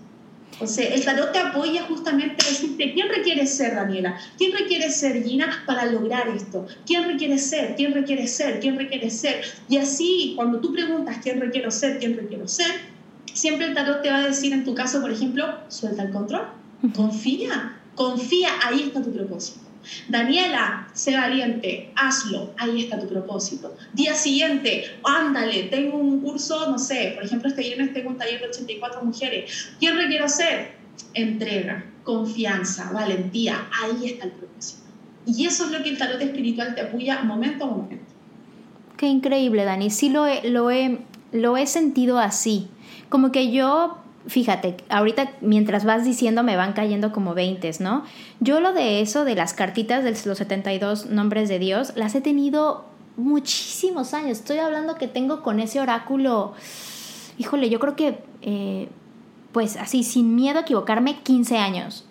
O 0.58 0.66
sea, 0.66 0.88
el 0.94 1.04
tarot 1.04 1.32
te 1.32 1.38
apoya 1.38 1.82
justamente 1.82 2.42
a 2.42 2.48
decirte 2.48 2.94
quién 2.94 3.10
requiere 3.10 3.46
ser, 3.46 3.74
Daniela, 3.74 4.18
quién 4.38 4.52
requiere 4.52 4.88
ser, 4.88 5.22
Gina, 5.22 5.64
para 5.66 5.84
lograr 5.84 6.28
esto, 6.28 6.66
quién 6.86 7.04
requiere 7.04 7.36
ser, 7.36 7.74
quién 7.76 7.92
requiere 7.92 8.26
ser, 8.26 8.58
quién 8.60 8.78
requiere 8.78 9.10
ser. 9.10 9.44
Y 9.68 9.76
así, 9.76 10.32
cuando 10.34 10.60
tú 10.60 10.72
preguntas 10.72 11.18
quién 11.22 11.40
requiero 11.40 11.70
ser, 11.70 11.98
quién 11.98 12.16
requiero 12.16 12.48
ser, 12.48 12.70
siempre 13.34 13.66
el 13.66 13.74
tarot 13.74 14.00
te 14.00 14.08
va 14.08 14.18
a 14.18 14.26
decir 14.28 14.54
en 14.54 14.64
tu 14.64 14.74
caso, 14.74 15.02
por 15.02 15.12
ejemplo, 15.12 15.44
suelta 15.68 16.04
el 16.04 16.10
control, 16.10 16.46
confía, 16.94 17.76
confía, 17.96 18.48
ahí 18.64 18.84
está 18.84 19.02
tu 19.02 19.12
propósito. 19.12 19.63
Daniela, 20.08 20.88
sé 20.92 21.16
valiente, 21.16 21.92
hazlo, 21.96 22.54
ahí 22.58 22.82
está 22.82 22.98
tu 22.98 23.08
propósito. 23.08 23.76
Día 23.92 24.14
siguiente, 24.14 24.84
ándale, 25.04 25.64
tengo 25.64 25.98
un 25.98 26.20
curso, 26.20 26.70
no 26.70 26.78
sé, 26.78 27.12
por 27.14 27.24
ejemplo, 27.24 27.48
este 27.48 27.62
viernes 27.62 27.92
tengo 27.92 28.10
un 28.10 28.18
taller 28.18 28.40
de 28.40 28.48
84 28.48 29.04
mujeres. 29.04 29.74
¿Quién 29.78 29.96
requiero 29.96 30.28
ser? 30.28 30.72
Entrega, 31.14 31.84
confianza, 32.02 32.90
valentía, 32.92 33.68
ahí 33.82 34.06
está 34.06 34.26
el 34.26 34.32
propósito. 34.32 34.82
Y 35.26 35.46
eso 35.46 35.64
es 35.64 35.70
lo 35.70 35.82
que 35.82 35.90
el 35.90 35.98
tarot 35.98 36.20
espiritual 36.20 36.74
te 36.74 36.82
apoya 36.82 37.22
momento 37.22 37.64
a 37.64 37.68
momento. 37.68 38.04
Qué 38.96 39.06
increíble, 39.06 39.64
Dani. 39.64 39.90
Sí 39.90 40.10
lo 40.10 40.26
lo 40.44 40.70
he, 40.70 40.98
lo 41.32 41.56
he 41.56 41.66
sentido 41.66 42.18
así. 42.18 42.68
Como 43.08 43.32
que 43.32 43.50
yo 43.50 44.03
fíjate, 44.26 44.76
ahorita 44.88 45.32
mientras 45.40 45.84
vas 45.84 46.04
diciendo 46.04 46.42
me 46.42 46.56
van 46.56 46.72
cayendo 46.72 47.12
como 47.12 47.34
20, 47.34 47.70
¿no? 47.80 48.04
Yo 48.40 48.60
lo 48.60 48.72
de 48.72 49.00
eso, 49.00 49.24
de 49.24 49.34
las 49.34 49.54
cartitas 49.54 50.04
de 50.04 50.10
los 50.10 50.38
72 50.38 51.06
nombres 51.06 51.48
de 51.48 51.58
Dios, 51.58 51.92
las 51.96 52.14
he 52.14 52.20
tenido 52.20 52.84
muchísimos 53.16 54.14
años. 54.14 54.38
Estoy 54.38 54.58
hablando 54.58 54.96
que 54.96 55.08
tengo 55.08 55.42
con 55.42 55.60
ese 55.60 55.80
oráculo, 55.80 56.54
híjole, 57.38 57.68
yo 57.68 57.78
creo 57.78 57.96
que, 57.96 58.18
eh, 58.42 58.88
pues 59.52 59.76
así, 59.76 60.02
sin 60.02 60.34
miedo 60.34 60.58
a 60.58 60.62
equivocarme, 60.62 61.20
15 61.22 61.58
años. 61.58 62.06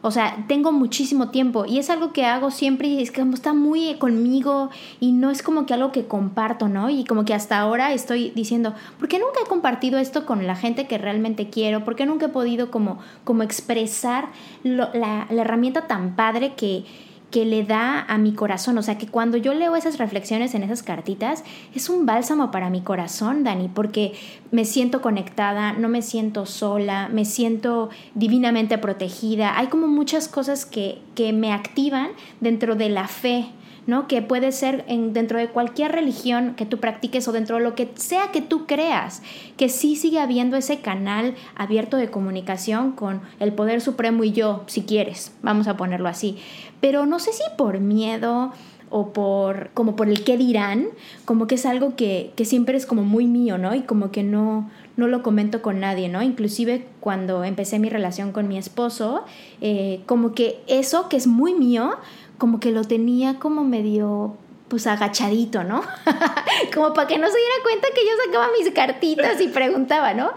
O 0.00 0.12
sea, 0.12 0.44
tengo 0.46 0.70
muchísimo 0.70 1.30
tiempo 1.30 1.64
y 1.66 1.78
es 1.78 1.90
algo 1.90 2.12
que 2.12 2.24
hago 2.24 2.52
siempre 2.52 2.86
y 2.86 3.02
es 3.02 3.10
que 3.10 3.22
está 3.22 3.52
muy 3.52 3.94
conmigo 3.96 4.70
y 5.00 5.10
no 5.10 5.30
es 5.30 5.42
como 5.42 5.66
que 5.66 5.74
algo 5.74 5.90
que 5.90 6.06
comparto, 6.06 6.68
¿no? 6.68 6.88
Y 6.88 7.04
como 7.04 7.24
que 7.24 7.34
hasta 7.34 7.58
ahora 7.58 7.92
estoy 7.92 8.30
diciendo, 8.30 8.74
¿por 8.98 9.08
qué 9.08 9.18
nunca 9.18 9.40
he 9.44 9.48
compartido 9.48 9.98
esto 9.98 10.24
con 10.24 10.46
la 10.46 10.54
gente 10.54 10.86
que 10.86 10.98
realmente 10.98 11.50
quiero? 11.50 11.84
¿Por 11.84 11.96
qué 11.96 12.06
nunca 12.06 12.26
he 12.26 12.30
podido 12.30 12.70
como, 12.70 12.98
como 13.24 13.42
expresar 13.42 14.28
la, 14.62 14.90
la 14.94 15.42
herramienta 15.42 15.88
tan 15.88 16.14
padre 16.14 16.54
que, 16.54 16.84
que 17.30 17.44
le 17.44 17.64
da 17.64 18.00
a 18.02 18.18
mi 18.18 18.32
corazón. 18.32 18.78
O 18.78 18.82
sea, 18.82 18.98
que 18.98 19.06
cuando 19.06 19.36
yo 19.36 19.54
leo 19.54 19.76
esas 19.76 19.98
reflexiones 19.98 20.54
en 20.54 20.62
esas 20.62 20.82
cartitas, 20.82 21.44
es 21.74 21.88
un 21.88 22.06
bálsamo 22.06 22.50
para 22.50 22.70
mi 22.70 22.80
corazón, 22.80 23.44
Dani, 23.44 23.68
porque 23.68 24.14
me 24.50 24.64
siento 24.64 25.02
conectada, 25.02 25.72
no 25.72 25.88
me 25.88 26.02
siento 26.02 26.46
sola, 26.46 27.08
me 27.12 27.24
siento 27.24 27.90
divinamente 28.14 28.78
protegida. 28.78 29.58
Hay 29.58 29.66
como 29.66 29.88
muchas 29.88 30.28
cosas 30.28 30.64
que, 30.64 31.00
que 31.14 31.32
me 31.32 31.52
activan 31.52 32.08
dentro 32.40 32.76
de 32.76 32.88
la 32.88 33.08
fe, 33.08 33.46
¿no? 33.88 34.06
Que 34.06 34.20
puede 34.20 34.52
ser 34.52 34.84
en, 34.86 35.14
dentro 35.14 35.38
de 35.38 35.48
cualquier 35.48 35.92
religión 35.92 36.54
que 36.56 36.66
tú 36.66 36.78
practiques 36.78 37.26
o 37.26 37.32
dentro 37.32 37.56
de 37.56 37.62
lo 37.62 37.74
que 37.74 37.90
sea 37.94 38.30
que 38.30 38.42
tú 38.42 38.66
creas, 38.66 39.22
que 39.56 39.70
sí 39.70 39.96
sigue 39.96 40.20
habiendo 40.20 40.58
ese 40.58 40.80
canal 40.80 41.34
abierto 41.56 41.96
de 41.96 42.10
comunicación 42.10 42.92
con 42.92 43.22
el 43.40 43.54
poder 43.54 43.80
supremo 43.80 44.24
y 44.24 44.32
yo, 44.32 44.62
si 44.66 44.82
quieres, 44.82 45.32
vamos 45.40 45.68
a 45.68 45.78
ponerlo 45.78 46.06
así. 46.06 46.36
Pero 46.82 47.06
no 47.06 47.18
sé 47.18 47.32
si 47.32 47.42
por 47.56 47.80
miedo 47.80 48.52
o 48.90 49.12
por 49.14 49.70
como 49.72 49.96
por 49.96 50.08
el 50.08 50.22
qué 50.22 50.36
dirán, 50.36 50.88
como 51.24 51.46
que 51.46 51.54
es 51.54 51.64
algo 51.64 51.96
que, 51.96 52.32
que 52.36 52.44
siempre 52.44 52.76
es 52.76 52.84
como 52.84 53.04
muy 53.04 53.26
mío, 53.26 53.56
¿no? 53.56 53.74
Y 53.74 53.80
como 53.80 54.10
que 54.10 54.22
no, 54.22 54.68
no 54.98 55.06
lo 55.06 55.22
comento 55.22 55.62
con 55.62 55.80
nadie, 55.80 56.10
¿no? 56.10 56.22
Inclusive 56.22 56.84
cuando 57.00 57.44
empecé 57.44 57.78
mi 57.78 57.88
relación 57.88 58.32
con 58.32 58.48
mi 58.48 58.58
esposo, 58.58 59.24
eh, 59.60 60.02
como 60.06 60.32
que 60.32 60.60
eso 60.66 61.08
que 61.08 61.16
es 61.16 61.26
muy 61.26 61.54
mío, 61.54 61.92
como 62.38 62.60
que 62.60 62.70
lo 62.70 62.84
tenía 62.84 63.38
como 63.38 63.64
medio 63.64 64.36
pues 64.68 64.86
agachadito, 64.86 65.64
¿no? 65.64 65.82
como 66.74 66.92
para 66.92 67.08
que 67.08 67.18
no 67.18 67.26
se 67.28 67.36
diera 67.36 67.54
cuenta 67.62 67.88
que 67.94 68.04
yo 68.04 68.10
sacaba 68.26 68.48
mis 68.58 68.70
cartitas 68.72 69.40
y 69.40 69.48
preguntaba, 69.48 70.14
¿no? 70.14 70.30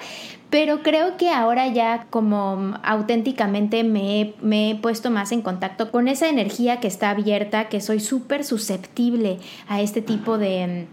Pero 0.49 0.83
creo 0.83 1.15
que 1.15 1.29
ahora 1.29 1.67
ya 1.67 2.07
como 2.09 2.77
auténticamente 2.83 3.83
me, 3.83 4.33
me 4.41 4.71
he 4.71 4.75
puesto 4.75 5.09
más 5.09 5.31
en 5.31 5.41
contacto 5.41 5.91
con 5.91 6.07
esa 6.07 6.27
energía 6.27 6.79
que 6.79 6.87
está 6.87 7.11
abierta, 7.11 7.69
que 7.69 7.79
soy 7.79 7.99
súper 7.99 8.43
susceptible 8.43 9.39
a 9.67 9.81
este 9.81 10.01
tipo 10.01 10.37
de 10.37 10.87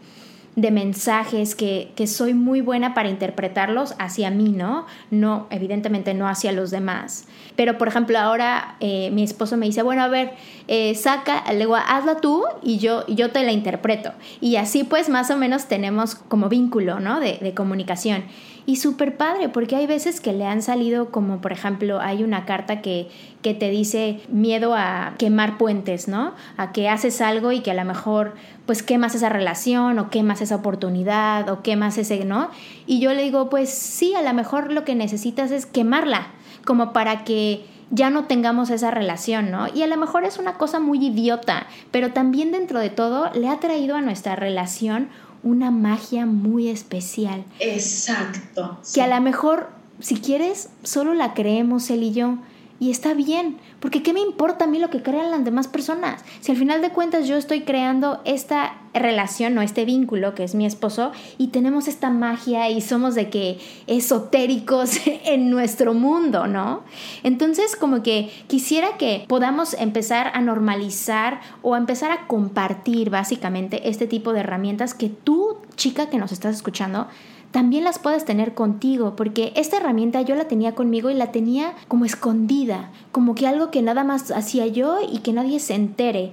de 0.60 0.72
mensajes 0.72 1.54
que, 1.54 1.92
que, 1.94 2.08
soy 2.08 2.34
muy 2.34 2.60
buena 2.60 2.92
para 2.92 3.08
interpretarlos 3.08 3.94
hacia 4.00 4.30
mí, 4.30 4.48
¿no? 4.50 4.86
No, 5.10 5.46
evidentemente 5.50 6.14
no 6.14 6.26
hacia 6.26 6.50
los 6.50 6.72
demás. 6.72 7.26
Pero, 7.54 7.78
por 7.78 7.86
ejemplo, 7.86 8.18
ahora 8.18 8.76
eh, 8.80 9.10
mi 9.12 9.22
esposo 9.22 9.56
me 9.56 9.66
dice, 9.66 9.82
bueno, 9.82 10.02
a 10.02 10.08
ver, 10.08 10.32
eh, 10.66 10.96
saca, 10.96 11.44
le 11.52 11.60
digo, 11.60 11.76
hazla 11.76 12.16
tú 12.20 12.44
y 12.60 12.78
yo, 12.78 13.06
yo 13.06 13.30
te 13.30 13.44
la 13.44 13.52
interpreto. 13.52 14.12
Y 14.40 14.56
así 14.56 14.82
pues 14.82 15.08
más 15.08 15.30
o 15.30 15.36
menos 15.36 15.66
tenemos 15.66 16.16
como 16.16 16.48
vínculo, 16.48 16.98
¿no? 16.98 17.20
De, 17.20 17.38
de 17.38 17.54
comunicación. 17.54 18.24
Y 18.68 18.76
súper 18.76 19.16
padre, 19.16 19.48
porque 19.48 19.76
hay 19.76 19.86
veces 19.86 20.20
que 20.20 20.34
le 20.34 20.44
han 20.44 20.60
salido 20.60 21.10
como, 21.10 21.40
por 21.40 21.52
ejemplo, 21.52 22.00
hay 22.02 22.22
una 22.22 22.44
carta 22.44 22.82
que, 22.82 23.08
que 23.40 23.54
te 23.54 23.70
dice 23.70 24.20
miedo 24.28 24.74
a 24.74 25.14
quemar 25.16 25.56
puentes, 25.56 26.06
¿no? 26.06 26.34
A 26.58 26.70
que 26.72 26.90
haces 26.90 27.22
algo 27.22 27.50
y 27.50 27.60
que 27.60 27.70
a 27.70 27.74
lo 27.74 27.86
mejor 27.86 28.34
pues 28.66 28.82
quemas 28.82 29.14
esa 29.14 29.30
relación 29.30 29.98
o 29.98 30.10
quemas 30.10 30.42
esa 30.42 30.56
oportunidad 30.56 31.48
o 31.48 31.62
quemas 31.62 31.96
ese, 31.96 32.26
¿no? 32.26 32.50
Y 32.86 33.00
yo 33.00 33.14
le 33.14 33.22
digo, 33.22 33.48
pues 33.48 33.70
sí, 33.70 34.14
a 34.14 34.20
lo 34.20 34.34
mejor 34.34 34.70
lo 34.70 34.84
que 34.84 34.94
necesitas 34.94 35.50
es 35.50 35.64
quemarla, 35.64 36.26
como 36.66 36.92
para 36.92 37.24
que 37.24 37.64
ya 37.90 38.10
no 38.10 38.24
tengamos 38.24 38.68
esa 38.68 38.90
relación, 38.90 39.50
¿no? 39.50 39.66
Y 39.74 39.82
a 39.82 39.86
lo 39.86 39.96
mejor 39.96 40.24
es 40.24 40.38
una 40.38 40.58
cosa 40.58 40.78
muy 40.78 41.06
idiota, 41.06 41.68
pero 41.90 42.12
también 42.12 42.52
dentro 42.52 42.80
de 42.80 42.90
todo 42.90 43.30
le 43.32 43.48
ha 43.48 43.60
traído 43.60 43.96
a 43.96 44.02
nuestra 44.02 44.36
relación 44.36 45.08
una 45.42 45.70
magia 45.70 46.26
muy 46.26 46.68
especial. 46.68 47.44
Exacto. 47.60 48.78
Que 48.94 49.02
a 49.02 49.06
lo 49.06 49.20
mejor, 49.20 49.70
si 50.00 50.16
quieres, 50.16 50.70
solo 50.82 51.14
la 51.14 51.34
creemos 51.34 51.90
él 51.90 52.02
y 52.02 52.12
yo. 52.12 52.38
Y 52.80 52.92
está 52.92 53.12
bien, 53.12 53.58
porque 53.80 54.04
¿qué 54.04 54.12
me 54.12 54.20
importa 54.20 54.66
a 54.66 54.68
mí 54.68 54.78
lo 54.78 54.88
que 54.88 55.02
crean 55.02 55.32
las 55.32 55.44
demás 55.44 55.66
personas? 55.66 56.24
Si 56.40 56.52
al 56.52 56.58
final 56.58 56.80
de 56.80 56.90
cuentas 56.90 57.26
yo 57.26 57.36
estoy 57.36 57.62
creando 57.62 58.20
esta 58.24 58.76
relación 58.94 59.58
o 59.58 59.62
este 59.62 59.84
vínculo 59.84 60.34
que 60.34 60.44
es 60.44 60.54
mi 60.54 60.64
esposo 60.64 61.10
y 61.38 61.48
tenemos 61.48 61.88
esta 61.88 62.10
magia 62.10 62.70
y 62.70 62.80
somos 62.80 63.16
de 63.16 63.30
que 63.30 63.58
esotéricos 63.88 65.00
en 65.06 65.50
nuestro 65.50 65.92
mundo, 65.92 66.46
¿no? 66.46 66.84
Entonces 67.24 67.74
como 67.74 68.04
que 68.04 68.30
quisiera 68.46 68.96
que 68.96 69.24
podamos 69.26 69.74
empezar 69.74 70.30
a 70.34 70.40
normalizar 70.40 71.40
o 71.62 71.74
a 71.74 71.78
empezar 71.78 72.12
a 72.12 72.28
compartir 72.28 73.10
básicamente 73.10 73.88
este 73.88 74.06
tipo 74.06 74.32
de 74.32 74.40
herramientas 74.40 74.94
que 74.94 75.08
tú, 75.08 75.56
chica 75.74 76.08
que 76.10 76.18
nos 76.18 76.30
estás 76.30 76.54
escuchando, 76.54 77.08
también 77.50 77.84
las 77.84 77.98
puedes 77.98 78.24
tener 78.24 78.54
contigo, 78.54 79.16
porque 79.16 79.52
esta 79.56 79.78
herramienta 79.78 80.20
yo 80.22 80.34
la 80.34 80.48
tenía 80.48 80.74
conmigo 80.74 81.10
y 81.10 81.14
la 81.14 81.32
tenía 81.32 81.74
como 81.88 82.04
escondida, 82.04 82.90
como 83.10 83.34
que 83.34 83.46
algo 83.46 83.70
que 83.70 83.82
nada 83.82 84.04
más 84.04 84.30
hacía 84.30 84.66
yo 84.66 84.98
y 85.00 85.18
que 85.18 85.32
nadie 85.32 85.58
se 85.60 85.74
entere. 85.74 86.32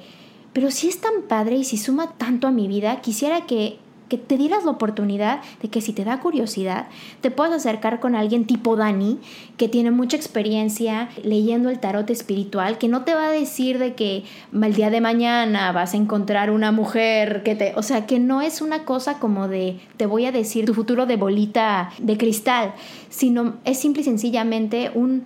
Pero 0.52 0.72
si 0.72 0.88
es 0.88 1.00
tan 1.00 1.24
padre 1.28 1.58
y 1.58 1.64
si 1.64 1.78
suma 1.78 2.12
tanto 2.18 2.48
a 2.48 2.52
mi 2.52 2.68
vida, 2.68 3.02
quisiera 3.02 3.46
que 3.46 3.80
que 4.10 4.18
te 4.18 4.38
dieras 4.38 4.66
la 4.66 4.72
oportunidad 4.72 5.42
de 5.62 5.70
que 5.70 5.82
si 5.82 5.94
te 5.94 6.04
da 6.04 6.20
curiosidad, 6.20 6.88
te 7.22 7.32
puedas 7.32 7.54
acercar 7.54 8.00
con 8.00 8.16
alguien 8.16 8.46
tipo 8.46 8.76
Dani, 8.76 9.20
que 9.58 9.68
tiene 9.68 9.92
mucha 9.92 10.18
experiencia 10.18 11.10
leyendo 11.24 11.70
el 11.70 11.80
tarot 11.80 12.10
espiritual, 12.10 12.78
que 12.78 12.88
no 12.88 13.04
te 13.04 13.16
va 13.16 13.28
a 13.28 13.32
decir 13.32 13.80
de 13.80 13.94
que 13.94 14.24
el 14.54 14.74
día 14.74 14.90
de 14.90 15.02
mañana 15.02 15.72
vas 15.72 15.94
a 15.94 15.98
encontrar 15.98 16.52
una 16.52 16.72
mujer 16.72 17.44
que 17.44 17.56
te, 17.56 17.74
o 17.76 17.84
sea, 17.84 18.06
que 18.06 18.20
no 18.20 18.42
es 18.42 18.62
una 18.62 18.86
cosa 18.86 19.20
como 19.20 19.48
de 19.48 19.80
te 19.98 20.06
voy 20.06 20.26
a 20.26 20.32
decir 20.32 20.66
tu 20.66 20.74
futuro 20.74 21.06
de 21.06 21.18
bolita 21.18 21.92
de 22.00 22.18
cristal, 22.18 22.74
sino 23.10 23.56
es 23.66 23.80
simple 23.80 24.02
y 24.02 24.06
sencillamente 24.06 24.92
un 24.94 25.26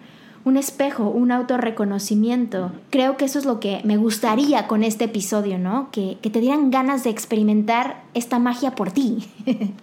un 0.49 0.57
espejo, 0.57 1.09
un 1.09 1.31
autorreconocimiento. 1.31 2.73
Creo 2.89 3.15
que 3.15 3.25
eso 3.25 3.39
es 3.39 3.45
lo 3.45 3.59
que 3.59 3.81
me 3.83 3.97
gustaría 3.97 4.67
con 4.67 4.83
este 4.83 5.05
episodio, 5.05 5.57
¿no? 5.57 5.89
Que, 5.91 6.17
que 6.21 6.29
te 6.29 6.41
dieran 6.41 6.71
ganas 6.71 7.03
de 7.03 7.11
experimentar 7.11 8.03
esta 8.13 8.39
magia 8.39 8.75
por 8.75 8.91
ti. 8.91 9.19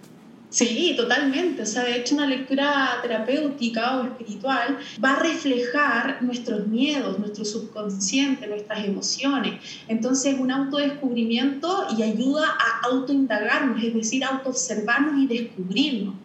Sí, 0.49 0.93
totalmente. 0.95 1.63
O 1.63 1.65
sea, 1.65 1.83
de 1.83 1.97
hecho, 1.97 2.15
una 2.15 2.25
lectura 2.25 2.99
terapéutica 3.01 3.97
o 3.97 4.05
espiritual 4.05 4.77
va 5.03 5.11
a 5.11 5.19
reflejar 5.19 6.23
nuestros 6.23 6.67
miedos, 6.67 7.19
nuestro 7.19 7.43
subconsciente, 7.43 8.47
nuestras 8.47 8.85
emociones. 8.85 9.55
Entonces, 9.89 10.39
un 10.39 10.49
autodescubrimiento 10.49 11.87
y 11.97 12.01
ayuda 12.01 12.47
a 12.47 12.87
autoindagarnos, 12.87 13.83
es 13.83 13.93
decir, 13.93 14.23
autoobservarnos 14.23 15.21
y 15.21 15.27
descubrirnos. 15.27 16.15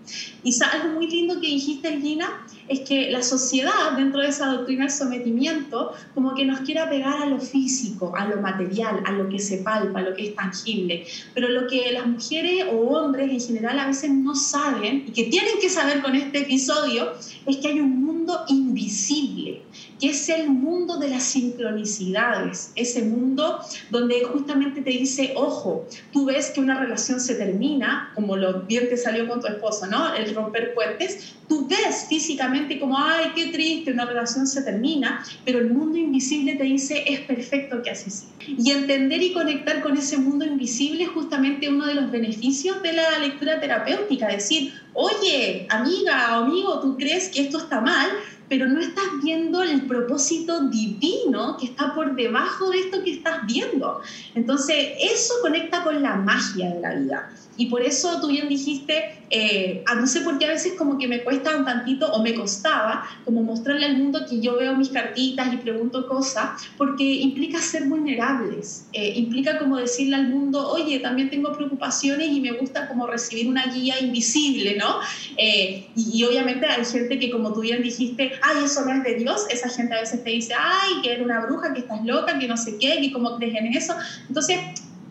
Y 0.45 0.57
algo 0.63 0.95
muy 0.95 1.09
lindo 1.09 1.41
que 1.41 1.49
dijiste, 1.49 2.01
Gina, 2.01 2.47
es 2.69 2.81
que 2.81 3.11
la 3.11 3.23
sociedad, 3.23 3.93
dentro 3.97 4.21
de 4.21 4.29
esa 4.29 4.47
doctrina 4.47 4.85
del 4.85 4.93
sometimiento, 4.93 5.93
como 6.15 6.35
que 6.35 6.45
nos 6.45 6.61
quiere 6.61 6.85
pegar 6.87 7.23
a 7.23 7.27
lo 7.27 7.39
físico, 7.41 8.15
a 8.17 8.27
lo 8.27 8.41
material, 8.41 9.03
a 9.05 9.13
lo 9.13 9.29
que 9.29 9.39
se 9.39 9.59
palpa, 9.59 10.01
a 10.01 10.03
lo 10.03 10.15
que 10.15 10.29
es 10.29 10.35
tangible. 10.35 11.05
Pero 11.35 11.49
lo 11.49 11.67
que 11.67 11.93
las 11.93 12.07
mujeres 12.07 12.67
o 12.73 12.77
hombres 12.97 13.31
en 13.31 13.41
general 13.41 13.79
a 13.79 13.87
veces 13.87 14.11
no 14.11 14.35
saben 14.35 15.05
y 15.07 15.13
que 15.13 15.25
tienen 15.25 15.55
que 15.61 15.69
saber 15.69 16.03
con 16.03 16.15
este 16.15 16.41
episodio 16.41 17.13
es 17.47 17.57
que 17.57 17.69
hay 17.69 17.81
un 17.81 18.05
mundo 18.05 18.45
invisible, 18.49 19.63
que 20.03 20.09
es 20.09 20.29
el 20.29 20.51
mundo 20.51 20.97
de 20.99 21.09
las 21.11 21.23
sincronicidades, 21.23 22.73
ese 22.75 23.03
mundo 23.03 23.61
donde 23.89 24.25
justamente 24.25 24.81
te 24.81 24.91
dice, 24.91 25.33
ojo, 25.37 25.87
tú 26.13 26.25
ves 26.25 26.51
que 26.51 26.59
una 26.59 26.77
relación 26.77 27.21
se 27.21 27.37
termina, 27.37 28.11
como 28.17 28.37
lo 28.37 28.63
bien 28.63 28.89
te 28.89 28.97
salió 28.97 29.29
con 29.29 29.41
tu 29.41 29.47
esposo, 29.47 29.87
¿no? 29.87 30.13
El 30.13 30.35
romper 30.35 30.75
puentes, 30.75 31.37
tú 31.49 31.69
ves 31.69 32.07
físicamente 32.09 32.81
como, 32.81 32.99
ay, 32.99 33.27
qué 33.37 33.53
triste, 33.53 33.93
una 33.93 34.05
relación 34.05 34.49
se 34.49 34.63
termina, 34.63 35.25
pero 35.45 35.61
el 35.61 35.71
mundo 35.71 35.97
invisible 35.97 36.57
te 36.57 36.65
dice, 36.65 37.05
es 37.07 37.21
perfecto 37.21 37.81
que 37.81 37.91
así 37.91 38.11
sea. 38.11 38.29
Y 38.45 38.73
entender 38.73 39.23
y 39.23 39.33
conectar 39.33 39.83
con 39.83 39.97
ese 39.97 40.19
mundo 40.19 40.45
invisible 40.45 41.05
es 41.05 41.11
justamente 41.11 41.69
uno 41.69 41.87
de 41.87 41.95
los 41.95 42.11
beneficios 42.11 42.83
de 42.83 42.95
la 42.95 43.21
lectura 43.21 43.61
terapéutica, 43.61 44.27
decir, 44.27 44.73
oye, 44.95 45.67
amiga 45.71 46.41
o 46.41 46.45
amigo, 46.45 46.81
tú 46.81 46.97
crees 46.97 47.29
que 47.29 47.43
esto 47.43 47.59
está 47.59 47.81
mal, 47.81 48.09
pero 48.53 48.69
no 48.69 48.81
estás 48.81 49.07
viendo 49.23 49.63
el 49.63 49.87
propósito 49.87 50.69
divino 50.69 51.57
que 51.57 51.65
está 51.65 51.95
por 51.95 52.15
debajo 52.15 52.69
de 52.69 52.81
esto 52.81 53.03
que 53.03 53.13
estás 53.13 53.47
viendo. 53.47 54.03
Entonces, 54.35 54.89
eso 55.01 55.33
conecta 55.41 55.83
con 55.83 56.03
la 56.03 56.17
magia 56.17 56.69
de 56.69 56.81
la 56.83 56.95
vida. 56.95 57.31
Y 57.57 57.67
por 57.67 57.83
eso 57.83 58.21
tú 58.21 58.29
bien 58.29 58.49
dijiste, 58.49 59.23
eh, 59.31 59.85
no 59.97 60.07
sé 60.07 60.21
por 60.23 60.39
qué 60.39 60.47
a 60.47 60.51
veces 60.51 60.75
como 60.75 60.99
que 60.99 61.09
me 61.09 61.23
cuesta 61.23 61.57
un 61.57 61.65
tantito 61.65 62.11
o 62.13 62.23
me 62.23 62.35
costaba 62.35 63.07
como 63.25 63.43
mostrarle 63.43 63.87
al 63.87 63.97
mundo 63.97 64.21
que 64.29 64.41
yo 64.41 64.57
veo 64.59 64.75
mis 64.77 64.89
cartitas 64.89 65.53
y 65.53 65.57
pregunto 65.59 66.07
cosas, 66.07 66.63
porque 66.77 67.05
implica 67.05 67.59
ser 67.59 67.85
vulnerables, 67.85 68.87
eh, 68.93 69.13
implica 69.17 69.59
como 69.59 69.77
decirle 69.77 70.17
al 70.17 70.29
mundo, 70.29 70.71
oye, 70.71 70.99
también 71.01 71.31
tengo 71.31 71.53
preocupaciones 71.53 72.29
y 72.29 72.41
me 72.41 72.53
gusta 72.53 72.89
como 72.89 73.07
recibir 73.07 73.49
una 73.49 73.67
guía 73.67 74.01
invisible, 74.01 74.77
¿no? 74.77 75.01
Eh, 75.37 75.87
y, 75.97 76.23
obviamente 76.25 76.67
hay 76.67 76.85
gente 76.85 77.19
que 77.19 77.31
como 77.31 77.53
tú 77.53 77.61
bien 77.61 77.83
dijiste, 77.83 78.33
ay, 78.43 78.65
eso 78.65 78.85
no 78.85 78.93
es 78.93 79.03
de 79.03 79.15
Dios, 79.15 79.47
esa 79.51 79.69
gente 79.69 79.95
a 79.95 80.01
veces 80.01 80.23
te 80.23 80.31
dice, 80.31 80.55
ay, 80.59 81.01
que 81.03 81.13
eres 81.13 81.25
una 81.25 81.41
bruja, 81.41 81.73
que 81.73 81.81
estás 81.81 82.05
loca, 82.05 82.39
que 82.39 82.49
no 82.49 82.57
sé 82.57 82.77
qué, 82.79 83.01
que 83.01 83.13
cómo 83.13 83.37
crees 83.37 83.55
en 83.55 83.75
eso. 83.75 83.95
Entonces, 84.29 84.59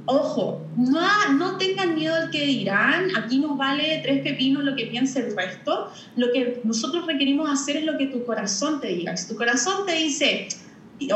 Ojo, 0.05 0.65
no, 0.77 1.33
no 1.37 1.57
tengan 1.57 1.93
miedo 1.93 2.15
al 2.15 2.31
que 2.31 2.45
dirán, 2.45 3.15
aquí 3.15 3.37
nos 3.37 3.55
vale 3.55 3.99
tres 4.01 4.23
pepinos 4.23 4.63
lo 4.63 4.75
que 4.75 4.87
piense 4.87 5.19
el 5.19 5.35
resto, 5.35 5.91
lo 6.15 6.31
que 6.31 6.59
nosotros 6.63 7.05
requerimos 7.05 7.49
hacer 7.49 7.77
es 7.77 7.85
lo 7.85 7.97
que 7.97 8.07
tu 8.07 8.25
corazón 8.25 8.81
te 8.81 8.87
diga. 8.87 9.15
Si 9.15 9.27
tu 9.27 9.35
corazón 9.35 9.85
te 9.85 9.93
dice, 9.93 10.47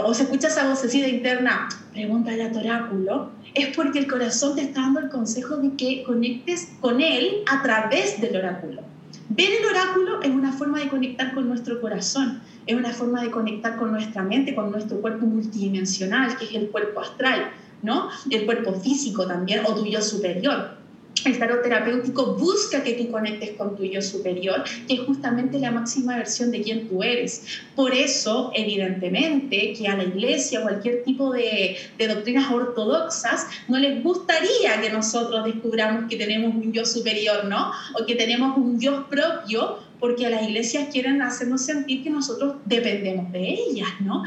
o 0.01 0.13
se 0.13 0.23
escucha 0.23 0.49
esa 0.49 0.69
vocecita 0.69 1.07
interna, 1.07 1.67
pregúntale 1.93 2.43
a 2.43 2.51
tu 2.51 2.59
oráculo, 2.59 3.31
es 3.55 3.75
porque 3.75 3.99
el 3.99 4.07
corazón 4.07 4.55
te 4.55 4.61
está 4.61 4.81
dando 4.81 4.99
el 4.99 5.09
consejo 5.09 5.57
de 5.57 5.75
que 5.75 6.03
conectes 6.03 6.69
con 6.79 7.01
él 7.01 7.43
a 7.47 7.63
través 7.63 8.21
del 8.21 8.35
oráculo. 8.35 8.81
Ver 9.29 9.49
el 9.59 9.65
oráculo 9.65 10.21
es 10.21 10.29
una 10.29 10.51
forma 10.51 10.79
de 10.79 10.89
conectar 10.89 11.33
con 11.33 11.47
nuestro 11.47 11.81
corazón, 11.81 12.41
es 12.67 12.75
una 12.75 12.93
forma 12.93 13.21
de 13.23 13.31
conectar 13.31 13.77
con 13.77 13.91
nuestra 13.91 14.23
mente, 14.23 14.53
con 14.53 14.71
nuestro 14.71 15.01
cuerpo 15.01 15.25
multidimensional, 15.25 16.37
que 16.37 16.45
es 16.45 16.53
el 16.53 16.69
cuerpo 16.69 17.01
astral 17.01 17.51
¿no? 17.85 18.09
El 18.29 18.45
cuerpo 18.45 18.73
físico 18.73 19.27
también 19.27 19.61
o 19.65 19.75
tu 19.75 19.85
yo 19.85 20.01
superior. 20.01 20.74
El 21.23 21.39
tarot 21.39 21.63
terapéutico 21.63 22.35
busca 22.35 22.83
que 22.83 22.93
tú 22.93 23.09
conectes 23.09 23.51
con 23.51 23.75
tu 23.75 23.83
yo 23.83 24.01
superior, 24.01 24.63
que 24.87 24.95
es 24.95 24.99
justamente 25.01 25.57
la 25.59 25.71
máxima 25.71 26.17
versión 26.17 26.51
de 26.51 26.61
quien 26.61 26.87
tú 26.87 27.01
eres. 27.01 27.61
Por 27.75 27.93
eso, 27.93 28.51
evidentemente, 28.53 29.73
que 29.73 29.87
a 29.87 29.95
la 29.95 30.03
iglesia 30.03 30.59
o 30.59 30.63
cualquier 30.63 31.03
tipo 31.03 31.31
de, 31.31 31.77
de 31.97 32.07
doctrinas 32.07 32.51
ortodoxas 32.51 33.47
no 33.67 33.79
les 33.79 34.03
gustaría 34.03 34.81
que 34.81 34.89
nosotros 34.91 35.45
descubramos 35.45 36.09
que 36.09 36.17
tenemos 36.17 36.53
un 36.53 36.71
yo 36.71 36.85
superior, 36.85 37.45
¿no? 37.45 37.71
O 37.99 38.05
que 38.05 38.15
tenemos 38.15 38.57
un 38.57 38.77
Dios 38.77 39.05
propio, 39.09 39.79
porque 39.99 40.27
a 40.27 40.29
las 40.29 40.43
iglesias 40.43 40.89
quieren 40.91 41.21
hacernos 41.21 41.61
sentir 41.61 42.03
que 42.03 42.09
nosotros 42.09 42.55
dependemos 42.65 43.31
de 43.31 43.53
ellas, 43.53 43.89
¿no? 44.01 44.23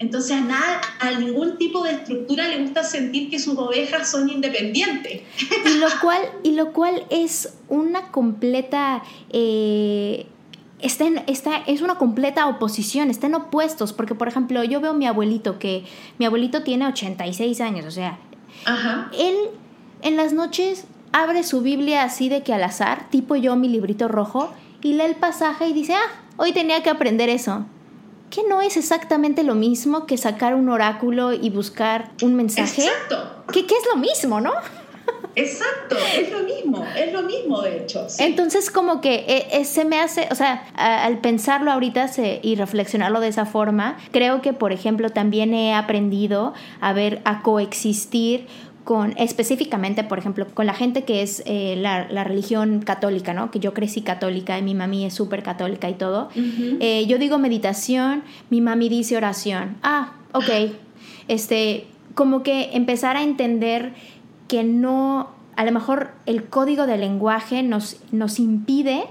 Entonces 0.00 0.32
a, 0.32 0.40
nada, 0.40 0.80
a 0.98 1.10
ningún 1.12 1.58
tipo 1.58 1.84
de 1.84 1.92
estructura 1.92 2.48
le 2.48 2.62
gusta 2.62 2.82
sentir 2.82 3.28
que 3.28 3.38
sus 3.38 3.56
ovejas 3.56 4.10
son 4.10 4.28
independientes. 4.30 5.22
Y 5.66 5.78
lo 5.78 5.88
cual, 6.00 6.22
y 6.42 6.52
lo 6.52 6.72
cual 6.72 7.04
es 7.10 7.54
una 7.68 8.10
completa... 8.10 9.02
Eh, 9.28 10.26
está, 10.80 11.04
es 11.66 11.82
una 11.82 11.96
completa 11.96 12.46
oposición, 12.46 13.10
están 13.10 13.34
opuestos, 13.34 13.92
porque 13.92 14.14
por 14.14 14.26
ejemplo 14.26 14.64
yo 14.64 14.80
veo 14.80 14.92
a 14.92 14.94
mi 14.94 15.06
abuelito, 15.06 15.58
que 15.58 15.84
mi 16.18 16.24
abuelito 16.24 16.62
tiene 16.62 16.86
86 16.86 17.60
años, 17.60 17.84
o 17.84 17.90
sea, 17.90 18.18
él 19.18 19.36
en 20.00 20.16
las 20.16 20.32
noches 20.32 20.84
abre 21.12 21.42
su 21.42 21.60
Biblia 21.60 22.04
así 22.04 22.30
de 22.30 22.42
que 22.42 22.54
al 22.54 22.62
azar, 22.62 23.10
tipo 23.10 23.36
yo 23.36 23.56
mi 23.56 23.68
librito 23.68 24.08
rojo, 24.08 24.50
y 24.80 24.94
lee 24.94 25.02
el 25.02 25.16
pasaje 25.16 25.68
y 25.68 25.74
dice, 25.74 25.92
ah, 25.92 26.22
hoy 26.38 26.52
tenía 26.52 26.82
que 26.82 26.88
aprender 26.88 27.28
eso. 27.28 27.66
¿Qué 28.30 28.42
no 28.48 28.62
es 28.62 28.76
exactamente 28.76 29.42
lo 29.42 29.56
mismo 29.56 30.06
que 30.06 30.16
sacar 30.16 30.54
un 30.54 30.68
oráculo 30.68 31.32
y 31.32 31.50
buscar 31.50 32.12
un 32.22 32.36
mensaje? 32.36 32.82
Exacto. 32.82 33.44
¿Qué, 33.52 33.60
es 33.60 33.86
lo 33.92 34.00
mismo, 34.00 34.40
no? 34.40 34.52
Exacto, 35.34 35.96
es 36.16 36.30
lo 36.30 36.40
mismo, 36.40 36.84
es 36.96 37.12
lo 37.12 37.22
mismo 37.22 37.60
de 37.60 37.78
hecho. 37.78 38.06
Entonces 38.18 38.70
como 38.70 39.00
que 39.00 39.14
eh, 39.26 39.48
eh, 39.52 39.64
se 39.64 39.84
me 39.84 40.00
hace, 40.00 40.28
o 40.30 40.34
sea, 40.34 40.66
al 40.74 41.18
pensarlo 41.18 41.70
ahorita 41.72 42.10
y 42.42 42.54
reflexionarlo 42.56 43.20
de 43.20 43.28
esa 43.28 43.46
forma, 43.46 43.96
creo 44.12 44.42
que 44.42 44.52
por 44.52 44.72
ejemplo 44.72 45.10
también 45.10 45.54
he 45.54 45.74
aprendido 45.74 46.54
a 46.80 46.92
ver, 46.92 47.22
a 47.24 47.42
coexistir 47.42 48.46
con 48.90 49.14
específicamente, 49.18 50.02
por 50.02 50.18
ejemplo, 50.18 50.48
con 50.52 50.66
la 50.66 50.74
gente 50.74 51.04
que 51.04 51.22
es 51.22 51.44
eh, 51.46 51.76
la, 51.78 52.24
religión 52.24 52.80
católica, 52.80 53.32
¿no? 53.32 53.52
Que 53.52 53.60
yo 53.60 53.72
crecí 53.72 54.00
católica 54.00 54.58
y 54.58 54.62
mi 54.62 54.74
mami 54.74 55.04
es 55.04 55.14
súper 55.14 55.44
católica 55.44 55.88
y 55.88 55.94
todo. 55.94 56.28
Eh, 56.34 57.06
yo 57.06 57.16
digo 57.18 57.38
meditación, 57.38 58.24
mi 58.50 58.60
mami 58.60 58.88
dice 58.88 59.16
oración. 59.16 59.76
Ah, 59.84 60.14
ok. 60.32 60.72
Este, 61.28 61.86
como 62.16 62.42
que 62.42 62.70
empezar 62.72 63.16
a 63.16 63.22
entender 63.22 63.92
que 64.48 64.64
no, 64.64 65.30
a 65.54 65.64
lo 65.64 65.70
mejor 65.70 66.10
el 66.26 66.42
código 66.46 66.88
del 66.88 67.02
lenguaje 67.02 67.62
nos, 67.62 67.98
nos 68.10 68.40
impide 68.40 69.04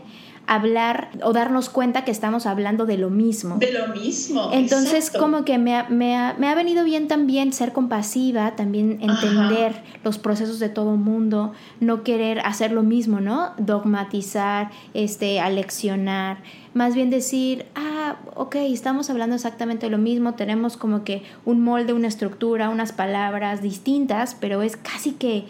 hablar 0.50 1.12
o 1.22 1.32
darnos 1.32 1.70
cuenta 1.70 2.04
que 2.04 2.10
estamos 2.10 2.48
hablando 2.48 2.88
de 2.88 2.98
lo 2.98 3.12
mismo. 3.12 3.58
De 3.58 3.72
lo 3.72 3.90
mismo. 3.90 4.50
Entonces, 4.52 5.12
como 5.12 5.46
que 5.46 5.60
me 5.60 5.76
ha, 5.76 5.88
me, 5.90 6.18
ha, 6.18 6.34
me 6.40 6.50
ha, 6.50 6.56
venido 6.56 6.84
bien 6.84 7.08
también 7.08 7.54
ser 7.54 7.72
compasiva, 7.72 8.56
también 8.56 8.98
entender 9.00 9.84
los 10.04 10.18
procesos 10.18 10.58
de 10.58 10.70
todo 10.70 10.96
mundo, 10.96 11.54
no 11.80 12.02
querer 12.04 12.40
hacer 12.40 12.72
lo 12.72 12.82
mismo, 12.82 13.22
¿no? 13.22 13.52
Dogmatizar, 13.60 14.72
este, 14.96 15.40
aleccionar. 15.40 16.40
Más 16.74 16.96
bien 16.96 17.12
decir, 17.12 17.68
ah, 17.76 18.16
ok, 18.34 18.56
estamos 18.56 19.12
hablando 19.12 19.36
exactamente 19.36 19.86
de 19.86 19.92
lo 19.92 20.00
mismo, 20.00 20.34
tenemos 20.34 20.78
como 20.78 21.04
que 21.04 21.22
un 21.46 21.62
molde, 21.62 21.94
una 21.94 22.08
estructura, 22.08 22.70
unas 22.70 22.92
palabras 22.92 23.62
distintas, 23.62 24.34
pero 24.34 24.64
es 24.64 24.78
casi 24.78 25.12
que, 25.12 25.46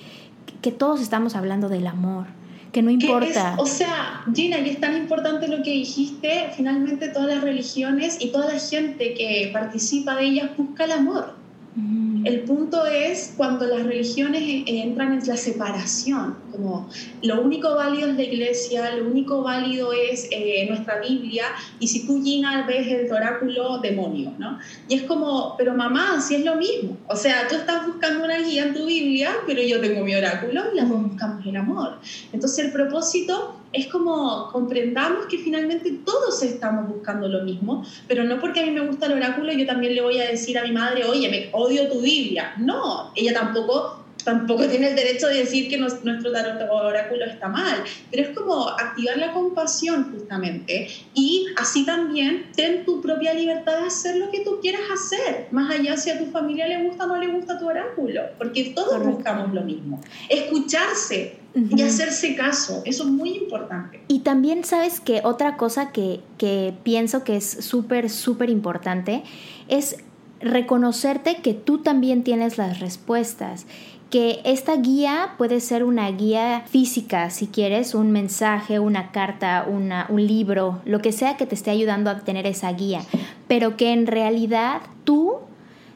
que 0.61 0.73
todos 0.73 0.99
estamos 0.99 1.37
hablando 1.37 1.69
del 1.69 1.87
amor 1.87 2.38
que 2.71 2.81
no 2.81 2.91
importa. 2.91 3.55
o 3.57 3.65
sea, 3.65 4.23
Gina, 4.33 4.59
y 4.59 4.69
es 4.69 4.79
tan 4.79 4.95
importante 4.95 5.47
lo 5.47 5.63
que 5.63 5.71
dijiste, 5.71 6.51
finalmente 6.55 7.09
todas 7.09 7.29
las 7.29 7.43
religiones 7.43 8.17
y 8.19 8.31
toda 8.31 8.53
la 8.53 8.59
gente 8.59 9.13
que 9.13 9.49
participa 9.51 10.15
de 10.15 10.25
ellas 10.25 10.51
busca 10.57 10.85
el 10.85 10.91
amor. 10.91 11.35
El 12.23 12.41
punto 12.41 12.85
es 12.85 13.33
cuando 13.37 13.65
las 13.65 13.83
religiones 13.83 14.63
entran 14.65 15.13
en 15.13 15.27
la 15.27 15.37
separación, 15.37 16.35
como 16.51 16.89
lo 17.21 17.41
único 17.41 17.75
válido 17.75 18.09
es 18.09 18.15
la 18.15 18.23
iglesia, 18.23 18.95
lo 18.95 19.09
único 19.09 19.43
válido 19.43 19.91
es 19.93 20.27
eh, 20.31 20.65
nuestra 20.69 20.99
Biblia, 20.99 21.45
y 21.79 21.87
si 21.87 22.05
tú, 22.05 22.23
Gina, 22.23 22.65
ves 22.67 22.87
el 22.87 23.11
oráculo, 23.11 23.79
demonio, 23.79 24.33
¿no? 24.37 24.59
Y 24.87 24.95
es 24.95 25.03
como, 25.03 25.55
pero 25.57 25.73
mamá, 25.73 26.21
si 26.21 26.35
es 26.35 26.45
lo 26.45 26.55
mismo. 26.55 26.97
O 27.07 27.15
sea, 27.15 27.47
tú 27.47 27.55
estás 27.55 27.85
buscando 27.85 28.25
una 28.25 28.39
guía 28.39 28.63
en 28.63 28.73
tu 28.73 28.85
Biblia, 28.85 29.31
pero 29.45 29.61
yo 29.61 29.79
tengo 29.79 30.03
mi 30.03 30.15
oráculo 30.15 30.63
y 30.73 30.77
las 30.77 30.89
dos 30.89 31.03
buscamos 31.03 31.45
el 31.45 31.55
amor. 31.55 31.99
Entonces 32.33 32.65
el 32.65 32.71
propósito 32.71 33.58
es 33.71 33.87
como 33.87 34.49
comprendamos 34.51 35.25
que 35.27 35.37
finalmente 35.37 35.91
todos 36.05 36.41
estamos 36.43 36.87
buscando 36.87 37.27
lo 37.27 37.43
mismo, 37.43 37.85
pero 38.07 38.23
no 38.23 38.39
porque 38.39 38.61
a 38.61 38.65
mí 38.65 38.71
me 38.71 38.85
gusta 38.85 39.05
el 39.05 39.13
oráculo, 39.13 39.51
yo 39.51 39.65
también 39.65 39.95
le 39.95 40.01
voy 40.01 40.19
a 40.19 40.29
decir 40.29 40.57
a 40.57 40.63
mi 40.63 40.71
madre, 40.71 41.05
oye, 41.05 41.29
me 41.29 41.49
odio 41.51 41.87
tu 41.87 42.01
Biblia. 42.01 42.53
No, 42.57 43.11
ella 43.15 43.33
tampoco 43.33 43.99
tampoco 44.23 44.67
tiene 44.67 44.89
el 44.89 44.95
derecho 44.95 45.27
de 45.27 45.39
decir 45.39 45.69
que 45.69 45.77
nuestro 45.77 46.31
tarot 46.31 46.69
oráculo 46.69 47.25
está 47.25 47.47
mal, 47.47 47.83
pero 48.11 48.23
es 48.23 48.37
como 48.37 48.67
activar 48.69 49.17
la 49.17 49.31
compasión 49.33 50.11
justamente 50.11 50.87
y 51.13 51.47
así 51.57 51.85
también 51.85 52.47
ten 52.55 52.85
tu 52.85 53.01
propia 53.01 53.33
libertad 53.33 53.79
de 53.79 53.87
hacer 53.87 54.17
lo 54.17 54.29
que 54.29 54.41
tú 54.41 54.59
quieras 54.61 54.81
hacer, 54.93 55.47
más 55.51 55.71
allá 55.71 55.97
si 55.97 56.09
a 56.09 56.19
tu 56.19 56.25
familia 56.27 56.67
le 56.67 56.83
gusta 56.83 57.05
o 57.05 57.07
no 57.07 57.17
le 57.17 57.27
gusta 57.27 57.57
tu 57.57 57.67
oráculo, 57.67 58.21
porque 58.37 58.71
todos 58.75 59.03
buscamos 59.03 59.53
lo 59.53 59.61
mismo. 59.61 60.01
Escucharse, 60.27 61.38
y 61.55 61.81
hacerse 61.81 62.35
caso. 62.35 62.81
Eso 62.85 63.03
es 63.03 63.09
muy 63.09 63.37
importante. 63.37 64.01
Y 64.07 64.19
también 64.19 64.63
sabes 64.63 64.99
que 64.99 65.21
otra 65.23 65.57
cosa 65.57 65.91
que, 65.91 66.21
que 66.37 66.73
pienso 66.83 67.23
que 67.23 67.37
es 67.37 67.45
súper, 67.45 68.09
súper 68.09 68.49
importante 68.49 69.23
es 69.67 69.97
reconocerte 70.41 71.37
que 71.37 71.53
tú 71.53 71.79
también 71.79 72.23
tienes 72.23 72.57
las 72.57 72.79
respuestas 72.79 73.65
que 74.09 74.41
esta 74.43 74.75
guía 74.75 75.35
puede 75.37 75.59
ser 75.59 75.83
una 75.83 76.09
guía 76.09 76.63
física, 76.67 77.29
si 77.29 77.47
quieres, 77.47 77.93
un 77.93 78.11
mensaje, 78.11 78.79
una 78.79 79.11
carta, 79.11 79.65
una, 79.67 80.07
un 80.09 80.25
libro, 80.25 80.81
lo 80.85 80.99
que 80.99 81.11
sea 81.11 81.37
que 81.37 81.45
te 81.45 81.55
esté 81.55 81.69
ayudando 81.69 82.09
a 82.09 82.19
tener 82.19 82.47
esa 82.47 82.71
guía, 82.73 83.01
pero 83.47 83.77
que 83.77 83.93
en 83.93 84.07
realidad 84.07 84.81
tú 85.03 85.35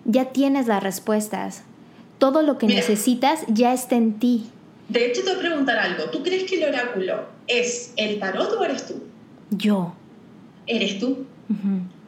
ya 0.06 0.26
tienes 0.26 0.68
las 0.68 0.84
respuestas. 0.84 1.64
Todo 2.20 2.42
lo 2.42 2.58
que 2.58 2.68
necesitas 2.68 3.44
ya 3.48 3.74
está 3.74 3.96
en 3.96 4.20
ti. 4.20 4.50
De 4.94 5.08
hecho, 5.08 5.24
te 5.24 5.30
voy 5.32 5.38
a 5.38 5.40
preguntar 5.40 5.80
algo. 5.80 6.04
¿Tú 6.12 6.22
crees 6.22 6.44
que 6.44 6.62
el 6.62 6.70
oráculo 6.70 7.26
es 7.48 7.94
el 7.98 8.20
tarot 8.20 8.54
o 8.54 8.64
eres 8.64 8.86
tú? 8.86 9.02
Yo. 9.50 9.96
¿Eres 10.68 11.00
tú? 11.00 11.26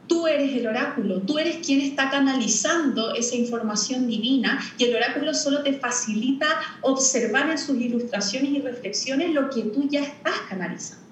Tú 0.06 0.28
eres 0.28 0.56
el 0.56 0.68
oráculo, 0.68 1.22
tú 1.22 1.40
eres 1.40 1.66
quien 1.66 1.82
está 1.82 2.12
canalizando 2.12 3.16
esa 3.16 3.36
información 3.36 4.08
divina 4.08 4.62
y 4.78 4.84
el 4.84 4.96
oráculo 4.96 5.34
solo 5.34 5.64
te 5.64 5.74
facilita 5.74 6.46
observar 6.82 7.50
en 7.50 7.58
sus 7.58 7.76
ilustraciones 7.78 8.52
y 8.52 8.62
reflexiones 8.62 9.34
lo 9.34 9.50
que 9.50 9.64
tú 9.64 9.88
ya 9.90 10.02
estás 10.04 10.36
canalizando. 10.48 11.05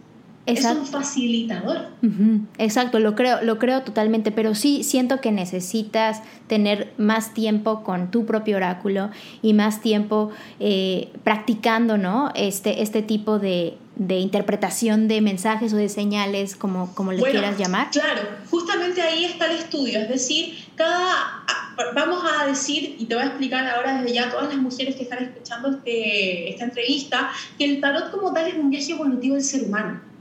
Es 0.46 0.66
un 0.66 0.86
facilitador. 0.86 1.88
Exacto, 2.58 3.00
lo 3.00 3.16
creo, 3.16 3.42
lo 3.44 3.60
creo 3.60 3.84
totalmente, 3.84 4.32
pero 4.32 4.56
sí 4.56 4.84
siento 4.84 5.22
que 5.22 5.32
necesitas 5.32 6.22
tener 6.48 6.92
más 6.98 7.34
tiempo 7.34 7.84
con 7.84 8.12
tu 8.12 8.26
propio 8.26 8.58
oráculo 8.58 9.10
y 9.42 9.54
más 9.54 9.80
tiempo 9.80 10.32
eh, 10.60 11.10
practicando, 11.24 11.98
¿no? 11.98 12.32
Este, 12.36 12.82
este 12.82 13.02
tipo 13.02 13.40
de, 13.40 13.78
interpretación 13.98 15.08
de 15.08 15.22
mensajes 15.22 15.72
o 15.72 15.78
de 15.78 15.88
señales, 15.88 16.58
como, 16.58 16.94
como 16.94 17.14
le 17.14 17.22
quieras 17.22 17.58
llamar. 17.58 17.90
Claro, 17.92 18.24
justamente 18.50 19.02
ahí 19.02 19.24
está 19.24 19.46
el 19.46 19.60
estudio, 19.60 20.00
es 20.00 20.10
decir, 20.10 20.58
cada, 20.76 21.46
vamos 21.96 22.22
a 22.30 22.46
decir, 22.48 22.98
y 23.00 23.06
te 23.06 23.16
voy 23.16 23.24
a 23.24 23.28
explicar 23.28 23.66
ahora 23.66 24.02
desde 24.02 24.14
ya 24.14 24.26
a 24.26 24.30
todas 24.30 24.50
las 24.50 24.58
mujeres 24.58 24.98
que 24.98 25.04
están 25.04 25.24
escuchando 25.24 25.70
este, 25.70 26.50
esta 26.50 26.66
entrevista, 26.66 27.32
que 27.58 27.64
el 27.64 27.80
tarot 27.80 28.12
como 28.12 28.34
tal 28.34 28.48
es 28.48 28.56
un 28.56 28.70
viaje 28.70 28.92
evolutivo 28.92 29.36
del 29.36 29.44
ser 29.44 29.64
humano 29.64 30.13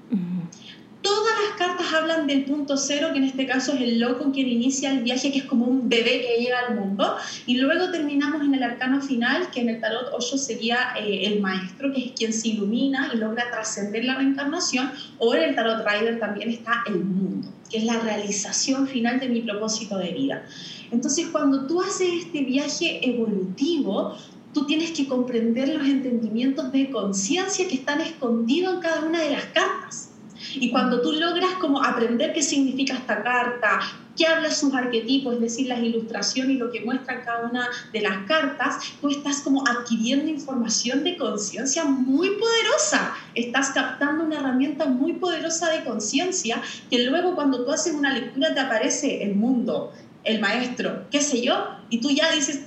Todas 1.03 1.33
las 1.49 1.59
cartas 1.59 1.93
hablan 1.93 2.29
del 2.29 2.45
punto 2.45 2.77
cero, 2.77 3.09
que 3.13 3.19
en 3.19 3.25
este 3.25 3.45
caso 3.45 3.73
es 3.73 3.81
el 3.81 3.99
loco 3.99 4.31
quien 4.31 4.49
inicia 4.49 4.93
el 4.93 5.03
viaje, 5.03 5.33
que 5.33 5.39
es 5.39 5.45
como 5.45 5.65
un 5.65 5.89
bebé 5.89 6.21
que 6.21 6.41
llega 6.41 6.61
al 6.61 6.77
mundo. 6.77 7.17
Y 7.45 7.57
luego 7.57 7.91
terminamos 7.91 8.43
en 8.43 8.55
el 8.55 8.63
arcano 8.63 9.01
final, 9.03 9.51
que 9.51 9.63
en 9.63 9.69
el 9.69 9.81
tarot 9.81 10.11
8 10.13 10.39
sería 10.39 10.95
eh, 11.01 11.27
el 11.27 11.41
maestro, 11.41 11.93
que 11.93 12.07
es 12.07 12.13
quien 12.13 12.33
se 12.33 12.49
ilumina 12.49 13.11
y 13.13 13.17
logra 13.17 13.51
trascender 13.51 14.05
la 14.05 14.15
reencarnación. 14.15 14.93
O 15.19 15.35
en 15.35 15.43
el 15.43 15.55
tarot 15.57 15.85
rider 15.85 16.21
también 16.21 16.51
está 16.51 16.85
el 16.87 17.01
mundo, 17.01 17.49
que 17.69 17.79
es 17.79 17.85
la 17.85 17.99
realización 17.99 18.87
final 18.87 19.19
de 19.19 19.29
mi 19.29 19.41
propósito 19.41 19.99
de 19.99 20.13
vida. 20.13 20.45
Entonces, 20.93 21.27
cuando 21.33 21.67
tú 21.67 21.83
haces 21.83 22.27
este 22.27 22.43
viaje 22.43 23.01
evolutivo, 23.03 24.17
tú 24.55 24.67
tienes 24.67 24.93
que 24.93 25.09
comprender 25.09 25.69
los 25.69 25.85
entendimientos 25.85 26.71
de 26.71 26.91
conciencia 26.91 27.67
que 27.67 27.75
están 27.75 28.01
escondidos 28.01 28.75
en 28.75 28.81
cada 28.81 29.05
una 29.05 29.21
de 29.21 29.31
las 29.31 29.47
cartas. 29.47 30.12
Y 30.55 30.71
cuando 30.71 31.01
tú 31.01 31.13
logras 31.13 31.55
como 31.61 31.83
aprender 31.83 32.33
qué 32.33 32.43
significa 32.43 32.95
esta 32.95 33.23
carta, 33.23 33.81
qué 34.17 34.27
habla 34.27 34.51
sus 34.51 34.75
arquetipos, 34.75 35.35
es 35.35 35.41
decir, 35.41 35.67
las 35.69 35.81
ilustraciones 35.81 36.57
y 36.57 36.59
lo 36.59 36.71
que 36.71 36.81
muestran 36.81 37.23
cada 37.25 37.49
una 37.49 37.69
de 37.93 38.01
las 38.01 38.27
cartas, 38.27 38.77
tú 39.01 39.09
estás 39.09 39.41
como 39.41 39.65
adquiriendo 39.67 40.29
información 40.29 41.05
de 41.05 41.17
conciencia 41.17 41.85
muy 41.85 42.31
poderosa. 42.31 43.15
Estás 43.35 43.71
captando 43.71 44.25
una 44.25 44.37
herramienta 44.37 44.87
muy 44.87 45.15
poderosa 45.15 45.71
de 45.71 45.85
conciencia 45.85 46.63
que 46.91 47.05
luego 47.05 47.35
cuando 47.35 47.65
tú 47.65 47.73
haces 47.73 47.95
una 47.95 48.13
lectura 48.13 48.55
te 48.55 48.61
aparece 48.61 49.23
el 49.23 49.35
mundo, 49.35 49.93
el 50.25 50.41
maestro, 50.41 51.07
qué 51.11 51.21
sé 51.21 51.43
yo, 51.43 51.67
y 51.91 52.01
tú 52.01 52.11
ya 52.11 52.31
dices, 52.33 52.61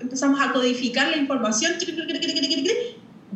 empezamos 0.00 0.40
a 0.40 0.52
codificar 0.52 1.08
la 1.08 1.16
información, 1.16 1.74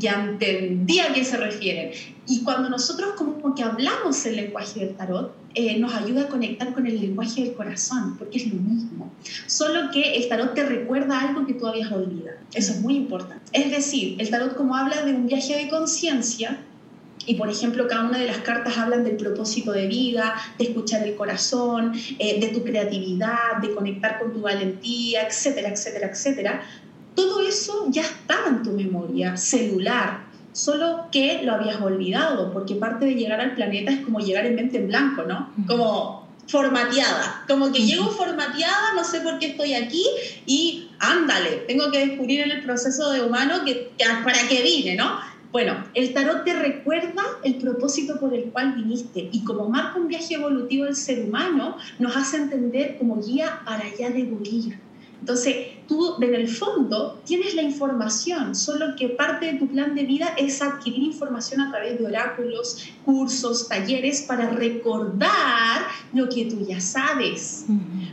ya 0.01 0.25
entendí 0.25 0.99
a 0.99 1.13
qué 1.13 1.25
se 1.25 1.37
refieren. 1.37 1.93
Y 2.27 2.43
cuando 2.43 2.69
nosotros 2.69 3.11
como 3.17 3.55
que 3.55 3.63
hablamos 3.63 4.25
el 4.27 4.37
lenguaje 4.37 4.81
del 4.81 4.97
tarot, 4.97 5.35
eh, 5.55 5.79
nos 5.79 5.95
ayuda 5.95 6.23
a 6.23 6.29
conectar 6.29 6.73
con 6.73 6.87
el 6.87 7.01
lenguaje 7.01 7.43
del 7.43 7.55
corazón, 7.55 8.17
porque 8.19 8.39
es 8.39 8.53
lo 8.53 8.61
mismo. 8.61 9.13
Solo 9.47 9.91
que 9.93 10.17
el 10.17 10.29
tarot 10.29 10.55
te 10.55 10.65
recuerda 10.65 11.21
algo 11.21 11.47
que 11.47 11.55
tú 11.55 11.67
habías 11.67 11.93
olvidado. 11.93 12.39
Eso 12.55 12.73
es 12.73 12.81
muy 12.81 12.97
importante. 12.97 13.45
Es 13.53 13.71
decir, 13.71 14.17
el 14.21 14.31
tarot 14.31 14.57
como 14.57 14.77
habla 14.77 15.03
de 15.03 15.13
un 15.13 15.27
viaje 15.27 15.57
de 15.57 15.69
conciencia, 15.69 16.59
y 17.27 17.35
por 17.35 17.51
ejemplo, 17.51 17.87
cada 17.87 18.05
una 18.05 18.19
de 18.19 18.27
las 18.27 18.39
cartas 18.39 18.79
hablan 18.79 19.05
del 19.05 19.17
propósito 19.17 19.73
de 19.73 19.87
vida, 19.87 20.35
de 20.59 20.65
escuchar 20.65 21.07
el 21.07 21.17
corazón, 21.17 21.93
eh, 22.19 22.41
de 22.41 22.49
tu 22.49 22.65
creatividad, 22.65 23.59
de 23.61 23.75
conectar 23.75 24.19
con 24.19 24.33
tu 24.33 24.41
valentía, 24.41 25.27
etcétera, 25.27 25.69
etcétera, 25.69 26.09
etcétera. 26.09 26.63
Todo 27.15 27.41
eso 27.41 27.87
ya 27.91 28.03
estaba 28.03 28.49
en 28.49 28.63
tu 28.63 28.71
memoria 28.73 29.37
celular, 29.37 30.25
solo 30.53 31.07
que 31.13 31.43
lo 31.43 31.55
habías 31.55 31.81
olvidado, 31.81 32.53
porque 32.53 32.75
parte 32.75 33.07
de 33.07 33.15
llegar 33.15 33.41
al 33.41 33.55
planeta 33.55 33.93
es 33.93 34.01
como 34.01 34.21
llegar 34.21 34.47
en 34.47 34.57
mente 34.57 34.79
en 34.79 34.89
blanco, 34.89 35.23
¿no? 35.25 35.53
Como 35.67 36.29
formateada, 36.51 37.45
como 37.49 37.71
que 37.73 37.87
llego 37.87 38.11
formateada, 38.11 38.93
no 38.97 39.05
sé 39.05 39.21
por 39.21 39.39
qué 39.39 39.47
estoy 39.47 39.75
aquí 39.75 40.05
y 40.47 40.89
ándale, 40.99 41.65
tengo 41.69 41.91
que 41.93 42.05
descubrir 42.07 42.41
en 42.41 42.51
el 42.51 42.63
proceso 42.65 43.11
de 43.11 43.23
humano 43.23 43.65
que, 43.65 43.93
para 44.25 44.49
qué 44.49 44.63
vine, 44.63 44.97
¿no? 44.97 45.21
Bueno, 45.53 45.85
el 45.95 46.13
tarot 46.15 46.45
te 46.45 46.55
recuerda 46.55 47.23
el 47.43 47.57
propósito 47.57 48.21
por 48.21 48.35
el 48.35 48.45
cual 48.51 48.75
viniste 48.75 49.29
y 49.33 49.43
como 49.43 49.69
marca 49.69 49.99
un 49.99 50.07
viaje 50.07 50.35
evolutivo 50.35 50.85
del 50.85 50.95
ser 50.95 51.25
humano, 51.25 51.77
nos 51.99 52.17
hace 52.17 52.37
entender 52.37 52.97
como 52.99 53.21
guía 53.21 53.61
para 53.65 53.85
allá 53.85 54.11
de 54.11 54.21
entonces, 55.21 55.55
tú 55.87 56.17
en 56.23 56.35
el 56.35 56.49
fondo 56.49 57.21
tienes 57.25 57.55
la 57.55 57.63
información, 57.63 58.55
solo 58.55 58.97
que 58.97 59.11
parte 59.11 59.53
de 59.53 59.59
tu 59.59 59.69
plan 59.69 59.95
de 59.95 60.05
vida 60.05 60.35
es 60.39 60.63
adquirir 60.63 61.03
información 61.03 61.61
a 61.61 61.71
través 61.71 61.99
de 61.99 62.07
oráculos, 62.07 62.89
cursos, 63.05 63.69
talleres 63.69 64.23
para 64.23 64.49
recordar 64.49 65.83
lo 66.15 66.29
que 66.29 66.47
tú 66.47 66.67
ya 66.67 66.81
sabes. 66.81 67.67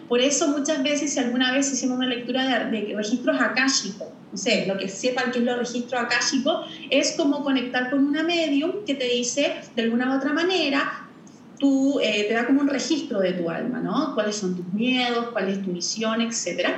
Por 0.10 0.20
eso 0.20 0.50
muchas 0.50 0.84
veces, 0.84 1.14
si 1.14 1.20
alguna 1.20 1.54
vez 1.54 1.72
hicimos 1.72 1.98
una 1.98 2.08
lectura 2.08 2.70
de, 2.70 2.94
registros 2.96 3.40
akáshicos, 3.40 4.10
no 4.30 4.38
sé, 4.38 4.66
lo 4.68 4.78
que 4.78 4.90
sepan 4.90 5.32
que 5.32 5.40
es 5.40 5.46
los 5.46 5.58
registros 5.58 6.02
akáshicos, 6.02 6.68
es 6.90 7.16
como 7.16 7.42
conectar 7.44 7.90
con 7.90 8.06
una 8.06 8.24
medium 8.24 8.84
que 8.86 8.96
te 8.96 9.06
dice 9.06 9.54
de 9.76 9.84
alguna 9.84 10.14
u 10.14 10.18
otra 10.18 10.34
manera, 10.34 11.07
tú, 11.60 12.00
eh, 12.02 12.26
te 12.28 12.34
da 12.34 12.46
como 12.46 12.62
un 12.62 12.68
registro 12.68 13.20
de 13.20 13.34
tu 13.34 13.50
alma, 13.50 13.80
¿no? 13.80 14.14
Cuáles 14.14 14.36
son 14.36 14.56
tus 14.56 14.74
miedos, 14.74 15.28
cuál 15.32 15.50
es 15.50 15.64
tu 15.64 15.72
misión, 15.72 16.22
etc. 16.22 16.70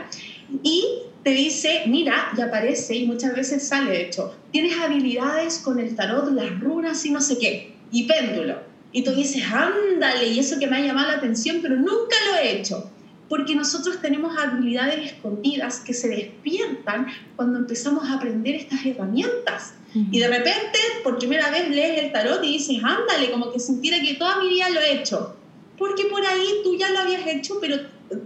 Y 0.63 0.83
te 1.23 1.31
dice, 1.31 1.83
mira, 1.87 2.31
y 2.37 2.41
aparece, 2.41 2.95
y 2.95 3.05
muchas 3.05 3.35
veces 3.35 3.67
sale, 3.67 3.91
de 3.91 4.01
hecho, 4.03 4.35
tienes 4.51 4.77
habilidades 4.77 5.59
con 5.59 5.79
el 5.79 5.95
tarot, 5.95 6.31
las 6.31 6.59
runas 6.59 7.05
y 7.05 7.11
no 7.11 7.21
sé 7.21 7.37
qué, 7.37 7.75
y 7.91 8.03
péndulo. 8.03 8.57
Y 8.91 9.03
tú 9.03 9.11
dices, 9.13 9.43
ándale, 9.51 10.27
y 10.27 10.39
eso 10.39 10.57
que 10.59 10.67
me 10.67 10.77
ha 10.77 10.81
llamado 10.81 11.09
la 11.09 11.17
atención, 11.17 11.59
pero 11.61 11.75
nunca 11.75 12.15
lo 12.31 12.37
he 12.37 12.59
hecho 12.59 12.89
porque 13.29 13.55
nosotros 13.55 14.01
tenemos 14.01 14.37
habilidades 14.37 15.13
escondidas 15.13 15.79
que 15.79 15.93
se 15.93 16.09
despiertan 16.09 17.07
cuando 17.35 17.59
empezamos 17.59 18.09
a 18.09 18.15
aprender 18.15 18.55
estas 18.55 18.83
herramientas. 18.85 19.75
Y 19.93 20.19
de 20.19 20.27
repente, 20.27 20.77
por 21.03 21.17
primera 21.17 21.49
vez 21.49 21.69
lees 21.69 22.03
el 22.03 22.11
tarot 22.11 22.43
y 22.43 22.53
dices, 22.53 22.77
ándale, 22.83 23.31
como 23.31 23.51
que 23.51 23.59
sintiera 23.59 23.99
que 23.99 24.15
toda 24.15 24.39
mi 24.39 24.49
vida 24.49 24.69
lo 24.69 24.79
he 24.81 24.99
hecho. 24.99 25.35
Porque 25.77 26.05
por 26.05 26.23
ahí 26.25 26.47
tú 26.63 26.75
ya 26.77 26.91
lo 26.91 26.99
habías 26.99 27.25
hecho, 27.25 27.59
pero 27.59 27.77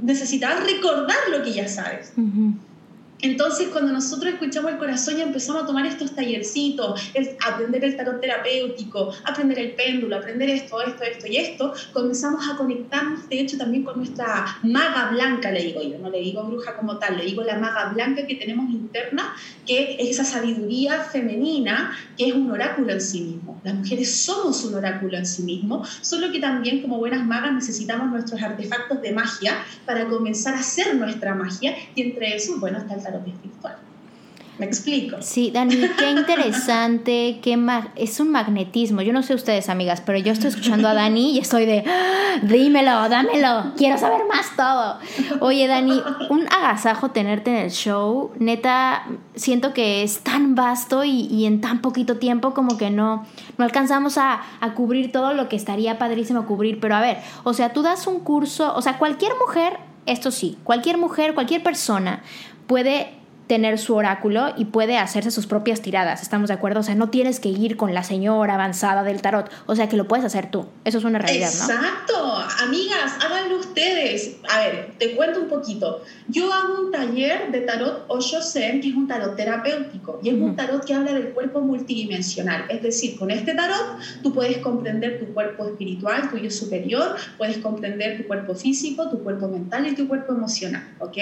necesitabas 0.02 0.64
recordar 0.66 1.18
lo 1.30 1.44
que 1.44 1.54
ya 1.54 1.68
sabes. 1.68 2.14
Entonces, 3.24 3.70
cuando 3.70 3.94
nosotros 3.94 4.34
escuchamos 4.34 4.74
el 4.74 4.78
corazón 4.78 5.18
y 5.18 5.22
empezamos 5.22 5.64
a 5.64 5.66
tomar 5.66 5.86
estos 5.86 6.14
tallercitos, 6.14 7.10
aprender 7.48 7.86
el 7.86 7.96
tarot 7.96 8.20
terapéutico, 8.20 9.14
aprender 9.24 9.60
el 9.60 9.72
péndulo, 9.76 10.18
aprender 10.18 10.50
esto, 10.50 10.82
esto, 10.82 11.04
esto 11.04 11.28
y 11.28 11.38
esto, 11.38 11.74
comenzamos 11.94 12.46
a 12.50 12.58
conectarnos, 12.58 13.30
de 13.30 13.40
hecho, 13.40 13.58
también 13.58 13.84
con 13.84 13.96
nuestra 13.96 14.46
maga 14.64 15.12
blanca, 15.12 15.52
le 15.52 15.64
digo 15.64 15.82
yo, 15.82 16.00
no 16.00 16.10
le 16.10 16.20
digo 16.20 16.44
bruja 16.44 16.76
como 16.76 17.00
tal, 17.00 17.16
le 17.16 17.24
digo 17.24 17.44
la 17.44 17.58
maga 17.58 17.94
blanca 17.94 18.28
que 18.28 18.36
tenemos 18.36 18.70
interna, 18.70 19.34
que 19.66 19.96
es 19.98 20.20
esa 20.20 20.26
sabiduría 20.26 21.00
femenina, 21.00 21.98
que 22.18 22.28
es 22.28 22.34
un 22.34 22.52
oráculo 22.52 22.92
en 22.92 23.00
sí 23.00 23.22
mismo. 23.22 23.62
Las 23.64 23.76
mujeres 23.76 24.18
somos 24.18 24.66
un 24.66 24.76
oráculo 24.76 25.18
en 25.18 25.26
sí 25.26 25.44
mismo, 25.44 25.86
solo 26.02 26.30
que 26.30 26.40
también 26.40 26.82
como 26.82 26.98
buenas 26.98 27.26
magas 27.26 27.54
necesitamos 27.54 28.12
nuestros 28.12 28.42
artefactos 28.44 29.02
de 29.02 29.14
magia 29.14 29.64
para 29.86 30.10
comenzar 30.10 30.56
a 30.56 30.60
hacer 30.60 30.96
nuestra 30.96 31.34
magia, 31.34 31.74
y 31.96 32.02
entre 32.02 32.36
esos, 32.36 32.60
bueno, 32.60 32.80
está 32.80 32.96
el 32.96 33.02
tarot 33.02 33.13
¿Me 34.60 34.68
explico? 34.68 35.18
Sí, 35.20 35.50
Dani, 35.50 35.76
qué 35.98 36.12
interesante, 36.12 37.40
qué 37.42 37.60
es 37.96 38.20
un 38.20 38.30
magnetismo. 38.30 39.02
Yo 39.02 39.12
no 39.12 39.24
sé 39.24 39.34
ustedes, 39.34 39.68
amigas, 39.68 40.02
pero 40.02 40.20
yo 40.20 40.32
estoy 40.32 40.50
escuchando 40.50 40.88
a 40.88 40.94
Dani 40.94 41.32
y 41.32 41.40
estoy 41.40 41.66
de, 41.66 41.84
¡Ah! 41.88 42.40
dímelo, 42.44 43.10
dámelo, 43.10 43.74
quiero 43.78 43.98
saber 43.98 44.22
más 44.30 44.56
todo. 44.56 45.00
Oye, 45.40 45.68
Dani, 45.68 46.00
un 46.30 46.46
agasajo 46.54 47.10
tenerte 47.10 47.50
en 47.50 47.58
el 47.58 47.72
show. 47.72 48.32
Neta, 48.38 49.08
siento 49.34 49.74
que 49.74 50.04
es 50.04 50.20
tan 50.20 50.54
vasto 50.54 51.04
y, 51.04 51.46
en 51.48 51.60
tan 51.60 51.82
poquito 51.82 52.18
tiempo 52.18 52.54
como 52.54 52.78
que 52.78 52.92
no, 52.92 53.26
no 53.58 53.66
alcanzamos 53.66 54.20
a, 54.20 54.40
a 54.60 54.74
cubrir 54.76 55.12
todo 55.12 55.34
lo 55.34 55.50
que 55.50 55.56
estaría 55.56 55.98
padrísimo 55.98 56.46
cubrir. 56.46 56.80
Pero 56.80 56.96
a 56.96 57.02
ver, 57.02 57.18
o 57.44 57.56
sea, 57.56 57.74
tú 57.74 57.82
das 57.82 58.06
un 58.06 58.20
curso, 58.20 58.76
o 58.76 58.84
sea, 58.84 59.00
cualquier 59.00 59.32
mujer, 59.40 59.80
esto 60.06 60.30
sí, 60.30 60.60
cualquier 60.64 61.00
mujer, 61.00 61.34
cualquier 61.34 61.64
persona 61.64 62.22
puede 62.68 63.14
tener 63.48 63.78
su 63.78 63.96
oráculo 63.96 64.54
y 64.58 64.66
puede 64.66 64.98
hacerse 64.98 65.32
sus 65.32 65.48
propias 65.48 65.82
tiradas, 65.82 66.22
¿estamos 66.22 66.48
de 66.48 66.54
acuerdo? 66.54 66.80
O 66.80 66.84
sea, 66.84 66.96
no 66.96 67.10
tienes 67.10 67.40
que 67.40 67.50
ir 67.50 67.78
con 67.78 67.94
la 67.94 68.04
señora 68.04 68.56
avanzada 68.56 69.04
del 69.04 69.22
tarot, 69.22 69.50
o 69.66 69.76
sea, 69.76 69.90
que 69.90 69.98
lo 69.98 70.08
puedes 70.08 70.26
hacer 70.26 70.50
tú. 70.50 70.66
Eso 70.86 70.98
es 70.98 71.04
una 71.04 71.20
realidad, 71.20 71.52
¿no? 71.58 71.66
Exacto. 71.66 72.14
Amigas, 72.64 73.14
háganlo 73.24 73.60
ustedes. 73.60 74.38
A 74.50 74.60
ver, 74.60 74.94
te 74.98 75.16
cuento 75.16 75.42
un 75.42 75.50
poquito. 75.50 76.04
Yo 76.28 76.52
hago 76.54 76.86
un 76.86 76.92
taller 76.92 77.52
de 77.52 77.62
tarot 77.62 78.06
Osho 78.08 78.42
Zen, 78.42 78.82
que 78.82 78.90
es 78.90 78.96
un 78.96 79.08
tarot 79.08 79.36
terapéutico, 79.36 80.20
y 80.24 80.30
es 80.30 80.36
un 80.36 80.56
tarot 80.56 80.86
que 80.86 80.94
habla 80.94 81.14
del 81.14 81.30
cuerpo 81.30 81.62
multidimensional. 81.62 82.66
Es 82.70 82.82
decir, 82.82 83.18
con 83.18 83.32
este 83.32 83.54
tarot 83.54 84.00
tú 84.22 84.34
puedes 84.34 84.58
comprender 84.60 85.20
tu 85.20 85.34
cuerpo 85.34 85.66
espiritual, 85.66 86.30
tuyo 86.30 86.50
superior, 86.50 87.16
puedes 87.38 87.58
comprender 87.58 88.18
tu 88.18 88.28
cuerpo 88.28 88.56
físico, 88.56 89.10
tu 89.10 89.22
cuerpo 89.24 89.48
mental 89.48 89.88
y 89.88 89.96
tu 89.96 90.08
cuerpo 90.08 90.34
emocional, 90.34 90.96
¿ok? 91.00 91.18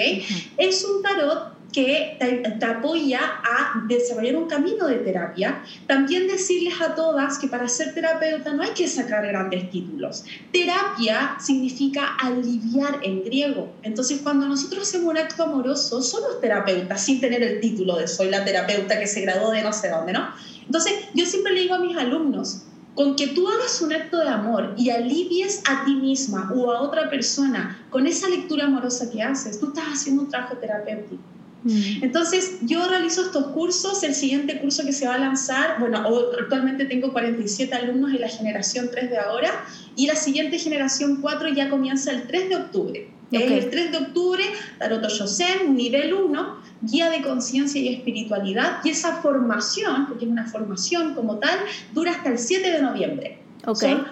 Es 0.56 0.84
un 0.84 1.02
tarot 1.02 1.61
que 1.72 2.16
te, 2.18 2.64
apoya 2.66 3.20
a 3.42 3.82
desarrollar 3.88 4.36
un 4.36 4.46
camino 4.46 4.86
de 4.86 4.96
terapia. 4.96 5.62
También 5.86 6.26
decirles 6.26 6.80
a 6.80 6.94
todas 6.94 7.38
que 7.38 7.48
para 7.48 7.66
ser 7.68 7.94
terapeuta 7.94 8.52
no 8.52 8.62
hay 8.62 8.70
que 8.70 8.86
sacar 8.86 9.26
grandes 9.26 9.70
títulos. 9.70 10.24
Terapia 10.52 11.36
significa 11.40 12.16
aliviar 12.16 13.00
en 13.02 13.24
griego. 13.24 13.72
Entonces, 13.82 14.20
cuando 14.22 14.46
nosotros 14.46 14.88
hacemos 14.88 15.10
un 15.10 15.18
acto 15.18 15.44
amoroso, 15.44 16.02
somos 16.02 16.40
terapeutas 16.40 17.02
sin 17.02 17.20
tener 17.20 17.42
el 17.42 17.60
título 17.60 17.96
de 17.96 18.06
soy 18.06 18.28
la 18.28 18.44
terapeuta 18.44 18.98
que 18.98 19.06
se 19.06 19.22
graduó 19.22 19.50
de 19.50 19.62
no 19.62 19.72
sé 19.72 19.88
dónde, 19.88 20.12
¿no? 20.12 20.28
Entonces, 20.66 20.92
yo 21.14 21.26
siempre 21.26 21.52
le 21.52 21.60
digo 21.62 21.74
a 21.74 21.78
mis 21.78 21.96
alumnos, 21.96 22.62
con 22.94 23.16
que 23.16 23.28
tú 23.28 23.48
hagas 23.48 23.80
un 23.80 23.92
acto 23.92 24.18
de 24.18 24.28
amor 24.28 24.74
y 24.76 24.90
alivies 24.90 25.62
a 25.68 25.84
ti 25.84 25.94
misma 25.94 26.52
o 26.54 26.70
a 26.72 26.82
otra 26.82 27.08
persona 27.08 27.86
con 27.90 28.06
esa 28.06 28.28
lectura 28.28 28.66
amorosa 28.66 29.10
que 29.10 29.22
haces, 29.22 29.58
tú 29.58 29.68
estás 29.68 29.86
haciendo 29.86 30.22
un 30.22 30.28
trabajo 30.28 30.56
terapéutico. 30.58 31.22
Mm. 31.64 32.02
Entonces, 32.02 32.58
yo 32.62 32.88
realizo 32.88 33.22
estos 33.22 33.46
cursos, 33.48 34.02
el 34.02 34.14
siguiente 34.14 34.60
curso 34.60 34.84
que 34.84 34.92
se 34.92 35.06
va 35.06 35.14
a 35.14 35.18
lanzar, 35.18 35.78
bueno, 35.78 36.02
actualmente 36.38 36.84
tengo 36.86 37.12
47 37.12 37.74
alumnos 37.74 38.12
en 38.12 38.20
la 38.20 38.28
generación 38.28 38.88
3 38.90 39.10
de 39.10 39.18
ahora, 39.18 39.64
y 39.96 40.06
la 40.06 40.16
siguiente 40.16 40.58
generación 40.58 41.20
4 41.20 41.50
ya 41.50 41.70
comienza 41.70 42.10
el 42.10 42.26
3 42.26 42.48
de 42.48 42.56
octubre. 42.56 43.08
El 43.30 43.70
3 43.70 43.92
de 43.92 43.98
octubre, 43.98 44.44
Tarot 44.78 45.08
Yosen, 45.08 45.74
nivel 45.74 46.12
1, 46.12 46.56
guía 46.82 47.08
de 47.10 47.22
conciencia 47.22 47.80
y 47.80 47.88
espiritualidad, 47.88 48.80
y 48.84 48.90
esa 48.90 49.22
formación, 49.22 50.06
porque 50.06 50.26
es 50.26 50.30
una 50.30 50.46
formación 50.46 51.14
como 51.14 51.38
tal, 51.38 51.58
dura 51.94 52.12
hasta 52.12 52.28
el 52.28 52.38
7 52.38 52.70
de 52.70 52.82
noviembre. 52.82 53.38
Son 53.74 54.06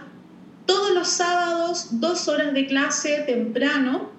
todos 0.64 0.94
los 0.94 1.08
sábados, 1.08 1.88
dos 2.00 2.28
horas 2.28 2.54
de 2.54 2.66
clase 2.66 3.24
temprano, 3.26 4.10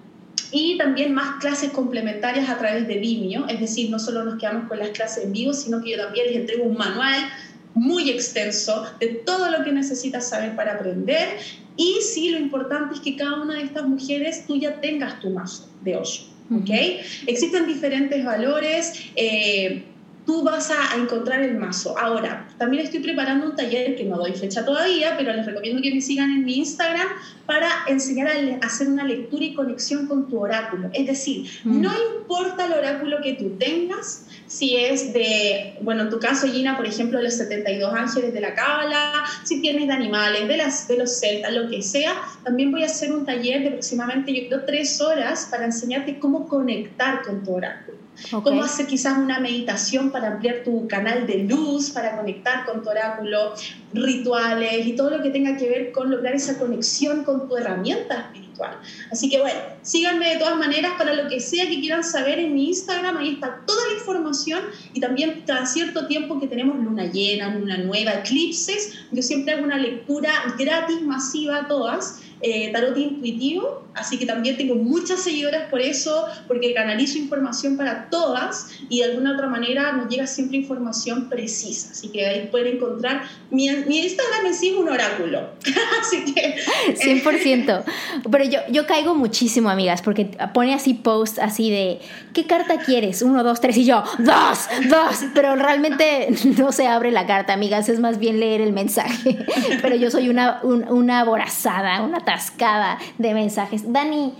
y 0.50 0.76
también 0.78 1.14
más 1.14 1.40
clases 1.40 1.70
complementarias 1.70 2.48
a 2.48 2.58
través 2.58 2.86
de 2.86 2.98
Vimeo, 2.98 3.46
es 3.48 3.60
decir, 3.60 3.90
no 3.90 3.98
solo 3.98 4.24
nos 4.24 4.38
quedamos 4.38 4.68
con 4.68 4.78
las 4.78 4.90
clases 4.90 5.24
en 5.24 5.32
vivo, 5.32 5.52
sino 5.52 5.82
que 5.82 5.92
yo 5.92 5.96
también 5.96 6.26
les 6.26 6.36
entrego 6.36 6.64
un 6.64 6.76
manual 6.76 7.16
muy 7.74 8.10
extenso 8.10 8.84
de 9.00 9.08
todo 9.24 9.50
lo 9.50 9.64
que 9.64 9.72
necesitas 9.72 10.28
saber 10.28 10.54
para 10.54 10.74
aprender 10.74 11.38
y 11.76 11.98
sí, 12.02 12.30
lo 12.30 12.38
importante 12.38 12.94
es 12.94 13.00
que 13.00 13.16
cada 13.16 13.40
una 13.40 13.54
de 13.54 13.62
estas 13.62 13.88
mujeres 13.88 14.46
tú 14.46 14.56
ya 14.56 14.80
tengas 14.80 15.20
tu 15.20 15.30
mazo 15.30 15.68
de 15.82 15.96
hoyo. 15.96 16.22
¿ok? 16.50 16.70
Existen 17.26 17.66
diferentes 17.66 18.22
valores. 18.24 18.92
Eh, 19.16 19.84
tú 20.26 20.42
vas 20.42 20.70
a, 20.70 20.96
encontrar 20.96 21.42
el 21.42 21.56
mazo. 21.56 21.98
Ahora, 21.98 22.48
también 22.58 22.84
estoy 22.84 23.00
preparando 23.00 23.46
un 23.46 23.56
taller 23.56 23.96
que 23.96 24.04
no 24.04 24.16
doy 24.16 24.32
fecha 24.32 24.64
todavía, 24.64 25.14
pero 25.16 25.32
les 25.32 25.44
recomiendo 25.46 25.82
que 25.82 25.92
me 25.92 26.00
sigan 26.00 26.30
en 26.30 26.44
mi 26.44 26.58
Instagram 26.58 27.08
para 27.46 27.68
enseñar 27.88 28.28
a 28.28 28.66
hacer 28.66 28.88
una 28.88 29.04
lectura 29.04 29.44
y 29.44 29.54
conexión 29.54 30.06
con 30.06 30.28
tu 30.28 30.38
oráculo. 30.38 30.90
Es 30.92 31.06
decir, 31.06 31.50
mm. 31.64 31.80
no 31.80 31.90
importa 32.18 32.66
el 32.66 32.72
oráculo 32.72 33.20
que 33.22 33.34
tú 33.34 33.56
tengas, 33.58 34.26
si 34.46 34.76
es 34.76 35.12
de, 35.12 35.78
bueno, 35.80 36.02
en 36.02 36.10
tu 36.10 36.18
caso, 36.18 36.46
Gina, 36.46 36.76
por 36.76 36.86
ejemplo, 36.86 37.20
los 37.20 37.34
72 37.34 37.92
ángeles 37.92 38.34
de 38.34 38.40
la 38.40 38.54
Cábala, 38.54 39.24
si 39.44 39.60
tienes 39.60 39.86
de 39.86 39.94
animales, 39.94 40.46
de, 40.46 40.56
las, 40.56 40.86
de 40.88 40.98
los 40.98 41.18
celtas, 41.18 41.52
lo 41.52 41.70
que 41.70 41.82
sea, 41.82 42.14
también 42.44 42.70
voy 42.70 42.82
a 42.82 42.86
hacer 42.86 43.12
un 43.12 43.24
taller 43.24 43.62
de 43.62 43.68
aproximadamente, 43.68 44.34
yo 44.34 44.48
creo, 44.48 44.64
tres 44.64 45.00
horas 45.00 45.48
para 45.50 45.64
enseñarte 45.64 46.18
cómo 46.18 46.48
conectar 46.48 47.22
con 47.22 47.42
tu 47.42 47.54
oráculo. 47.54 48.01
Cómo 48.30 48.62
hacer 48.62 48.86
quizás 48.86 49.18
una 49.18 49.40
meditación 49.40 50.10
para 50.10 50.28
ampliar 50.28 50.62
tu 50.64 50.86
canal 50.86 51.26
de 51.26 51.44
luz, 51.44 51.90
para 51.90 52.16
conectar 52.16 52.64
con 52.66 52.82
tu 52.82 52.90
oráculo, 52.90 53.54
rituales 53.92 54.86
y 54.86 54.94
todo 54.94 55.10
lo 55.10 55.22
que 55.22 55.30
tenga 55.30 55.56
que 55.56 55.68
ver 55.68 55.92
con 55.92 56.10
lograr 56.10 56.34
esa 56.34 56.58
conexión 56.58 57.24
con 57.24 57.48
tu 57.48 57.56
herramienta 57.56 58.20
espiritual. 58.20 58.51
Así 59.10 59.28
que 59.28 59.40
bueno, 59.40 59.58
síganme 59.82 60.30
de 60.30 60.38
todas 60.38 60.56
maneras 60.56 60.92
para 60.98 61.14
lo 61.14 61.28
que 61.28 61.40
sea 61.40 61.68
que 61.68 61.80
quieran 61.80 62.04
saber 62.04 62.38
en 62.38 62.54
mi 62.54 62.68
Instagram, 62.68 63.16
ahí 63.16 63.34
está 63.34 63.60
toda 63.66 63.86
la 63.88 63.94
información 63.94 64.62
y 64.92 65.00
también 65.00 65.42
cada 65.46 65.66
cierto 65.66 66.06
tiempo 66.06 66.40
que 66.40 66.46
tenemos 66.46 66.76
luna 66.78 67.06
llena, 67.06 67.54
luna 67.54 67.78
nueva, 67.78 68.12
eclipses, 68.14 68.94
yo 69.10 69.22
siempre 69.22 69.54
hago 69.54 69.64
una 69.64 69.78
lectura 69.78 70.30
gratis, 70.58 71.00
masiva 71.02 71.58
a 71.58 71.68
todas 71.68 72.22
eh, 72.44 72.72
tarot 72.72 72.96
intuitivo, 72.98 73.86
así 73.94 74.18
que 74.18 74.26
también 74.26 74.56
tengo 74.56 74.74
muchas 74.74 75.22
seguidoras 75.22 75.70
por 75.70 75.80
eso, 75.80 76.26
porque 76.48 76.74
canalizo 76.74 77.16
información 77.16 77.76
para 77.76 78.10
todas 78.10 78.66
y 78.88 78.98
de 78.98 79.04
alguna 79.04 79.34
otra 79.34 79.46
manera 79.46 79.92
nos 79.92 80.08
llega 80.08 80.26
siempre 80.26 80.56
información 80.58 81.28
precisa, 81.28 81.92
así 81.92 82.08
que 82.08 82.26
ahí 82.26 82.48
pueden 82.50 82.78
encontrar, 82.78 83.22
mi, 83.50 83.70
mi 83.86 84.00
Instagram 84.00 84.46
en 84.46 84.54
sí 84.54 84.72
un 84.72 84.88
oráculo, 84.88 85.50
así 86.00 86.34
que... 86.34 86.56
100%, 86.96 87.84
pero 88.28 88.41
yo, 88.50 88.60
yo 88.70 88.86
caigo 88.86 89.14
muchísimo, 89.14 89.70
amigas, 89.70 90.02
porque 90.02 90.26
pone 90.52 90.74
así 90.74 90.94
post 90.94 91.38
así 91.38 91.70
de, 91.70 92.00
¿qué 92.32 92.46
carta 92.46 92.78
quieres? 92.78 93.22
Uno, 93.22 93.42
dos, 93.42 93.60
tres, 93.60 93.76
y 93.76 93.84
yo, 93.84 94.02
dos, 94.18 94.68
dos, 94.88 95.24
pero 95.34 95.56
realmente 95.56 96.28
no 96.58 96.72
se 96.72 96.86
abre 96.86 97.10
la 97.10 97.26
carta, 97.26 97.52
amigas, 97.52 97.88
es 97.88 98.00
más 98.00 98.18
bien 98.18 98.40
leer 98.40 98.60
el 98.60 98.72
mensaje, 98.72 99.38
pero 99.82 99.96
yo 99.96 100.10
soy 100.10 100.28
una, 100.28 100.60
una 100.62 101.20
aborazada, 101.20 102.02
una 102.02 102.20
cascada 102.20 102.98
de 103.18 103.34
mensajes. 103.34 103.92
Dani, 103.92 104.32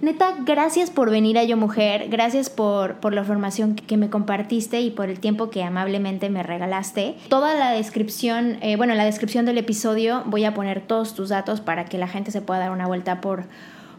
neta, 0.00 0.36
gracias 0.44 0.90
por 0.90 1.10
venir 1.10 1.38
a 1.38 1.44
Yo 1.44 1.56
Mujer, 1.56 2.08
gracias 2.08 2.50
por, 2.50 2.96
por 2.96 3.12
la 3.12 3.20
información 3.20 3.74
que 3.74 3.96
me 3.96 4.10
compartiste 4.10 4.80
y 4.80 4.90
por 4.90 5.08
el 5.08 5.20
tiempo 5.20 5.50
que 5.50 5.62
amablemente 5.62 6.30
me 6.30 6.42
regalaste. 6.42 7.16
Toda 7.28 7.54
la 7.54 7.72
descripción, 7.72 8.58
eh, 8.62 8.76
bueno, 8.76 8.92
en 8.92 8.98
la 8.98 9.04
descripción 9.04 9.46
del 9.46 9.58
episodio 9.58 10.22
voy 10.26 10.44
a 10.44 10.54
poner 10.54 10.80
todos 10.80 11.14
tus 11.14 11.28
datos 11.28 11.60
para 11.60 11.84
que 11.84 11.98
la 11.98 12.08
gente 12.08 12.30
se 12.30 12.42
pueda 12.42 12.60
dar 12.60 12.70
una 12.70 12.86
vuelta 12.86 13.20
por, 13.20 13.44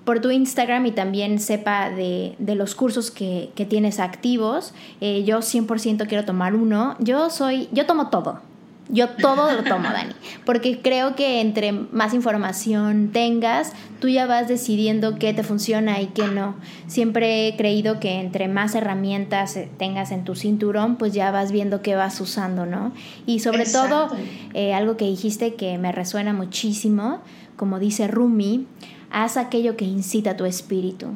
por 0.05 0.19
tu 0.19 0.31
Instagram 0.31 0.85
y 0.87 0.91
también 0.91 1.39
sepa 1.39 1.89
de, 1.89 2.35
de 2.39 2.55
los 2.55 2.75
cursos 2.75 3.11
que, 3.11 3.51
que 3.55 3.65
tienes 3.65 3.99
activos. 3.99 4.73
Eh, 4.99 5.23
yo 5.23 5.39
100% 5.39 6.07
quiero 6.07 6.25
tomar 6.25 6.55
uno. 6.55 6.95
Yo 6.99 7.29
soy, 7.29 7.69
yo 7.71 7.85
tomo 7.85 8.09
todo. 8.09 8.50
Yo 8.91 9.07
todo 9.09 9.53
lo 9.53 9.63
tomo, 9.63 9.83
Dani, 9.89 10.13
porque 10.45 10.81
creo 10.81 11.15
que 11.15 11.39
entre 11.39 11.71
más 11.71 12.13
información 12.13 13.11
tengas, 13.13 13.71
tú 14.01 14.09
ya 14.09 14.25
vas 14.25 14.49
decidiendo 14.49 15.17
qué 15.17 15.33
te 15.33 15.43
funciona 15.43 16.01
y 16.01 16.07
qué 16.07 16.27
no. 16.27 16.55
Siempre 16.87 17.47
he 17.47 17.55
creído 17.55 18.01
que 18.01 18.19
entre 18.19 18.49
más 18.49 18.75
herramientas 18.75 19.57
tengas 19.77 20.11
en 20.11 20.25
tu 20.25 20.35
cinturón, 20.35 20.97
pues 20.97 21.13
ya 21.13 21.31
vas 21.31 21.53
viendo 21.53 21.81
qué 21.81 21.95
vas 21.95 22.19
usando, 22.19 22.65
¿no? 22.65 22.91
Y 23.25 23.39
sobre 23.39 23.65
todo, 23.65 24.09
eh, 24.53 24.73
algo 24.73 24.97
que 24.97 25.05
dijiste 25.05 25.55
que 25.55 25.77
me 25.77 25.93
resuena 25.93 26.33
muchísimo, 26.33 27.21
como 27.55 27.79
dice 27.79 28.09
Rumi, 28.09 28.67
haz 29.09 29.37
aquello 29.37 29.77
que 29.77 29.85
incita 29.85 30.35
tu 30.35 30.43
espíritu. 30.45 31.09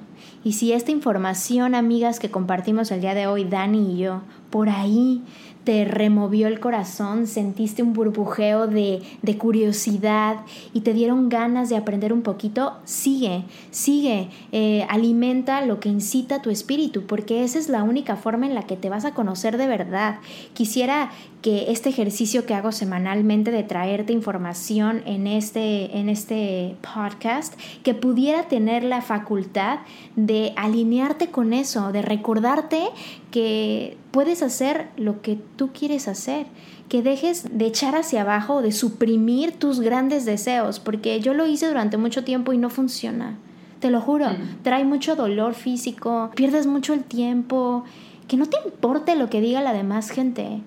Y 0.45 0.53
si 0.53 0.71
esta 0.73 0.91
información, 0.91 1.75
amigas, 1.75 2.19
que 2.19 2.29
compartimos 2.31 2.91
el 2.91 3.01
día 3.01 3.15
de 3.15 3.27
hoy, 3.27 3.45
Dani 3.45 3.93
y 3.93 3.97
yo, 3.97 4.21
por 4.49 4.69
ahí 4.69 5.23
te 5.65 5.83
removió 5.83 6.47
el 6.47 6.59
corazón, 6.59 7.25
sentiste 7.25 7.81
un 7.81 7.93
burbujeo 7.93 8.67
de, 8.67 9.01
de, 9.23 9.37
curiosidad 9.37 10.37
y 10.73 10.81
te 10.81 10.93
dieron 10.93 11.27
ganas 11.27 11.69
de 11.69 11.75
aprender 11.75 12.13
un 12.13 12.21
poquito, 12.21 12.77
sigue, 12.85 13.43
sigue, 13.71 14.29
eh, 14.51 14.85
alimenta 14.89 15.65
lo 15.65 15.79
que 15.79 15.89
incita 15.89 16.41
tu 16.41 16.51
espíritu, 16.51 17.07
porque 17.07 17.43
esa 17.43 17.57
es 17.57 17.67
la 17.67 17.81
única 17.81 18.15
forma 18.15 18.45
en 18.45 18.53
la 18.53 18.63
que 18.63 18.77
te 18.77 18.89
vas 18.89 19.05
a 19.05 19.15
conocer 19.15 19.57
de 19.57 19.65
verdad. 19.65 20.19
Quisiera 20.53 21.11
que 21.41 21.71
este 21.71 21.89
ejercicio 21.89 22.45
que 22.45 22.53
hago 22.53 22.71
semanalmente 22.71 23.51
de 23.51 23.63
traerte 23.63 24.13
información 24.13 25.03
en 25.05 25.27
este, 25.27 25.97
en 25.97 26.09
este 26.09 26.75
podcast, 26.81 27.53
que 27.83 27.93
pudiera 27.93 28.47
tener 28.47 28.83
la 28.83 29.01
facultad 29.01 29.79
de 30.15 30.53
alinearte 30.55 31.27
con 31.27 31.53
eso, 31.53 31.91
de 31.91 32.01
recordarte 32.01 32.83
que 33.29 33.97
puedes 34.15 34.41
hacer 34.43 34.87
lo 34.95 35.21
que 35.21 35.37
tú 35.57 35.71
quieres 35.73 36.07
hacer, 36.07 36.45
que 36.87 37.03
dejes 37.03 37.49
de 37.51 37.65
echar 37.65 37.97
hacia 37.97 38.21
abajo, 38.21 38.61
de 38.61 38.71
suprimir 38.71 39.51
tus 39.51 39.81
grandes 39.81 40.23
deseos, 40.23 40.79
porque 40.79 41.19
yo 41.19 41.33
lo 41.33 41.45
hice 41.45 41.67
durante 41.67 41.97
mucho 41.97 42.23
tiempo 42.23 42.53
y 42.53 42.57
no 42.57 42.69
funciona. 42.69 43.37
Te 43.81 43.89
lo 43.91 43.99
juro, 43.99 44.27
trae 44.63 44.85
mucho 44.85 45.17
dolor 45.17 45.53
físico, 45.53 46.31
pierdes 46.33 46.65
mucho 46.65 46.93
el 46.93 47.03
tiempo, 47.03 47.83
que 48.29 48.37
no 48.37 48.45
te 48.45 48.55
importe 48.63 49.17
lo 49.17 49.29
que 49.29 49.41
diga 49.41 49.59
la 49.59 49.73
demás 49.73 50.09
gente. 50.09 50.61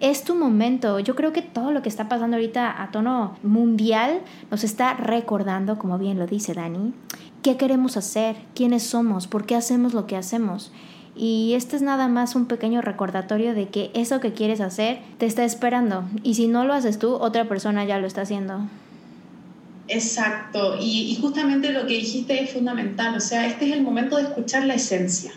Es 0.00 0.24
tu 0.24 0.34
momento. 0.34 0.98
Yo 0.98 1.14
creo 1.16 1.34
que 1.34 1.42
todo 1.42 1.72
lo 1.72 1.82
que 1.82 1.90
está 1.90 2.08
pasando 2.08 2.38
ahorita 2.38 2.82
a 2.82 2.90
tono 2.92 3.36
mundial 3.42 4.22
nos 4.50 4.64
está 4.64 4.94
recordando, 4.94 5.76
como 5.76 5.98
bien 5.98 6.18
lo 6.18 6.26
dice 6.26 6.54
Dani, 6.54 6.94
qué 7.42 7.58
queremos 7.58 7.98
hacer, 7.98 8.36
quiénes 8.54 8.84
somos, 8.84 9.26
por 9.26 9.44
qué 9.44 9.54
hacemos 9.54 9.92
lo 9.92 10.06
que 10.06 10.16
hacemos. 10.16 10.72
Y 11.16 11.54
este 11.54 11.76
es 11.76 11.82
nada 11.82 12.08
más 12.08 12.34
un 12.34 12.46
pequeño 12.46 12.82
recordatorio 12.82 13.54
de 13.54 13.68
que 13.68 13.90
eso 13.94 14.20
que 14.20 14.34
quieres 14.34 14.60
hacer 14.60 14.98
te 15.18 15.24
está 15.24 15.44
esperando. 15.44 16.04
Y 16.22 16.34
si 16.34 16.46
no 16.46 16.64
lo 16.64 16.74
haces 16.74 16.98
tú, 16.98 17.14
otra 17.14 17.46
persona 17.46 17.84
ya 17.86 17.98
lo 17.98 18.06
está 18.06 18.22
haciendo. 18.22 18.68
Exacto. 19.88 20.76
Y, 20.80 21.16
justamente 21.20 21.72
lo 21.72 21.86
que 21.86 21.94
dijiste 21.94 22.42
es 22.42 22.50
fundamental. 22.50 23.16
O 23.16 23.20
sea, 23.20 23.46
este 23.46 23.68
es 23.68 23.72
el 23.72 23.82
momento 23.82 24.16
de 24.16 24.24
escuchar 24.24 24.64
la 24.64 24.74
esencia 24.74 25.32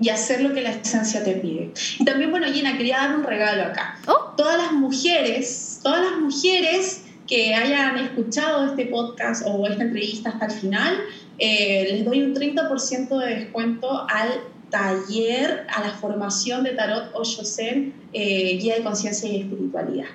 y 0.00 0.08
hacer 0.08 0.42
lo 0.42 0.54
que 0.54 0.62
la 0.62 0.70
esencia 0.70 1.24
te 1.24 1.32
pide. 1.32 1.72
Y 1.98 2.04
también, 2.04 2.30
bueno, 2.30 2.46
Gina, 2.46 2.76
quería 2.76 2.98
dar 2.98 3.16
un 3.16 3.24
regalo 3.24 3.64
acá. 3.64 3.98
Oh. 4.06 4.34
Todas 4.36 4.58
las 4.58 4.72
mujeres, 4.72 5.80
todas 5.82 6.10
las 6.10 6.20
mujeres 6.20 7.02
que 7.26 7.54
hayan 7.54 7.98
escuchado 7.98 8.66
este 8.66 8.86
podcast 8.86 9.42
o 9.46 9.66
esta 9.66 9.82
entrevista 9.82 10.30
hasta 10.30 10.46
el 10.46 10.52
final, 10.52 10.96
eh, 11.38 11.88
les 11.90 12.04
doy 12.04 12.22
un 12.22 12.34
30% 12.34 13.18
de 13.18 13.34
descuento 13.34 14.06
al 14.08 14.28
taller 14.70 15.66
a 15.68 15.80
la 15.80 15.90
formación 15.90 16.64
de 16.64 16.70
Tarot 16.70 17.10
Oshosen, 17.14 17.94
eh, 18.12 18.58
Guía 18.60 18.76
de 18.76 18.82
Conciencia 18.82 19.28
y 19.28 19.40
Espiritualidad. 19.40 20.06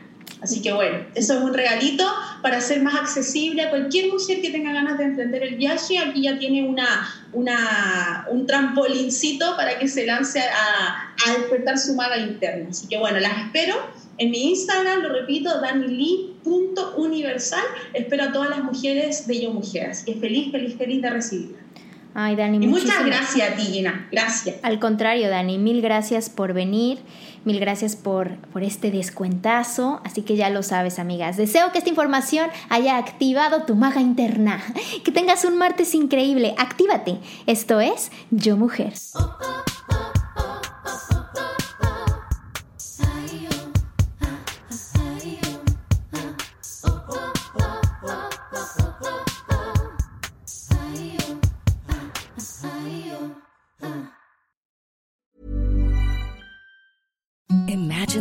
Así 0.42 0.62
que 0.62 0.74
bueno, 0.74 1.06
eso 1.14 1.36
es 1.36 1.42
un 1.42 1.54
regalito 1.54 2.04
para 2.42 2.60
ser 2.62 2.82
más 2.82 2.96
accesible 2.96 3.62
a 3.62 3.70
cualquier 3.70 4.12
mujer 4.12 4.42
que 4.42 4.50
tenga 4.50 4.74
ganas 4.74 4.98
de 4.98 5.04
emprender 5.04 5.44
el 5.44 5.54
viaje. 5.56 6.00
Aquí 6.00 6.24
ya 6.24 6.40
tiene 6.40 6.68
una, 6.68 7.08
una, 7.32 8.26
un 8.30 8.48
trampolincito 8.48 9.56
para 9.56 9.78
que 9.78 9.88
se 9.88 10.08
lance 10.08 10.40
a, 10.40 11.14
a 11.28 11.34
despertar 11.38 11.78
su 11.78 11.94
maga 11.94 12.18
interna. 12.18 12.70
Así 12.72 12.88
que 12.88 12.98
bueno, 12.98 13.20
las 13.20 13.38
espero 13.46 13.76
en 14.18 14.32
mi 14.32 14.50
Instagram, 14.50 15.02
lo 15.02 15.10
repito, 15.10 15.62
danili.universal. 15.62 17.64
Espero 17.94 18.24
a 18.24 18.32
todas 18.32 18.50
las 18.50 18.64
mujeres 18.64 19.28
de 19.28 19.42
Yo 19.42 19.52
Mujer. 19.52 19.92
Así 19.92 20.12
que 20.12 20.20
feliz, 20.20 20.52
feliz, 20.52 20.76
feliz 20.76 21.04
de 21.04 21.10
recibirla. 21.12 21.61
Ay, 22.14 22.36
Dani, 22.36 22.64
y 22.64 22.68
muchas 22.68 23.06
gracias 23.06 23.52
a 23.52 23.56
ti, 23.56 23.64
Gina. 23.64 24.08
Gracias. 24.12 24.58
Al 24.64 24.80
contrario, 24.80 25.30
Dani, 25.30 25.58
mil 25.58 25.82
gracias 25.82 26.30
por 26.30 26.54
venir. 26.54 27.00
Mil 27.44 27.60
gracias 27.60 27.96
por, 27.96 28.36
por 28.54 28.64
este 28.64 28.92
descuentazo. 28.92 30.02
Así 30.04 30.22
que 30.22 30.36
ya 30.36 30.50
lo 30.50 30.62
sabes, 30.62 31.00
amigas. 31.00 31.38
Deseo 31.38 31.72
que 31.72 31.80
esta 31.80 31.90
información 31.90 32.50
haya 32.70 32.98
activado 32.98 33.64
tu 33.64 33.76
maga 33.76 34.02
interna. 34.02 34.62
Que 35.04 35.12
tengas 35.12 35.46
un 35.46 35.58
martes 35.58 35.96
increíble. 35.96 36.54
Actívate. 36.58 37.18
Esto 37.48 37.80
es 37.80 38.12
Yo 38.30 38.58
Mujer. 38.58 38.94
Imagine 38.94 39.71